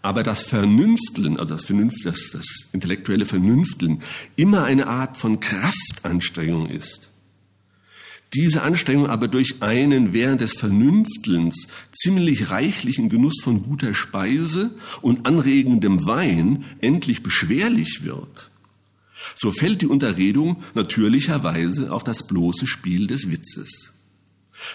aber 0.00 0.22
das 0.22 0.44
Vernünfteln, 0.44 1.36
also 1.36 1.54
das, 1.54 1.64
Vernünft, 1.64 2.06
das, 2.06 2.30
das 2.32 2.46
intellektuelle 2.72 3.24
Vernünfteln, 3.24 4.04
immer 4.36 4.62
eine 4.62 4.86
Art 4.86 5.16
von 5.16 5.40
Kraftanstrengung 5.40 6.70
ist. 6.70 7.10
Diese 8.34 8.62
Anstrengung 8.62 9.06
aber 9.06 9.26
durch 9.28 9.62
einen 9.62 10.12
während 10.12 10.42
des 10.42 10.52
Vernünftelns 10.54 11.66
ziemlich 11.92 12.50
reichlichen 12.50 13.08
Genuss 13.08 13.40
von 13.42 13.62
guter 13.62 13.94
Speise 13.94 14.74
und 15.00 15.24
anregendem 15.24 16.06
Wein 16.06 16.64
endlich 16.80 17.22
beschwerlich 17.22 18.00
wird, 18.02 18.50
so 19.34 19.50
fällt 19.50 19.80
die 19.80 19.86
Unterredung 19.86 20.62
natürlicherweise 20.74 21.90
auf 21.90 22.04
das 22.04 22.26
bloße 22.26 22.66
Spiel 22.66 23.06
des 23.06 23.30
Witzes. 23.30 23.94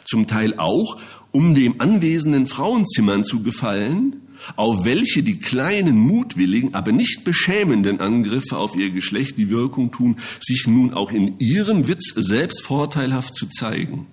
Zum 0.06 0.28
Teil 0.28 0.58
auch, 0.58 1.00
um 1.32 1.54
dem 1.54 1.80
anwesenden 1.80 2.48
Frauenzimmern 2.48 3.24
zu 3.24 3.44
gefallen, 3.44 4.23
auf 4.56 4.86
welche 4.86 5.24
die 5.24 5.40
kleinen, 5.40 5.98
mutwilligen, 5.98 6.74
aber 6.74 6.92
nicht 6.92 7.24
beschämenden 7.24 8.00
Angriffe 8.00 8.58
auf 8.58 8.76
ihr 8.76 8.92
Geschlecht 8.92 9.38
die 9.38 9.50
Wirkung 9.50 9.92
tun, 9.92 10.18
sich 10.40 10.68
nun 10.68 10.94
auch 10.94 11.12
in 11.12 11.40
ihrem 11.40 11.88
Witz 11.88 12.14
selbst 12.16 12.62
vorteilhaft 12.62 13.36
zu 13.36 13.48
zeigen. 13.48 14.08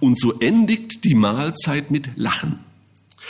Und 0.00 0.18
so 0.20 0.38
endigt 0.40 1.04
die 1.04 1.14
Mahlzeit 1.14 1.90
mit 1.90 2.10
Lachen 2.16 2.67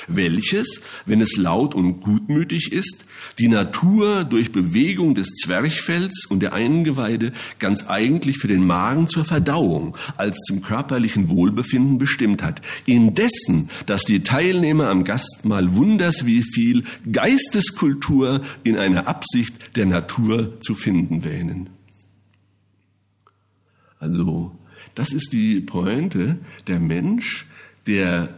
welches, 0.06 0.80
wenn 1.06 1.20
es 1.20 1.36
laut 1.36 1.74
und 1.74 2.00
gutmütig 2.00 2.72
ist, 2.72 3.04
die 3.38 3.48
Natur 3.48 4.24
durch 4.24 4.52
Bewegung 4.52 5.14
des 5.14 5.28
Zwerchfells 5.34 6.26
und 6.28 6.40
der 6.40 6.52
Eingeweide 6.52 7.32
ganz 7.58 7.86
eigentlich 7.86 8.38
für 8.38 8.48
den 8.48 8.66
Magen 8.66 9.08
zur 9.08 9.24
Verdauung 9.24 9.96
als 10.16 10.38
zum 10.46 10.62
körperlichen 10.62 11.28
Wohlbefinden 11.30 11.98
bestimmt 11.98 12.42
hat, 12.42 12.62
indessen, 12.86 13.70
dass 13.86 14.02
die 14.02 14.22
Teilnehmer 14.22 14.88
am 14.88 15.04
Gastmahl 15.04 15.76
wunders 15.76 16.24
wie 16.24 16.42
viel 16.42 16.84
Geisteskultur 17.10 18.42
in 18.64 18.76
einer 18.76 19.08
Absicht 19.08 19.76
der 19.76 19.86
Natur 19.86 20.60
zu 20.60 20.74
finden 20.74 21.24
wähnen. 21.24 21.70
Also, 24.00 24.52
das 24.94 25.12
ist 25.12 25.32
die 25.32 25.60
Pointe. 25.60 26.38
Der 26.66 26.80
Mensch, 26.80 27.46
der 27.86 28.37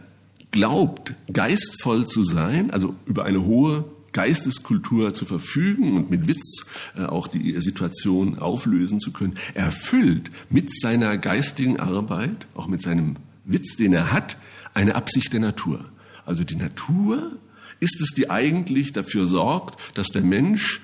glaubt, 0.51 1.13
geistvoll 1.31 2.05
zu 2.05 2.23
sein, 2.23 2.71
also 2.71 2.95
über 3.05 3.25
eine 3.25 3.43
hohe 3.45 3.85
Geisteskultur 4.13 5.13
zu 5.13 5.25
verfügen 5.25 5.95
und 5.95 6.09
mit 6.09 6.27
Witz 6.27 6.65
äh, 6.95 7.03
auch 7.03 7.27
die 7.27 7.59
Situation 7.61 8.39
auflösen 8.39 8.99
zu 8.99 9.11
können, 9.11 9.35
erfüllt 9.53 10.29
mit 10.49 10.69
seiner 10.77 11.17
geistigen 11.17 11.79
Arbeit, 11.79 12.47
auch 12.55 12.67
mit 12.67 12.81
seinem 12.81 13.15
Witz, 13.45 13.77
den 13.77 13.93
er 13.93 14.11
hat, 14.11 14.37
eine 14.73 14.95
Absicht 14.95 15.33
der 15.33 15.39
Natur. 15.39 15.85
Also 16.25 16.43
die 16.43 16.55
Natur 16.55 17.37
ist 17.79 17.99
es, 18.01 18.09
die 18.09 18.29
eigentlich 18.29 18.91
dafür 18.91 19.25
sorgt, 19.25 19.79
dass 19.97 20.07
der 20.07 20.23
Mensch 20.23 20.81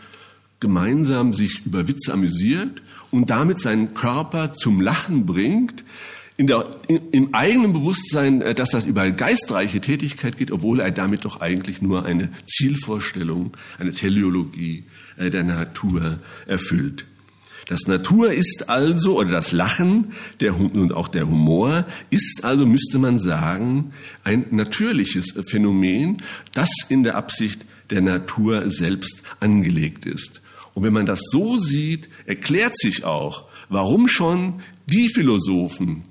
gemeinsam 0.60 1.34
sich 1.34 1.66
über 1.66 1.88
Witze 1.88 2.14
amüsiert 2.14 2.82
und 3.12 3.30
damit 3.30 3.60
seinen 3.60 3.94
Körper 3.94 4.54
zum 4.54 4.82
Lachen 4.82 5.26
bringt, 5.26 5.84
in 6.38 6.46
der, 6.46 6.80
in, 6.88 7.10
im 7.12 7.34
eigenen 7.34 7.74
Bewusstsein, 7.74 8.42
äh, 8.42 8.54
dass 8.54 8.70
das 8.70 8.86
über 8.86 9.12
geistreiche 9.12 9.82
Tätigkeit 9.82 10.38
geht, 10.38 10.52
obwohl 10.52 10.80
er 10.80 10.92
damit 10.92 11.26
doch 11.26 11.42
eigentlich 11.42 11.82
nur 11.82 12.06
eine 12.06 12.32
Zielvorstellung, 12.46 13.58
eine 13.80 13.92
Teleologie 13.92 14.86
äh, 15.18 15.32
der 15.32 15.44
Natur 15.44 16.20
erfüllt. 16.46 17.06
Das 17.68 17.86
Natur 17.86 18.32
ist 18.32 18.70
also, 18.70 19.18
oder 19.18 19.32
das 19.32 19.52
Lachen 19.52 20.14
der, 20.40 20.58
und 20.58 20.94
auch 20.94 21.10
der 21.10 21.28
Humor 21.28 21.86
ist 22.10 22.46
also, 22.46 22.66
müsste 22.66 22.98
man 22.98 23.20
sagen, 23.20 23.92
ein 24.24 24.46
natürliches 24.52 25.34
Phänomen, 25.50 26.18
das 26.54 26.70
in 26.88 27.04
der 27.04 27.16
Absicht 27.16 27.66
der 27.90 28.02
Natur 28.02 28.70
selbst 28.70 29.22
angelegt 29.42 30.06
ist. 30.06 30.42
Und 30.76 30.84
wenn 30.84 30.94
man 30.94 31.06
das 31.06 31.20
so 31.30 31.58
sieht, 31.58 32.08
erklärt 32.26 32.78
sich 32.78 33.04
auch, 33.04 33.50
warum 33.68 34.08
schon 34.08 34.62
die 34.86 35.10
Philosophen, 35.10 36.04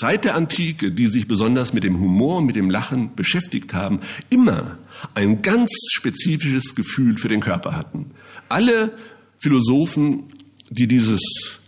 seit 0.00 0.24
der 0.24 0.36
Antike, 0.36 0.92
die 0.92 1.08
sich 1.08 1.26
besonders 1.26 1.72
mit 1.72 1.82
dem 1.82 1.98
Humor 1.98 2.40
mit 2.40 2.54
dem 2.54 2.70
Lachen 2.70 3.16
beschäftigt 3.16 3.74
haben, 3.74 4.00
immer 4.30 4.78
ein 5.14 5.42
ganz 5.42 5.70
spezifisches 5.90 6.76
Gefühl 6.76 7.18
für 7.18 7.26
den 7.26 7.40
Körper 7.40 7.74
hatten. 7.74 8.12
Alle 8.48 8.96
Philosophen, 9.40 10.24
die 10.70 10.86
dieses 10.86 11.20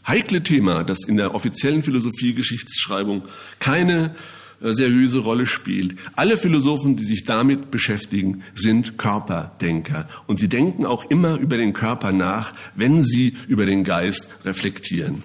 heikle 0.07 0.45
Thema, 0.45 0.85
das 0.85 1.05
in 1.09 1.17
der 1.17 1.35
offiziellen 1.35 1.83
Philosophiegeschichtsschreibung 1.83 3.23
keine 3.59 4.15
äh, 4.61 4.71
seriöse 4.71 5.19
Rolle 5.19 5.47
spielt. 5.47 5.97
Alle 6.15 6.37
Philosophen, 6.37 6.95
die 6.95 7.05
sich 7.05 7.25
damit 7.25 7.73
beschäftigen, 7.73 8.45
sind 8.55 8.97
Körperdenker. 8.97 10.09
Und 10.29 10.39
sie 10.39 10.49
denken 10.49 10.87
auch 10.87 11.11
immer 11.11 11.37
über 11.39 11.57
den 11.57 11.73
Körper 11.73 12.13
nach, 12.13 12.53
wenn 12.77 13.03
sie 13.03 13.35
über 13.49 13.67
den 13.67 13.83
Geist 13.83 14.29
reflektieren. 14.45 15.25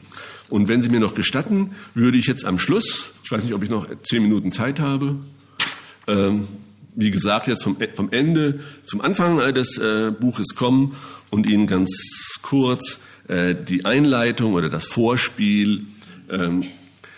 Und 0.50 0.68
wenn 0.68 0.82
Sie 0.82 0.90
mir 0.90 1.00
noch 1.00 1.16
gestatten, 1.16 1.72
würde 1.94 2.18
ich 2.18 2.28
jetzt 2.28 2.46
am 2.46 2.58
Schluss, 2.58 3.12
ich 3.24 3.32
weiß 3.32 3.44
nicht, 3.44 3.54
ob 3.54 3.64
ich 3.64 3.70
noch 3.70 3.88
zehn 4.04 4.22
Minuten 4.22 4.52
Zeit 4.52 4.80
habe, 4.80 5.18
ähm, 6.08 6.48
wie 6.96 7.12
gesagt, 7.12 7.48
jetzt 7.48 7.64
vom, 7.64 7.78
vom 7.94 8.12
Ende 8.12 8.62
zum 8.86 9.02
Anfang 9.02 9.38
des 9.54 9.78
äh, 9.78 10.12
Buches 10.18 10.56
kommen 10.56 10.96
und 11.30 11.48
Ihnen 11.48 11.68
ganz 11.68 11.90
kurz 12.42 13.02
äh, 13.28 13.56
die 13.56 13.86
Einleitung 13.86 14.54
oder 14.54 14.70
das 14.70 14.86
Vorspiel, 14.86 15.88
ähm, 16.30 16.66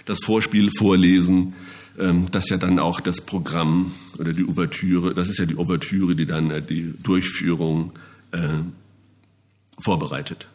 das 0.05 0.19
Vorspiel 0.23 0.69
vorlesen, 0.77 1.53
ähm, 1.99 2.27
das 2.31 2.49
ja 2.49 2.57
dann 2.57 2.79
auch 2.79 3.01
das 3.01 3.21
Programm 3.21 3.93
oder 4.17 4.31
die 4.31 4.45
Ouvertüre, 4.45 5.13
das 5.13 5.29
ist 5.29 5.39
ja 5.39 5.45
die 5.45 5.57
Ouvertüre, 5.57 6.15
die 6.15 6.25
dann 6.25 6.49
äh, 6.49 6.61
die 6.61 6.93
Durchführung 7.03 7.91
äh, 8.31 8.59
vorbereitet. 9.79 10.47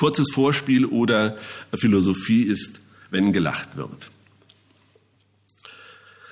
Kurzes 0.00 0.28
Vorspiel 0.32 0.86
oder 0.86 1.36
Philosophie 1.74 2.44
ist, 2.44 2.80
wenn 3.10 3.34
gelacht 3.34 3.76
wird. 3.76 4.08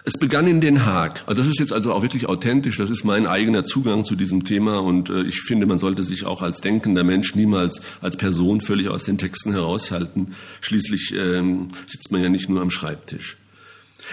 Es 0.06 0.14
begann 0.18 0.46
in 0.46 0.62
Den 0.62 0.86
Haag. 0.86 1.22
Also 1.26 1.42
das 1.42 1.48
ist 1.50 1.60
jetzt 1.60 1.74
also 1.74 1.92
auch 1.92 2.00
wirklich 2.00 2.24
authentisch. 2.30 2.78
Das 2.78 2.88
ist 2.88 3.04
mein 3.04 3.26
eigener 3.26 3.66
Zugang 3.66 4.04
zu 4.04 4.16
diesem 4.16 4.44
Thema. 4.44 4.78
Und 4.78 5.10
äh, 5.10 5.24
ich 5.24 5.42
finde, 5.42 5.66
man 5.66 5.78
sollte 5.78 6.02
sich 6.02 6.24
auch 6.24 6.40
als 6.40 6.62
denkender 6.62 7.04
Mensch 7.04 7.34
niemals 7.34 7.82
als 8.00 8.16
Person 8.16 8.62
völlig 8.62 8.88
aus 8.88 9.04
den 9.04 9.18
Texten 9.18 9.52
heraushalten. 9.52 10.34
Schließlich 10.62 11.12
ähm, 11.14 11.68
sitzt 11.86 12.10
man 12.10 12.22
ja 12.22 12.30
nicht 12.30 12.48
nur 12.48 12.62
am 12.62 12.70
Schreibtisch. 12.70 13.36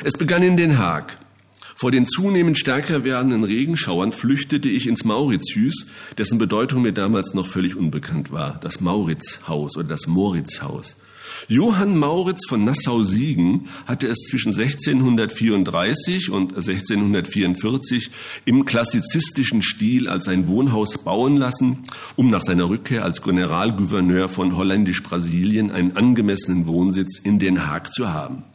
Es 0.04 0.18
begann 0.18 0.44
in 0.44 0.58
Den 0.58 0.78
Haag. 0.78 1.18
Vor 1.78 1.92
den 1.92 2.06
zunehmend 2.06 2.58
stärker 2.58 3.04
werdenden 3.04 3.44
Regenschauern 3.44 4.14
flüchtete 4.14 4.70
ich 4.70 4.88
ins 4.88 5.04
Mauritius, 5.04 5.88
dessen 6.18 6.38
Bedeutung 6.38 6.84
mir 6.84 6.94
damals 6.94 7.34
noch 7.34 7.46
völlig 7.46 7.76
unbekannt 7.76 8.32
war. 8.32 8.58
Das 8.62 8.80
Mauritzhaus 8.80 9.76
oder 9.76 9.90
das 9.90 10.08
Moritzhaus. 10.08 10.96
Johann 11.50 11.98
Mauritz 11.98 12.48
von 12.48 12.64
Nassau-Siegen 12.64 13.68
hatte 13.86 14.08
es 14.08 14.20
zwischen 14.30 14.54
1634 14.58 16.30
und 16.32 16.54
1644 16.54 18.10
im 18.46 18.64
klassizistischen 18.64 19.62
Stil 19.62 20.08
als 20.08 20.30
ein 20.30 20.48
Wohnhaus 20.48 20.98
bauen 20.98 21.36
lassen, 21.36 21.80
um 22.16 22.30
nach 22.30 22.42
seiner 22.42 22.70
Rückkehr 22.70 23.04
als 23.04 23.22
Generalgouverneur 23.22 24.30
von 24.30 24.56
Holländisch-Brasilien 24.56 25.72
einen 25.72 25.98
angemessenen 25.98 26.70
Wohnsitz 26.70 27.20
in 27.20 27.38
Den 27.38 27.68
Haag 27.68 27.92
zu 27.92 28.14
haben. 28.14 28.46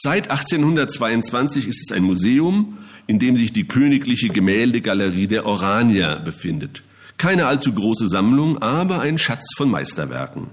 Seit 0.00 0.30
1822 0.30 1.66
ist 1.66 1.90
es 1.90 1.96
ein 1.96 2.04
Museum, 2.04 2.78
in 3.08 3.18
dem 3.18 3.34
sich 3.34 3.52
die 3.52 3.66
königliche 3.66 4.28
Gemäldegalerie 4.28 5.26
der 5.26 5.44
Orania 5.44 6.20
befindet. 6.20 6.84
Keine 7.16 7.46
allzu 7.46 7.74
große 7.74 8.06
Sammlung, 8.06 8.58
aber 8.58 9.00
ein 9.00 9.18
Schatz 9.18 9.56
von 9.56 9.68
Meisterwerken. 9.68 10.52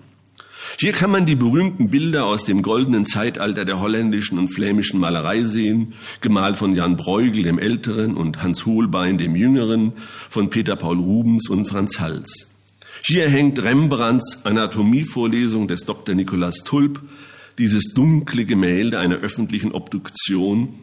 Hier 0.80 0.94
kann 0.94 1.12
man 1.12 1.28
die 1.28 1.36
berühmten 1.36 1.92
Bilder 1.92 2.26
aus 2.26 2.44
dem 2.46 2.64
goldenen 2.64 3.06
Zeitalter 3.06 3.66
der 3.66 3.80
holländischen 3.80 4.40
und 4.40 4.48
flämischen 4.48 5.00
Malerei 5.00 5.44
sehen, 5.44 5.94
gemalt 6.22 6.58
von 6.58 6.74
Jan 6.74 6.96
Bruegel 6.96 7.44
dem 7.44 7.60
Älteren 7.60 8.18
und 8.18 8.42
Hans 8.42 8.66
Holbein 8.66 9.20
dem 9.20 9.36
Jüngeren, 9.36 9.94
von 10.28 10.50
Peter 10.50 10.76
Paul 10.76 10.98
Rubens 10.98 11.50
und 11.52 11.66
Franz 11.66 12.00
Hals. 12.00 12.48
Hier 13.04 13.30
hängt 13.30 13.64
Rembrandts 13.64 14.44
Anatomievorlesung 14.44 15.68
des 15.68 15.86
Dr. 15.86 16.16
Nikolaus 16.16 16.64
Tulp, 16.64 17.00
dieses 17.58 17.94
dunkle 17.94 18.46
Gemälde 18.46 19.00
einer 19.00 19.16
öffentlichen 19.16 19.72
Obduktion 19.72 20.80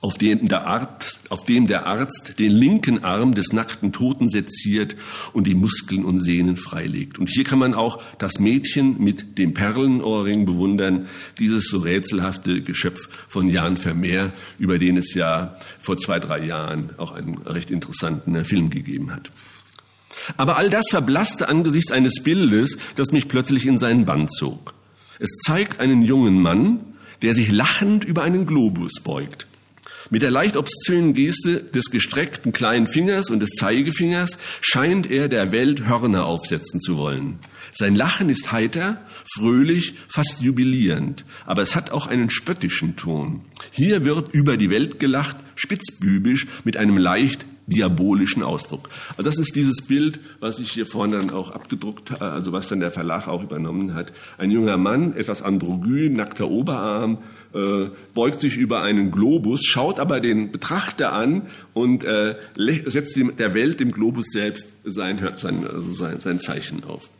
auf 0.00 0.18
dem, 0.18 0.48
der 0.48 0.66
Arzt, 0.66 1.20
auf 1.30 1.44
dem 1.44 1.68
der 1.68 1.86
Arzt 1.86 2.38
den 2.40 2.50
linken 2.50 3.04
Arm 3.04 3.34
des 3.34 3.52
nackten 3.52 3.92
Toten 3.92 4.28
seziert 4.28 4.96
und 5.32 5.46
die 5.46 5.54
Muskeln 5.54 6.04
und 6.04 6.18
Sehnen 6.18 6.56
freilegt. 6.56 7.20
Und 7.20 7.30
hier 7.30 7.44
kann 7.44 7.60
man 7.60 7.74
auch 7.74 8.02
das 8.18 8.40
Mädchen 8.40 8.98
mit 8.98 9.38
dem 9.38 9.54
Perlenohrring 9.54 10.44
bewundern, 10.44 11.06
dieses 11.38 11.68
so 11.68 11.78
rätselhafte 11.78 12.62
Geschöpf 12.62 13.08
von 13.28 13.48
Jan 13.48 13.76
Vermeer, 13.76 14.32
über 14.58 14.78
den 14.78 14.96
es 14.96 15.14
ja 15.14 15.56
vor 15.80 15.96
zwei, 15.98 16.18
drei 16.18 16.44
Jahren 16.46 16.90
auch 16.98 17.12
einen 17.12 17.38
recht 17.38 17.70
interessanten 17.70 18.44
Film 18.44 18.70
gegeben 18.70 19.12
hat. 19.12 19.30
Aber 20.36 20.56
all 20.56 20.68
das 20.68 20.86
verblasste 20.90 21.48
angesichts 21.48 21.92
eines 21.92 22.22
Bildes, 22.22 22.76
das 22.96 23.12
mich 23.12 23.28
plötzlich 23.28 23.66
in 23.66 23.78
seinen 23.78 24.04
Bann 24.04 24.28
zog. 24.28 24.74
Es 25.22 25.38
zeigt 25.38 25.78
einen 25.78 26.02
jungen 26.02 26.42
Mann, 26.42 26.80
der 27.22 27.32
sich 27.32 27.52
lachend 27.52 28.04
über 28.04 28.24
einen 28.24 28.44
Globus 28.44 28.94
beugt. 29.04 29.46
Mit 30.10 30.22
der 30.22 30.32
leicht 30.32 30.56
obszönen 30.56 31.12
Geste 31.12 31.62
des 31.62 31.92
gestreckten 31.92 32.50
kleinen 32.50 32.88
Fingers 32.88 33.30
und 33.30 33.38
des 33.38 33.50
Zeigefingers 33.50 34.36
scheint 34.60 35.08
er 35.08 35.28
der 35.28 35.52
Welt 35.52 35.86
Hörner 35.86 36.24
aufsetzen 36.24 36.80
zu 36.80 36.96
wollen. 36.96 37.38
Sein 37.70 37.94
Lachen 37.94 38.30
ist 38.30 38.50
heiter, 38.50 39.06
fröhlich, 39.32 39.94
fast 40.08 40.40
jubilierend, 40.40 41.24
aber 41.46 41.62
es 41.62 41.76
hat 41.76 41.92
auch 41.92 42.08
einen 42.08 42.28
spöttischen 42.28 42.96
Ton. 42.96 43.44
Hier 43.70 44.04
wird 44.04 44.34
über 44.34 44.56
die 44.56 44.70
Welt 44.70 44.98
gelacht, 44.98 45.36
spitzbübisch, 45.54 46.48
mit 46.64 46.76
einem 46.76 46.96
leicht 46.96 47.46
diabolischen 47.72 48.42
Ausdruck. 48.42 48.88
Also 49.16 49.22
das 49.22 49.38
ist 49.38 49.54
dieses 49.56 49.82
Bild, 49.86 50.20
was 50.40 50.58
ich 50.58 50.70
hier 50.72 50.86
vorne 50.86 51.18
dann 51.18 51.30
auch 51.30 51.50
abgedruckt 51.50 52.10
habe, 52.10 52.24
also 52.32 52.52
was 52.52 52.68
dann 52.68 52.80
der 52.80 52.90
Verlag 52.90 53.28
auch 53.28 53.42
übernommen 53.42 53.94
hat. 53.94 54.12
Ein 54.38 54.50
junger 54.50 54.76
Mann, 54.76 55.14
etwas 55.16 55.42
androgyn, 55.42 56.12
nackter 56.12 56.48
Oberarm, 56.48 57.18
äh, 57.54 57.90
beugt 58.14 58.40
sich 58.40 58.56
über 58.56 58.82
einen 58.82 59.10
Globus, 59.10 59.64
schaut 59.64 60.00
aber 60.00 60.20
den 60.20 60.52
Betrachter 60.52 61.12
an 61.12 61.48
und 61.74 62.04
äh, 62.04 62.36
setzt 62.86 63.16
dem, 63.16 63.36
der 63.36 63.54
Welt, 63.54 63.80
dem 63.80 63.92
Globus 63.92 64.26
selbst, 64.30 64.72
sein, 64.84 65.18
sein, 65.36 65.66
also 65.66 65.92
sein, 65.92 66.20
sein 66.20 66.38
Zeichen 66.38 66.84
auf. 66.84 67.10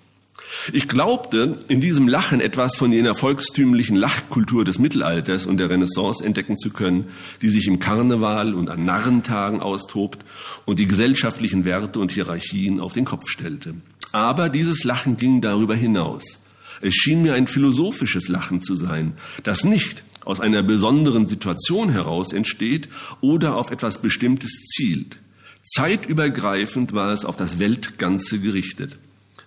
Ich 0.73 0.87
glaubte, 0.87 1.59
in 1.69 1.81
diesem 1.81 2.07
Lachen 2.07 2.41
etwas 2.41 2.77
von 2.77 2.93
jener 2.93 3.15
volkstümlichen 3.15 3.97
Lachkultur 3.97 4.65
des 4.65 4.79
Mittelalters 4.79 5.47
und 5.47 5.57
der 5.57 5.71
Renaissance 5.71 6.25
entdecken 6.25 6.57
zu 6.57 6.71
können, 6.71 7.09
die 7.41 7.49
sich 7.49 7.67
im 7.67 7.81
Karneval 7.81 8.55
und 8.55 8.71
an 8.71 8.85
Narrentagen 8.85 9.61
austobt 9.61 10.25
und 10.65 10.79
die 10.79 10.87
gesellschaftlichen 10.87 11.65
Werte 11.65 11.99
und 11.99 12.13
Hierarchien 12.13 12.79
auf 12.79 12.93
den 12.93 13.05
Kopf 13.05 13.29
stellte. 13.29 13.75
Aber 14.13 14.49
dieses 14.49 14.85
Lachen 14.85 15.17
ging 15.17 15.41
darüber 15.41 15.75
hinaus. 15.75 16.39
Es 16.81 16.95
schien 16.95 17.23
mir 17.23 17.35
ein 17.35 17.47
philosophisches 17.47 18.29
Lachen 18.29 18.61
zu 18.61 18.75
sein, 18.75 19.15
das 19.43 19.65
nicht 19.65 20.05
aus 20.25 20.41
einer 20.41 20.63
besonderen 20.63 21.27
Situation 21.27 21.91
heraus 21.91 22.33
entsteht 22.33 22.89
oder 23.21 23.57
auf 23.57 23.71
etwas 23.71 23.99
Bestimmtes 23.99 24.53
zielt. 24.75 25.19
Zeitübergreifend 25.65 26.93
war 26.93 27.13
es 27.13 27.25
auf 27.25 27.37
das 27.37 27.59
Weltganze 27.59 28.41
gerichtet. 28.41 28.99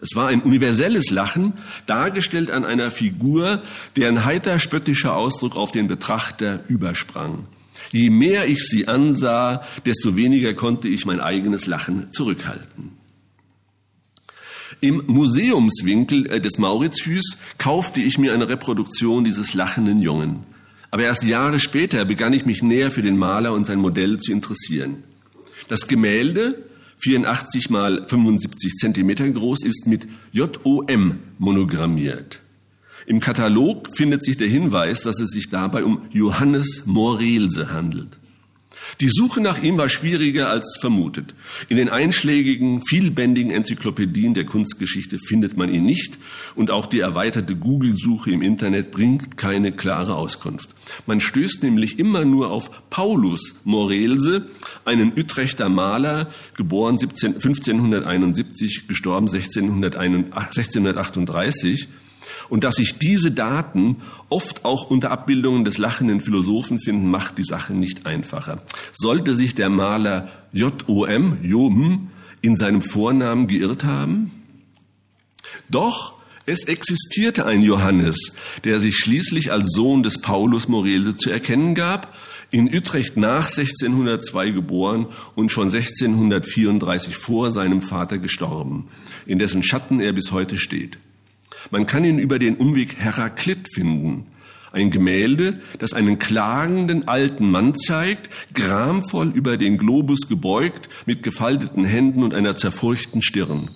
Es 0.01 0.15
war 0.15 0.27
ein 0.27 0.41
universelles 0.41 1.09
Lachen, 1.09 1.53
dargestellt 1.85 2.51
an 2.51 2.65
einer 2.65 2.91
Figur, 2.91 3.63
deren 3.95 4.25
heiter 4.25 4.59
spöttischer 4.59 5.15
Ausdruck 5.15 5.55
auf 5.55 5.71
den 5.71 5.87
Betrachter 5.87 6.63
übersprang. 6.67 7.47
Je 7.91 8.09
mehr 8.09 8.47
ich 8.47 8.67
sie 8.67 8.87
ansah, 8.87 9.63
desto 9.85 10.15
weniger 10.15 10.53
konnte 10.53 10.87
ich 10.87 11.05
mein 11.05 11.19
eigenes 11.19 11.65
Lachen 11.67 12.11
zurückhalten. 12.11 12.91
Im 14.81 15.03
Museumswinkel 15.07 16.27
äh, 16.27 16.41
des 16.41 16.57
Mauritius 16.57 17.37
kaufte 17.57 18.01
ich 18.01 18.17
mir 18.17 18.33
eine 18.33 18.49
Reproduktion 18.49 19.23
dieses 19.23 19.53
lachenden 19.53 19.99
Jungen. 19.99 20.43
Aber 20.91 21.03
erst 21.03 21.23
Jahre 21.23 21.59
später 21.59 22.05
begann 22.05 22.33
ich 22.33 22.45
mich 22.45 22.61
näher 22.61 22.91
für 22.91 23.01
den 23.01 23.17
Maler 23.17 23.53
und 23.53 23.65
sein 23.65 23.79
Modell 23.79 24.17
zu 24.17 24.31
interessieren. 24.31 25.03
Das 25.67 25.87
Gemälde, 25.87 26.64
84 27.05 27.69
mal 27.69 28.07
75 28.07 28.73
Zentimeter 28.77 29.29
groß, 29.29 29.63
ist 29.63 29.85
mit 29.85 30.07
JOM 30.31 31.19
monogrammiert. 31.37 32.41
Im 33.05 33.19
Katalog 33.19 33.95
findet 33.95 34.23
sich 34.23 34.37
der 34.37 34.47
Hinweis, 34.47 35.01
dass 35.01 35.19
es 35.19 35.29
sich 35.29 35.49
dabei 35.49 35.83
um 35.83 36.07
Johannes 36.11 36.87
Morelse 36.87 37.71
handelt. 37.71 38.17
Die 39.01 39.09
Suche 39.09 39.41
nach 39.41 39.61
ihm 39.61 39.77
war 39.77 39.89
schwieriger 39.89 40.49
als 40.49 40.77
vermutet. 40.79 41.35
In 41.67 41.75
den 41.75 41.89
einschlägigen, 41.89 42.81
vielbändigen 42.85 43.51
Enzyklopädien 43.51 44.33
der 44.33 44.45
Kunstgeschichte 44.45 45.19
findet 45.19 45.57
man 45.57 45.73
ihn 45.73 45.83
nicht 45.83 46.17
und 46.55 46.71
auch 46.71 46.85
die 46.85 47.01
erweiterte 47.01 47.57
Google-Suche 47.57 48.31
im 48.31 48.41
Internet 48.41 48.91
bringt 48.91 49.37
keine 49.37 49.73
klare 49.73 50.15
Auskunft. 50.15 50.69
Man 51.05 51.19
stößt 51.19 51.63
nämlich 51.63 51.99
immer 51.99 52.23
nur 52.23 52.51
auf 52.51 52.89
Paulus 52.89 53.55
Morelse, 53.65 54.47
einen 54.85 55.11
Utrechter 55.17 55.67
Maler, 55.67 56.31
geboren 56.55 56.97
1571, 56.97 58.87
gestorben 58.87 59.27
1638, 59.27 61.89
und 62.49 62.63
dass 62.63 62.75
sich 62.75 62.97
diese 62.97 63.31
Daten 63.31 64.01
oft 64.29 64.65
auch 64.65 64.89
unter 64.89 65.11
Abbildungen 65.11 65.65
des 65.65 65.77
lachenden 65.77 66.21
Philosophen 66.21 66.79
finden, 66.79 67.09
macht 67.09 67.37
die 67.37 67.43
Sache 67.43 67.73
nicht 67.73 68.05
einfacher. 68.05 68.63
Sollte 68.93 69.35
sich 69.35 69.55
der 69.55 69.69
Maler 69.69 70.29
J.O.M. 70.51 71.39
Jom 71.43 72.11
in 72.41 72.55
seinem 72.55 72.81
Vornamen 72.81 73.47
geirrt 73.47 73.83
haben? 73.83 74.31
Doch 75.69 76.15
es 76.47 76.65
existierte 76.65 77.47
ein 77.47 77.63
Johannes, 77.63 78.35
der 78.63 78.79
sich 78.79 78.97
schließlich 78.97 79.51
als 79.51 79.71
Sohn 79.71 80.03
des 80.03 80.21
Paulus 80.21 80.67
Morele 80.67 81.15
zu 81.15 81.31
erkennen 81.31 81.73
gab, 81.73 82.13
in 82.51 82.71
Utrecht 82.73 83.17
nach 83.17 83.47
1602 83.47 84.51
geboren 84.51 85.07
und 85.33 85.51
schon 85.51 85.73
1634 85.73 87.15
vor 87.15 87.51
seinem 87.51 87.81
Vater 87.81 88.19
gestorben, 88.19 88.89
in 89.25 89.39
dessen 89.39 89.63
Schatten 89.63 89.99
er 89.99 90.13
bis 90.13 90.31
heute 90.31 90.57
steht. 90.57 90.99
Man 91.71 91.85
kann 91.85 92.05
ihn 92.05 92.19
über 92.19 92.39
den 92.39 92.55
Umweg 92.55 92.97
Heraklit 92.97 93.67
finden, 93.73 94.27
Ein 94.71 94.91
Gemälde, 94.91 95.61
das 95.79 95.93
einen 95.93 96.19
klagenden 96.19 97.07
alten 97.07 97.49
Mann 97.49 97.75
zeigt, 97.75 98.29
gramvoll 98.53 99.29
über 99.33 99.57
den 99.57 99.77
Globus 99.77 100.27
gebeugt, 100.27 100.89
mit 101.05 101.23
gefalteten 101.23 101.85
Händen 101.85 102.23
und 102.23 102.33
einer 102.33 102.57
zerfurchten 102.57 103.21
Stirn. 103.21 103.69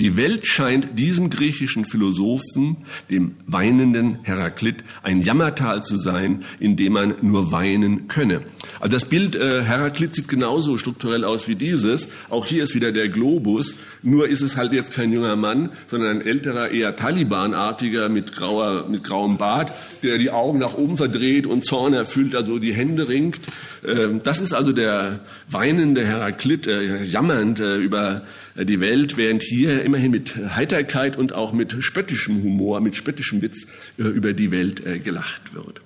Die 0.00 0.16
Welt 0.16 0.46
scheint 0.46 0.98
diesem 0.98 1.30
griechischen 1.30 1.84
Philosophen, 1.84 2.78
dem 3.10 3.36
weinenden 3.46 4.18
Heraklit, 4.24 4.82
ein 5.04 5.20
Jammertal 5.20 5.84
zu 5.84 5.98
sein, 5.98 6.44
in 6.58 6.76
dem 6.76 6.94
man 6.94 7.14
nur 7.22 7.52
weinen 7.52 8.08
könne. 8.08 8.42
Also 8.80 8.96
das 8.96 9.04
Bild 9.04 9.36
äh, 9.36 9.62
Heraklit 9.62 10.14
sieht 10.16 10.26
genauso 10.26 10.78
strukturell 10.78 11.24
aus 11.24 11.46
wie 11.46 11.54
dieses. 11.54 12.08
Auch 12.28 12.44
hier 12.44 12.64
ist 12.64 12.74
wieder 12.74 12.90
der 12.90 13.08
Globus. 13.08 13.76
Nur 14.02 14.28
ist 14.28 14.40
es 14.42 14.56
halt 14.56 14.72
jetzt 14.72 14.92
kein 14.92 15.12
junger 15.12 15.36
Mann, 15.36 15.70
sondern 15.86 16.18
ein 16.18 16.26
älterer, 16.26 16.70
eher 16.70 16.96
Talibanartiger 16.96 18.08
mit 18.08 18.34
grauer, 18.34 18.88
mit 18.88 19.04
grauem 19.04 19.36
Bart, 19.36 19.72
der 20.02 20.18
die 20.18 20.30
Augen 20.30 20.58
nach 20.58 20.74
oben 20.74 20.96
verdreht 20.96 21.46
und 21.46 21.64
Zorn 21.64 21.94
erfüllt, 21.94 22.34
also 22.34 22.58
die 22.58 22.74
Hände 22.74 23.08
ringt. 23.08 23.40
Ähm, 23.86 24.18
das 24.24 24.40
ist 24.40 24.52
also 24.52 24.72
der 24.72 25.20
weinende 25.48 26.04
Heraklit, 26.04 26.66
äh, 26.66 27.04
jammernd 27.04 27.60
äh, 27.60 27.76
über 27.76 28.22
die 28.56 28.80
Welt, 28.80 29.16
während 29.16 29.42
hier 29.42 29.82
immerhin 29.82 30.12
mit 30.12 30.36
Heiterkeit 30.36 31.16
und 31.16 31.32
auch 31.32 31.52
mit 31.52 31.74
spöttischem 31.80 32.42
Humor, 32.42 32.80
mit 32.80 32.96
spöttischem 32.96 33.42
Witz 33.42 33.66
äh, 33.98 34.02
über 34.02 34.32
die 34.32 34.50
Welt 34.50 34.84
äh, 34.86 35.00
gelacht 35.00 35.54
wird. 35.54 35.80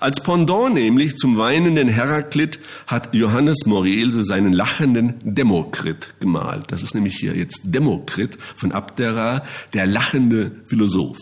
Als 0.00 0.22
Pendant 0.22 0.74
nämlich 0.74 1.16
zum 1.16 1.38
weinenden 1.38 1.88
Heraklit 1.88 2.58
hat 2.86 3.14
Johannes 3.14 3.64
Morelse 3.66 4.24
seinen 4.24 4.52
lachenden 4.52 5.14
Demokrit 5.22 6.14
gemalt. 6.20 6.64
Das 6.68 6.82
ist 6.82 6.94
nämlich 6.94 7.16
hier 7.16 7.34
jetzt 7.34 7.60
Demokrit 7.64 8.36
von 8.54 8.72
Abdera, 8.72 9.44
der 9.72 9.86
lachende 9.86 10.52
Philosoph. 10.66 11.18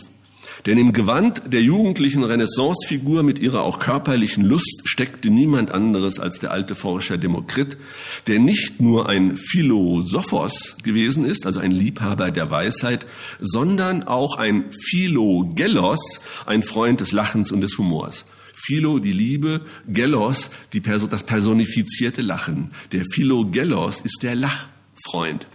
Denn 0.67 0.77
im 0.77 0.91
Gewand 0.91 1.53
der 1.53 1.61
jugendlichen 1.61 2.25
Renaissancefigur 2.25 3.23
mit 3.23 3.39
ihrer 3.39 3.63
auch 3.63 3.79
körperlichen 3.79 4.43
Lust 4.43 4.81
steckte 4.83 5.29
niemand 5.29 5.71
anderes 5.71 6.19
als 6.19 6.39
der 6.39 6.51
alte 6.51 6.75
Forscher 6.75 7.17
Demokrit, 7.17 7.77
der 8.27 8.39
nicht 8.39 8.81
nur 8.81 9.07
ein 9.07 9.37
Philosophos 9.37 10.75
gewesen 10.83 11.23
ist, 11.23 11.45
also 11.45 11.61
ein 11.61 11.71
Liebhaber 11.71 12.31
der 12.31 12.51
Weisheit, 12.51 13.05
sondern 13.39 14.03
auch 14.03 14.37
ein 14.37 14.65
Philogelos, 14.89 16.19
ein 16.45 16.63
Freund 16.63 16.99
des 16.99 17.13
Lachens 17.13 17.53
und 17.53 17.61
des 17.61 17.77
Humors. 17.77 18.25
Philo, 18.53 18.99
die 18.99 19.13
Liebe, 19.13 19.61
Gelos, 19.87 20.49
die 20.73 20.81
Perso 20.81 21.07
das 21.07 21.23
personifizierte 21.23 22.21
Lachen. 22.21 22.71
Der 22.91 23.05
Philogelos 23.13 24.01
ist 24.01 24.19
der 24.21 24.35
Lachfreund. 24.35 25.47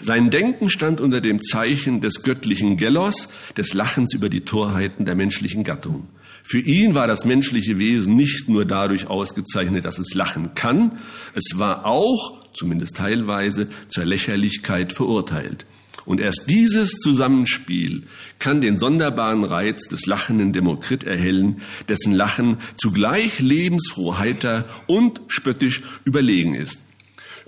Sein 0.00 0.30
Denken 0.30 0.70
stand 0.70 1.00
unter 1.00 1.20
dem 1.20 1.40
Zeichen 1.40 2.00
des 2.00 2.22
göttlichen 2.22 2.76
Gelos, 2.76 3.28
des 3.56 3.74
Lachens 3.74 4.14
über 4.14 4.28
die 4.28 4.42
Torheiten 4.42 5.04
der 5.04 5.14
menschlichen 5.14 5.64
Gattung. 5.64 6.08
Für 6.42 6.60
ihn 6.60 6.94
war 6.94 7.06
das 7.06 7.24
menschliche 7.24 7.78
Wesen 7.78 8.16
nicht 8.16 8.48
nur 8.48 8.64
dadurch 8.64 9.06
ausgezeichnet, 9.08 9.84
dass 9.84 9.98
es 9.98 10.14
lachen 10.14 10.54
kann, 10.54 10.98
es 11.34 11.58
war 11.58 11.86
auch, 11.86 12.44
zumindest 12.52 12.96
teilweise, 12.96 13.68
zur 13.88 14.04
Lächerlichkeit 14.04 14.92
verurteilt. 14.92 15.66
Und 16.06 16.20
erst 16.20 16.44
dieses 16.48 16.92
Zusammenspiel 16.92 18.04
kann 18.38 18.60
den 18.60 18.76
sonderbaren 18.76 19.44
Reiz 19.44 19.86
des 19.86 20.06
lachenden 20.06 20.52
Demokrit 20.52 21.04
erhellen, 21.04 21.60
dessen 21.88 22.12
Lachen 22.12 22.58
zugleich 22.76 23.40
lebensfroh, 23.40 24.16
heiter 24.18 24.64
und 24.86 25.20
spöttisch 25.28 25.82
überlegen 26.04 26.54
ist. 26.54 26.80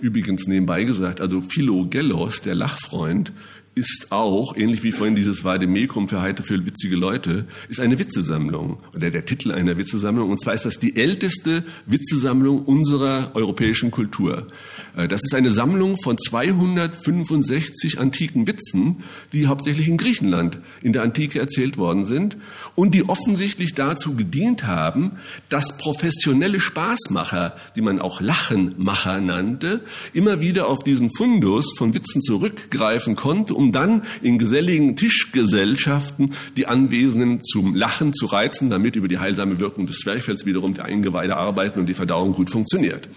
Übrigens 0.03 0.47
nebenbei 0.47 0.83
gesagt, 0.83 1.21
also 1.21 1.39
Philogelos, 1.39 2.41
der 2.41 2.55
Lachfreund, 2.55 3.31
ist 3.75 4.11
auch, 4.11 4.55
ähnlich 4.55 4.83
wie 4.83 4.91
vorhin 4.91 5.15
dieses 5.15 5.43
Vademecum 5.43 6.07
für 6.07 6.21
heiter, 6.21 6.43
für 6.43 6.63
witzige 6.65 6.95
Leute, 6.95 7.47
ist 7.69 7.79
eine 7.79 7.97
Witzesammlung 7.97 8.77
oder 8.95 9.09
der 9.09 9.25
Titel 9.25 9.51
einer 9.51 9.77
Witzesammlung. 9.77 10.29
Und 10.29 10.39
zwar 10.39 10.53
ist 10.53 10.65
das 10.65 10.77
die 10.77 10.95
älteste 10.95 11.63
Witzesammlung 11.85 12.65
unserer 12.65 13.35
europäischen 13.35 13.89
Kultur. 13.89 14.47
Äh, 14.95 15.07
das 15.07 15.23
ist 15.23 15.33
eine 15.33 15.51
Sammlung 15.51 15.97
von 16.01 16.17
265 16.17 17.99
antiken 17.99 18.45
Witzen, 18.45 19.03
die 19.31 19.47
hauptsächlich 19.47 19.87
in 19.87 19.97
Griechenland 19.97 20.59
in 20.81 20.93
der 20.93 21.01
Antike 21.01 21.39
erzählt 21.39 21.77
worden 21.77 22.05
sind 22.05 22.37
und 22.75 22.93
die 22.93 23.09
offensichtlich 23.09 23.73
dazu 23.73 24.15
gedient 24.15 24.65
haben, 24.65 25.13
dass 25.49 25.77
professionelle 25.77 26.59
Spaßmacher, 26.59 27.55
die 27.75 27.81
man 27.81 27.99
auch 27.99 28.21
Lachenmacher 28.21 29.19
nannte, 29.19 29.83
immer 30.13 30.41
wieder 30.41 30.67
auf 30.67 30.83
diesen 30.83 31.09
Fundus 31.15 31.73
von 31.77 31.93
Witzen 31.93 32.21
zurückgreifen 32.21 33.15
konnte, 33.15 33.55
um 33.55 33.62
dann 33.71 34.03
in 34.21 34.37
geselligen 34.37 34.95
Tischgesellschaften 34.95 36.31
die 36.57 36.67
Anwesenden 36.67 37.43
zum 37.43 37.75
Lachen 37.75 38.13
zu 38.13 38.25
reizen, 38.25 38.69
damit 38.69 38.95
über 38.95 39.07
die 39.07 39.19
heilsame 39.19 39.59
Wirkung 39.59 39.87
des 39.87 39.99
Zwerchfells 39.99 40.45
wiederum 40.45 40.73
die 40.73 40.81
Eingeweide 40.81 41.35
arbeiten 41.35 41.79
und 41.79 41.87
die 41.87 41.93
Verdauung 41.93 42.33
gut 42.33 42.49
funktioniert. 42.49 43.07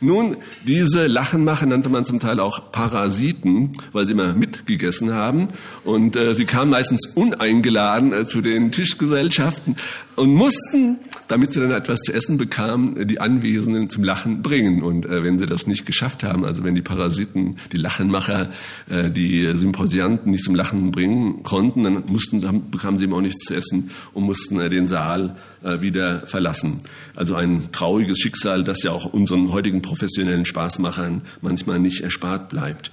Nun, 0.00 0.36
diese 0.66 1.06
Lachenmacher 1.06 1.66
nannte 1.66 1.88
man 1.88 2.04
zum 2.04 2.20
Teil 2.20 2.40
auch 2.40 2.72
Parasiten, 2.72 3.72
weil 3.92 4.06
sie 4.06 4.12
immer 4.12 4.34
mitgegessen 4.34 5.12
haben. 5.12 5.48
Und 5.84 6.16
äh, 6.16 6.34
sie 6.34 6.44
kamen 6.44 6.70
meistens 6.70 7.06
uneingeladen 7.14 8.12
äh, 8.12 8.26
zu 8.26 8.40
den 8.40 8.72
Tischgesellschaften 8.72 9.76
und 10.16 10.34
mussten, 10.34 10.98
damit 11.28 11.52
sie 11.52 11.60
dann 11.60 11.70
etwas 11.70 12.00
zu 12.00 12.12
essen 12.12 12.36
bekamen, 12.38 13.06
die 13.06 13.20
Anwesenden 13.20 13.88
zum 13.90 14.02
Lachen 14.04 14.42
bringen. 14.42 14.82
Und 14.82 15.06
äh, 15.06 15.22
wenn 15.22 15.38
sie 15.38 15.46
das 15.46 15.66
nicht 15.66 15.86
geschafft 15.86 16.24
haben, 16.24 16.44
also 16.44 16.64
wenn 16.64 16.74
die 16.74 16.82
Parasiten, 16.82 17.56
die 17.72 17.76
Lachenmacher, 17.76 18.50
äh, 18.88 19.10
die 19.10 19.52
Symposianten 19.54 20.30
nicht 20.30 20.44
zum 20.44 20.54
Lachen 20.54 20.90
bringen 20.90 21.42
konnten, 21.42 21.82
dann 21.82 22.04
mussten, 22.08 22.40
dann 22.40 22.70
bekamen 22.70 22.98
sie 22.98 23.04
eben 23.04 23.14
auch 23.14 23.20
nichts 23.20 23.44
zu 23.44 23.54
essen 23.54 23.90
und 24.12 24.24
mussten 24.24 24.58
äh, 24.60 24.70
den 24.70 24.86
Saal 24.86 25.36
äh, 25.55 25.55
wieder 25.62 26.26
verlassen. 26.26 26.82
Also 27.14 27.34
ein 27.34 27.70
trauriges 27.72 28.18
Schicksal, 28.18 28.62
das 28.62 28.82
ja 28.82 28.92
auch 28.92 29.06
unseren 29.06 29.52
heutigen 29.52 29.82
professionellen 29.82 30.44
Spaßmachern 30.44 31.22
manchmal 31.40 31.78
nicht 31.80 32.00
erspart 32.02 32.48
bleibt. 32.48 32.90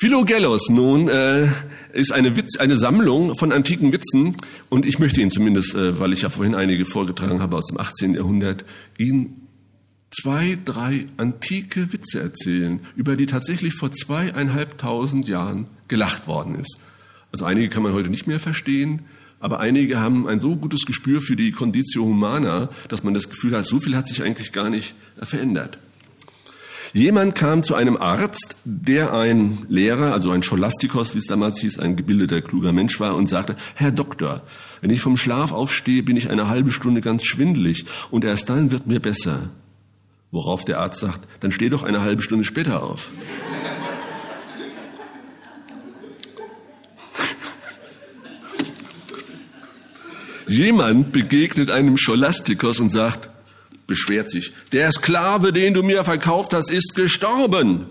Philogelos 0.00 0.70
nun 0.70 1.08
äh, 1.08 1.48
ist 1.92 2.10
eine, 2.10 2.34
Witz, 2.34 2.56
eine 2.58 2.78
Sammlung 2.78 3.36
von 3.36 3.52
antiken 3.52 3.92
Witzen 3.92 4.34
und 4.70 4.86
ich 4.86 4.98
möchte 4.98 5.20
Ihnen 5.20 5.30
zumindest, 5.30 5.74
äh, 5.74 6.00
weil 6.00 6.14
ich 6.14 6.22
ja 6.22 6.30
vorhin 6.30 6.54
einige 6.54 6.86
vorgetragen 6.86 7.42
habe 7.42 7.58
aus 7.58 7.66
dem 7.66 7.78
18. 7.78 8.14
Jahrhundert, 8.14 8.64
Ihnen 8.96 9.46
zwei, 10.10 10.58
drei 10.64 11.04
antike 11.18 11.92
Witze 11.92 12.20
erzählen, 12.20 12.80
über 12.96 13.14
die 13.14 13.26
tatsächlich 13.26 13.74
vor 13.74 13.90
zweieinhalbtausend 13.90 15.28
Jahren 15.28 15.68
gelacht 15.88 16.26
worden 16.26 16.54
ist. 16.54 16.80
Also 17.30 17.44
einige 17.44 17.68
kann 17.68 17.82
man 17.82 17.92
heute 17.92 18.08
nicht 18.08 18.26
mehr 18.26 18.40
verstehen, 18.40 19.02
aber 19.40 19.58
einige 19.58 19.98
haben 19.98 20.28
ein 20.28 20.38
so 20.38 20.56
gutes 20.56 20.86
Gespür 20.86 21.20
für 21.20 21.34
die 21.34 21.50
Conditio 21.50 22.04
Humana, 22.04 22.68
dass 22.88 23.02
man 23.02 23.14
das 23.14 23.28
Gefühl 23.28 23.56
hat, 23.56 23.64
so 23.64 23.80
viel 23.80 23.96
hat 23.96 24.06
sich 24.06 24.22
eigentlich 24.22 24.52
gar 24.52 24.70
nicht 24.70 24.94
verändert. 25.22 25.78
Jemand 26.92 27.36
kam 27.36 27.62
zu 27.62 27.76
einem 27.76 27.96
Arzt, 27.96 28.56
der 28.64 29.12
ein 29.14 29.64
Lehrer, 29.68 30.12
also 30.12 30.32
ein 30.32 30.42
Scholastikos, 30.42 31.14
wie 31.14 31.18
es 31.18 31.26
damals 31.26 31.60
hieß, 31.60 31.78
ein 31.78 31.94
gebildeter, 31.94 32.42
kluger 32.42 32.72
Mensch 32.72 32.98
war 32.98 33.14
und 33.14 33.28
sagte, 33.28 33.56
Herr 33.76 33.92
Doktor, 33.92 34.42
wenn 34.80 34.90
ich 34.90 35.00
vom 35.00 35.16
Schlaf 35.16 35.52
aufstehe, 35.52 36.02
bin 36.02 36.16
ich 36.16 36.30
eine 36.30 36.48
halbe 36.48 36.72
Stunde 36.72 37.00
ganz 37.00 37.24
schwindelig 37.24 37.84
und 38.10 38.24
erst 38.24 38.50
dann 38.50 38.72
wird 38.72 38.88
mir 38.88 38.98
besser. 38.98 39.50
Worauf 40.32 40.64
der 40.64 40.80
Arzt 40.80 41.00
sagt, 41.00 41.28
dann 41.40 41.52
steh 41.52 41.68
doch 41.68 41.84
eine 41.84 42.02
halbe 42.02 42.22
Stunde 42.22 42.44
später 42.44 42.82
auf. 42.82 43.10
Jemand 50.50 51.12
begegnet 51.12 51.70
einem 51.70 51.96
Scholastikos 51.96 52.80
und 52.80 52.88
sagt, 52.88 53.30
beschwert 53.86 54.28
sich, 54.28 54.52
der 54.72 54.90
Sklave, 54.90 55.52
den 55.52 55.74
du 55.74 55.84
mir 55.84 56.02
verkauft 56.02 56.52
hast, 56.54 56.72
ist 56.72 56.96
gestorben. 56.96 57.86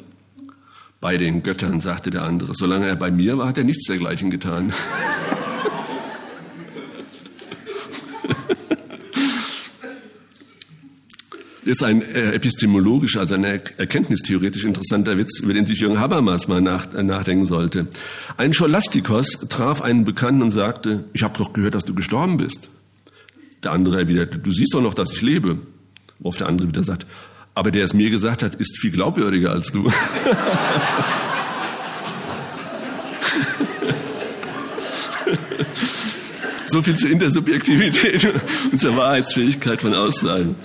Bei 0.99 1.15
den 1.15 1.41
Göttern, 1.41 1.79
sagte 1.79 2.09
der 2.09 2.23
andere, 2.23 2.53
solange 2.53 2.85
er 2.85 2.97
bei 2.97 3.11
mir 3.11 3.37
war, 3.37 3.47
hat 3.47 3.57
er 3.57 3.63
nichts 3.63 3.87
dergleichen 3.87 4.29
getan. 4.29 4.73
Ist 11.69 11.83
ein 11.83 12.01
äh, 12.01 12.33
epistemologisch, 12.33 13.17
also 13.17 13.35
ein 13.35 13.43
erkenntnistheoretisch 13.43 14.63
interessanter 14.63 15.17
Witz, 15.17 15.39
über 15.39 15.53
den 15.53 15.65
sich 15.65 15.79
Jürgen 15.79 15.99
Habermas 15.99 16.47
mal 16.47 16.61
nach, 16.61 16.93
äh, 16.93 17.03
nachdenken 17.03 17.45
sollte. 17.45 17.87
Ein 18.37 18.53
Scholastikos 18.53 19.45
traf 19.49 19.81
einen 19.81 20.03
Bekannten 20.03 20.41
und 20.41 20.51
sagte, 20.51 21.05
ich 21.13 21.23
habe 21.23 21.37
doch 21.37 21.53
gehört, 21.53 21.75
dass 21.75 21.85
du 21.85 21.93
gestorben 21.93 22.37
bist. 22.37 22.69
Der 23.63 23.71
andere 23.71 23.99
erwiderte, 23.99 24.39
du 24.39 24.51
siehst 24.51 24.73
doch 24.73 24.81
noch, 24.81 24.93
dass 24.93 25.13
ich 25.13 25.21
lebe. 25.21 25.59
Worauf 26.19 26.37
der 26.37 26.47
andere 26.47 26.67
wieder 26.67 26.83
sagt, 26.83 27.05
aber 27.53 27.71
der 27.71 27.83
es 27.83 27.93
mir 27.93 28.09
gesagt 28.09 28.41
hat, 28.43 28.55
ist 28.55 28.77
viel 28.79 28.91
glaubwürdiger 28.91 29.51
als 29.51 29.71
du. 29.71 29.89
so 36.65 36.81
viel 36.81 36.95
zur 36.95 37.09
Intersubjektivität 37.09 38.33
und 38.71 38.79
zur 38.79 38.95
Wahrheitsfähigkeit 38.97 39.81
von 39.81 39.93
Aussagen. 39.93 40.55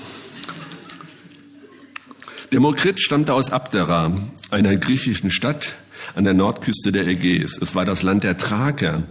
Demokrit 2.55 3.01
stammte 3.01 3.35
aus 3.35 3.51
Abdera, 3.51 4.17
einer 4.53 4.77
griechischen 4.77 5.29
Stadt 5.29 5.75
an 6.15 6.23
der 6.23 6.35
Nordküste 6.35 6.93
der 6.93 7.05
Ägäis. 7.05 7.59
Es 7.61 7.75
war 7.75 7.85
das 7.85 8.05
Land 8.05 8.23
der 8.23 8.39
Thraker. 8.39 9.09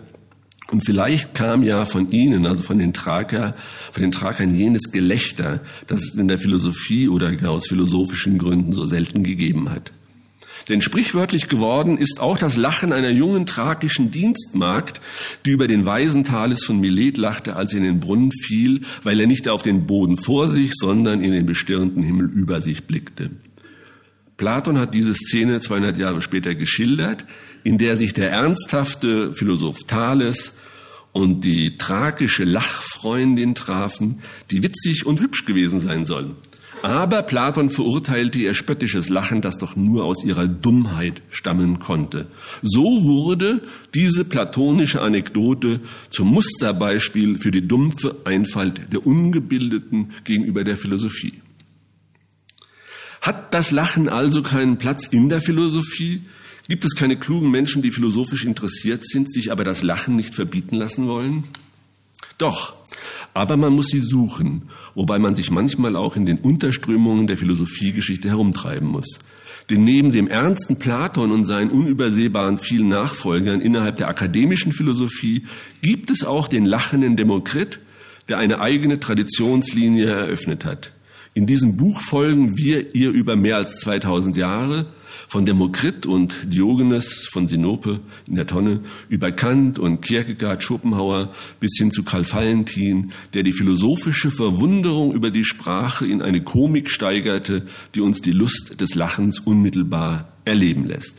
Und 0.71 0.85
vielleicht 0.85 1.35
kam 1.35 1.61
ja 1.61 1.83
von 1.83 2.09
ihnen, 2.11 2.45
also 2.45 2.63
von 2.63 2.77
den 2.77 2.93
Thraker, 2.93 3.53
von 3.91 4.01
den 4.01 4.13
Thrakern 4.13 4.55
jenes 4.55 4.93
Gelächter, 4.93 5.59
das 5.87 6.03
es 6.03 6.15
in 6.15 6.29
der 6.29 6.37
Philosophie 6.37 7.09
oder 7.09 7.33
aus 7.49 7.67
philosophischen 7.67 8.37
Gründen 8.37 8.71
so 8.71 8.85
selten 8.85 9.23
gegeben 9.25 9.69
hat. 9.69 9.91
Denn 10.69 10.81
sprichwörtlich 10.81 11.49
geworden 11.49 11.97
ist 11.97 12.19
auch 12.19 12.37
das 12.37 12.55
Lachen 12.55 12.93
einer 12.93 13.11
jungen 13.11 13.45
thrakischen 13.45 14.11
Dienstmagd, 14.11 15.01
die 15.45 15.51
über 15.51 15.67
den 15.67 15.85
weisen 15.85 16.23
Thales 16.23 16.63
von 16.63 16.79
Milet 16.79 17.17
lachte, 17.17 17.55
als 17.55 17.73
er 17.73 17.79
in 17.79 17.83
den 17.83 17.99
Brunnen 17.99 18.31
fiel, 18.31 18.81
weil 19.03 19.19
er 19.19 19.27
nicht 19.27 19.49
auf 19.49 19.61
den 19.61 19.85
Boden 19.85 20.17
vor 20.17 20.49
sich, 20.49 20.71
sondern 20.73 21.21
in 21.21 21.33
den 21.33 21.45
bestirnten 21.45 22.01
Himmel 22.01 22.29
über 22.29 22.61
sich 22.61 22.85
blickte. 22.85 23.31
Platon 24.37 24.77
hat 24.77 24.93
diese 24.93 25.13
Szene 25.13 25.59
200 25.59 25.97
Jahre 25.97 26.21
später 26.21 26.55
geschildert, 26.55 27.25
in 27.63 27.77
der 27.77 27.95
sich 27.95 28.13
der 28.13 28.31
ernsthafte 28.31 29.33
Philosoph 29.33 29.83
Thales 29.85 30.55
und 31.11 31.43
die 31.43 31.77
tragische 31.77 32.43
Lachfreundin 32.43 33.53
trafen, 33.55 34.21
die 34.49 34.63
witzig 34.63 35.05
und 35.05 35.21
hübsch 35.21 35.45
gewesen 35.45 35.79
sein 35.79 36.05
sollen. 36.05 36.35
Aber 36.83 37.23
Platon 37.23 37.69
verurteilte 37.69 38.39
ihr 38.39 38.53
spöttisches 38.53 39.07
Lachen, 39.07 39.39
das 39.39 39.57
doch 39.57 39.77
nur 39.77 40.03
aus 40.03 40.25
ihrer 40.25 40.49
Dummheit 40.49 41.21
stammen 41.29 41.79
konnte. 41.79 42.27
So 42.61 42.81
wurde 42.81 43.61
diese 43.93 44.25
platonische 44.25 45.01
Anekdote 45.01 45.79
zum 46.09 46.27
Musterbeispiel 46.27 47.39
für 47.39 47.51
die 47.51 47.65
dumpfe 47.65 48.17
Einfalt 48.25 48.91
der 48.91 49.07
Ungebildeten 49.07 50.11
gegenüber 50.25 50.65
der 50.65 50.75
Philosophie. 50.75 51.35
Hat 53.21 53.53
das 53.53 53.71
Lachen 53.71 54.09
also 54.09 54.43
keinen 54.43 54.77
Platz 54.77 55.07
in 55.07 55.29
der 55.29 55.39
Philosophie? 55.39 56.23
Gibt 56.67 56.83
es 56.83 56.95
keine 56.95 57.17
klugen 57.17 57.49
Menschen, 57.49 57.81
die 57.81 57.91
philosophisch 57.91 58.43
interessiert 58.43 59.07
sind, 59.07 59.31
sich 59.33 59.53
aber 59.53 59.63
das 59.63 59.83
Lachen 59.83 60.17
nicht 60.17 60.35
verbieten 60.35 60.75
lassen 60.75 61.07
wollen? 61.07 61.45
Doch, 62.37 62.73
aber 63.33 63.57
man 63.57 63.73
muss 63.73 63.87
sie 63.87 64.01
suchen, 64.01 64.69
wobei 64.95 65.19
man 65.19 65.35
sich 65.35 65.51
manchmal 65.51 65.95
auch 65.95 66.15
in 66.15 66.25
den 66.25 66.39
Unterströmungen 66.39 67.27
der 67.27 67.37
Philosophiegeschichte 67.37 68.29
herumtreiben 68.29 68.87
muss. 68.87 69.19
Denn 69.69 69.83
neben 69.83 70.11
dem 70.11 70.27
ernsten 70.27 70.77
Platon 70.77 71.31
und 71.31 71.45
seinen 71.45 71.71
unübersehbaren 71.71 72.57
vielen 72.57 72.89
Nachfolgern 72.89 73.61
innerhalb 73.61 73.95
der 73.95 74.09
akademischen 74.09 74.73
Philosophie 74.73 75.45
gibt 75.81 76.09
es 76.09 76.23
auch 76.25 76.47
den 76.47 76.65
lachenden 76.65 77.15
Demokrit, 77.15 77.79
der 78.27 78.37
eine 78.37 78.59
eigene 78.59 78.99
Traditionslinie 78.99 80.05
eröffnet 80.05 80.65
hat. 80.65 80.91
In 81.33 81.45
diesem 81.47 81.77
Buch 81.77 82.01
folgen 82.01 82.57
wir 82.57 82.93
ihr 82.93 83.11
über 83.11 83.35
mehr 83.35 83.57
als 83.57 83.79
2000 83.79 84.37
Jahre, 84.37 84.87
von 85.27 85.45
Demokrit 85.45 86.05
und 86.05 86.53
Diogenes 86.53 87.27
von 87.31 87.47
Sinope 87.47 88.01
in 88.27 88.35
der 88.35 88.47
Tonne 88.47 88.81
über 89.09 89.31
Kant 89.31 89.79
und 89.79 90.01
Kierkegaard, 90.01 90.63
Schopenhauer 90.63 91.33
bis 91.59 91.77
hin 91.77 91.91
zu 91.91 92.03
Karl 92.03 92.25
Valentin, 92.25 93.11
der 93.33 93.43
die 93.43 93.51
philosophische 93.51 94.31
Verwunderung 94.31 95.13
über 95.13 95.31
die 95.31 95.43
Sprache 95.43 96.05
in 96.05 96.21
eine 96.21 96.43
Komik 96.43 96.89
steigerte, 96.89 97.65
die 97.95 98.01
uns 98.01 98.21
die 98.21 98.31
Lust 98.31 98.79
des 98.79 98.95
Lachens 98.95 99.39
unmittelbar 99.39 100.33
erleben 100.45 100.85
lässt. 100.85 101.15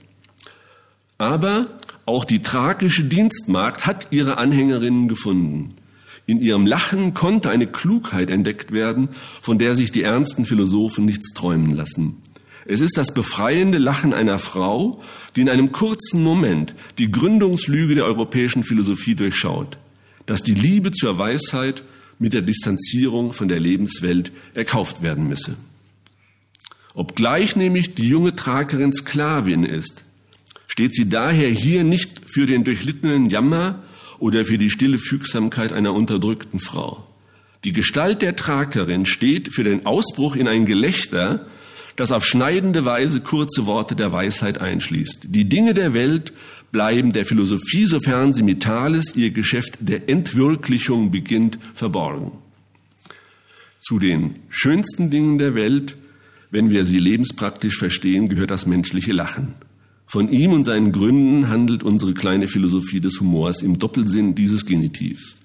Aber 1.18 1.68
auch 2.06 2.24
die 2.24 2.42
tragische 2.42 3.04
Dienstmagd 3.04 3.86
hat 3.86 4.08
ihre 4.10 4.38
Anhängerinnen 4.38 5.08
gefunden. 5.08 5.74
In 6.26 6.40
ihrem 6.40 6.66
Lachen 6.66 7.12
konnte 7.12 7.50
eine 7.50 7.66
Klugheit 7.66 8.30
entdeckt 8.30 8.72
werden, 8.72 9.10
von 9.42 9.58
der 9.58 9.74
sich 9.74 9.92
die 9.92 10.02
ernsten 10.02 10.44
Philosophen 10.44 11.04
nichts 11.04 11.32
träumen 11.34 11.74
lassen. 11.74 12.22
Es 12.66 12.80
ist 12.80 12.96
das 12.96 13.12
befreiende 13.12 13.78
Lachen 13.78 14.14
einer 14.14 14.38
Frau, 14.38 15.02
die 15.36 15.42
in 15.42 15.48
einem 15.48 15.72
kurzen 15.72 16.22
Moment 16.22 16.74
die 16.98 17.10
Gründungslüge 17.10 17.94
der 17.94 18.04
europäischen 18.04 18.64
Philosophie 18.64 19.14
durchschaut, 19.14 19.76
dass 20.26 20.42
die 20.42 20.54
Liebe 20.54 20.92
zur 20.92 21.18
Weisheit 21.18 21.82
mit 22.18 22.32
der 22.32 22.42
Distanzierung 22.42 23.32
von 23.32 23.48
der 23.48 23.60
Lebenswelt 23.60 24.32
erkauft 24.54 25.02
werden 25.02 25.28
müsse. 25.28 25.56
Obgleich 26.94 27.56
nämlich 27.56 27.94
die 27.94 28.08
junge 28.08 28.36
Trakerin 28.36 28.92
Sklavin 28.92 29.64
ist, 29.64 30.04
steht 30.68 30.94
sie 30.94 31.08
daher 31.08 31.50
hier 31.50 31.84
nicht 31.84 32.22
für 32.26 32.46
den 32.46 32.64
durchlittenen 32.64 33.28
Jammer 33.28 33.82
oder 34.18 34.44
für 34.44 34.58
die 34.58 34.70
stille 34.70 34.98
Fügsamkeit 34.98 35.72
einer 35.72 35.92
unterdrückten 35.92 36.60
Frau. 36.60 37.06
Die 37.64 37.72
Gestalt 37.72 38.22
der 38.22 38.36
Trakerin 38.36 39.06
steht 39.06 39.52
für 39.52 39.64
den 39.64 39.86
Ausbruch 39.86 40.36
in 40.36 40.48
ein 40.48 40.66
Gelächter, 40.66 41.46
das 41.96 42.12
auf 42.12 42.24
schneidende 42.24 42.84
Weise 42.84 43.20
kurze 43.20 43.66
Worte 43.66 43.94
der 43.94 44.12
Weisheit 44.12 44.60
einschließt. 44.60 45.28
Die 45.28 45.48
Dinge 45.48 45.74
der 45.74 45.94
Welt 45.94 46.32
bleiben 46.72 47.12
der 47.12 47.24
Philosophie, 47.24 47.84
sofern 47.84 48.32
sie 48.32 48.42
mit 48.42 48.62
Thales 48.62 49.14
ihr 49.14 49.30
Geschäft 49.30 49.78
der 49.80 50.08
Entwirklichung 50.08 51.10
beginnt, 51.10 51.58
verborgen. 51.74 52.32
Zu 53.78 53.98
den 53.98 54.36
schönsten 54.48 55.10
Dingen 55.10 55.38
der 55.38 55.54
Welt, 55.54 55.96
wenn 56.50 56.70
wir 56.70 56.84
sie 56.84 56.98
lebenspraktisch 56.98 57.76
verstehen, 57.76 58.28
gehört 58.28 58.50
das 58.50 58.66
menschliche 58.66 59.12
Lachen. 59.12 59.54
Von 60.06 60.28
ihm 60.28 60.52
und 60.52 60.64
seinen 60.64 60.92
Gründen 60.92 61.48
handelt 61.48 61.82
unsere 61.82 62.14
kleine 62.14 62.48
Philosophie 62.48 63.00
des 63.00 63.20
Humors 63.20 63.62
im 63.62 63.78
Doppelsinn 63.78 64.34
dieses 64.34 64.66
Genitivs. 64.66 65.38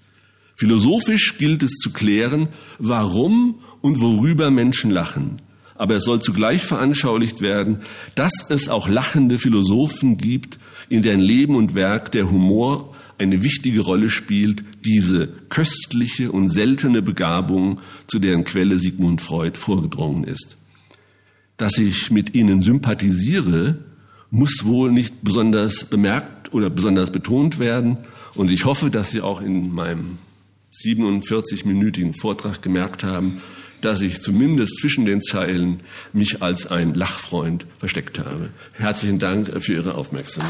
Philosophisch 0.55 1.37
gilt 1.37 1.63
es 1.63 1.71
zu 1.71 1.91
klären, 1.91 2.49
warum 2.79 3.61
und 3.81 4.01
worüber 4.01 4.51
Menschen 4.51 4.91
lachen 4.91 5.41
aber 5.79 5.95
es 5.95 6.03
soll 6.03 6.21
zugleich 6.21 6.63
veranschaulicht 6.65 7.39
werden, 7.39 7.83
dass 8.13 8.33
es 8.49 8.67
auch 8.67 8.89
lachende 8.89 9.39
Philosophen 9.39 10.17
gibt, 10.17 10.59
in 10.89 11.03
deren 11.03 11.21
Leben 11.21 11.55
und 11.55 11.73
Werk 11.73 12.11
der 12.11 12.29
Humor 12.29 12.93
eine 13.17 13.43
wichtige 13.43 13.79
Rolle 13.79 14.09
spielt, 14.09 14.63
diese 14.83 15.29
köstliche 15.47 16.33
und 16.33 16.49
seltene 16.49 17.01
Begabung, 17.01 17.79
zu 18.07 18.19
deren 18.19 18.43
Quelle 18.43 18.77
Sigmund 18.77 19.21
Freud 19.21 19.57
vorgedrungen 19.57 20.25
ist. 20.25 20.57
Dass 21.55 21.77
ich 21.77 22.11
mit 22.11 22.35
ihnen 22.35 22.61
sympathisiere, 22.61 23.79
muss 24.31 24.65
wohl 24.65 24.91
nicht 24.91 25.23
besonders 25.23 25.85
bemerkt 25.85 26.53
oder 26.53 26.69
besonders 26.69 27.09
betont 27.09 27.57
werden. 27.57 27.99
Und 28.35 28.51
ich 28.51 28.65
hoffe, 28.65 28.89
dass 28.89 29.11
Sie 29.11 29.21
auch 29.21 29.41
in 29.41 29.71
meinem 29.71 30.17
47-minütigen 30.73 32.19
Vortrag 32.19 32.61
gemerkt 32.61 33.05
haben, 33.05 33.41
dass 33.81 34.01
ich 34.01 34.21
zumindest 34.21 34.79
zwischen 34.79 35.05
den 35.05 35.21
Zeilen 35.21 35.81
mich 36.13 36.41
als 36.41 36.67
ein 36.67 36.93
Lachfreund 36.93 37.65
versteckt 37.79 38.19
habe. 38.19 38.49
Herzlichen 38.73 39.19
Dank 39.19 39.63
für 39.63 39.73
Ihre 39.73 39.95
Aufmerksamkeit. 39.95 40.49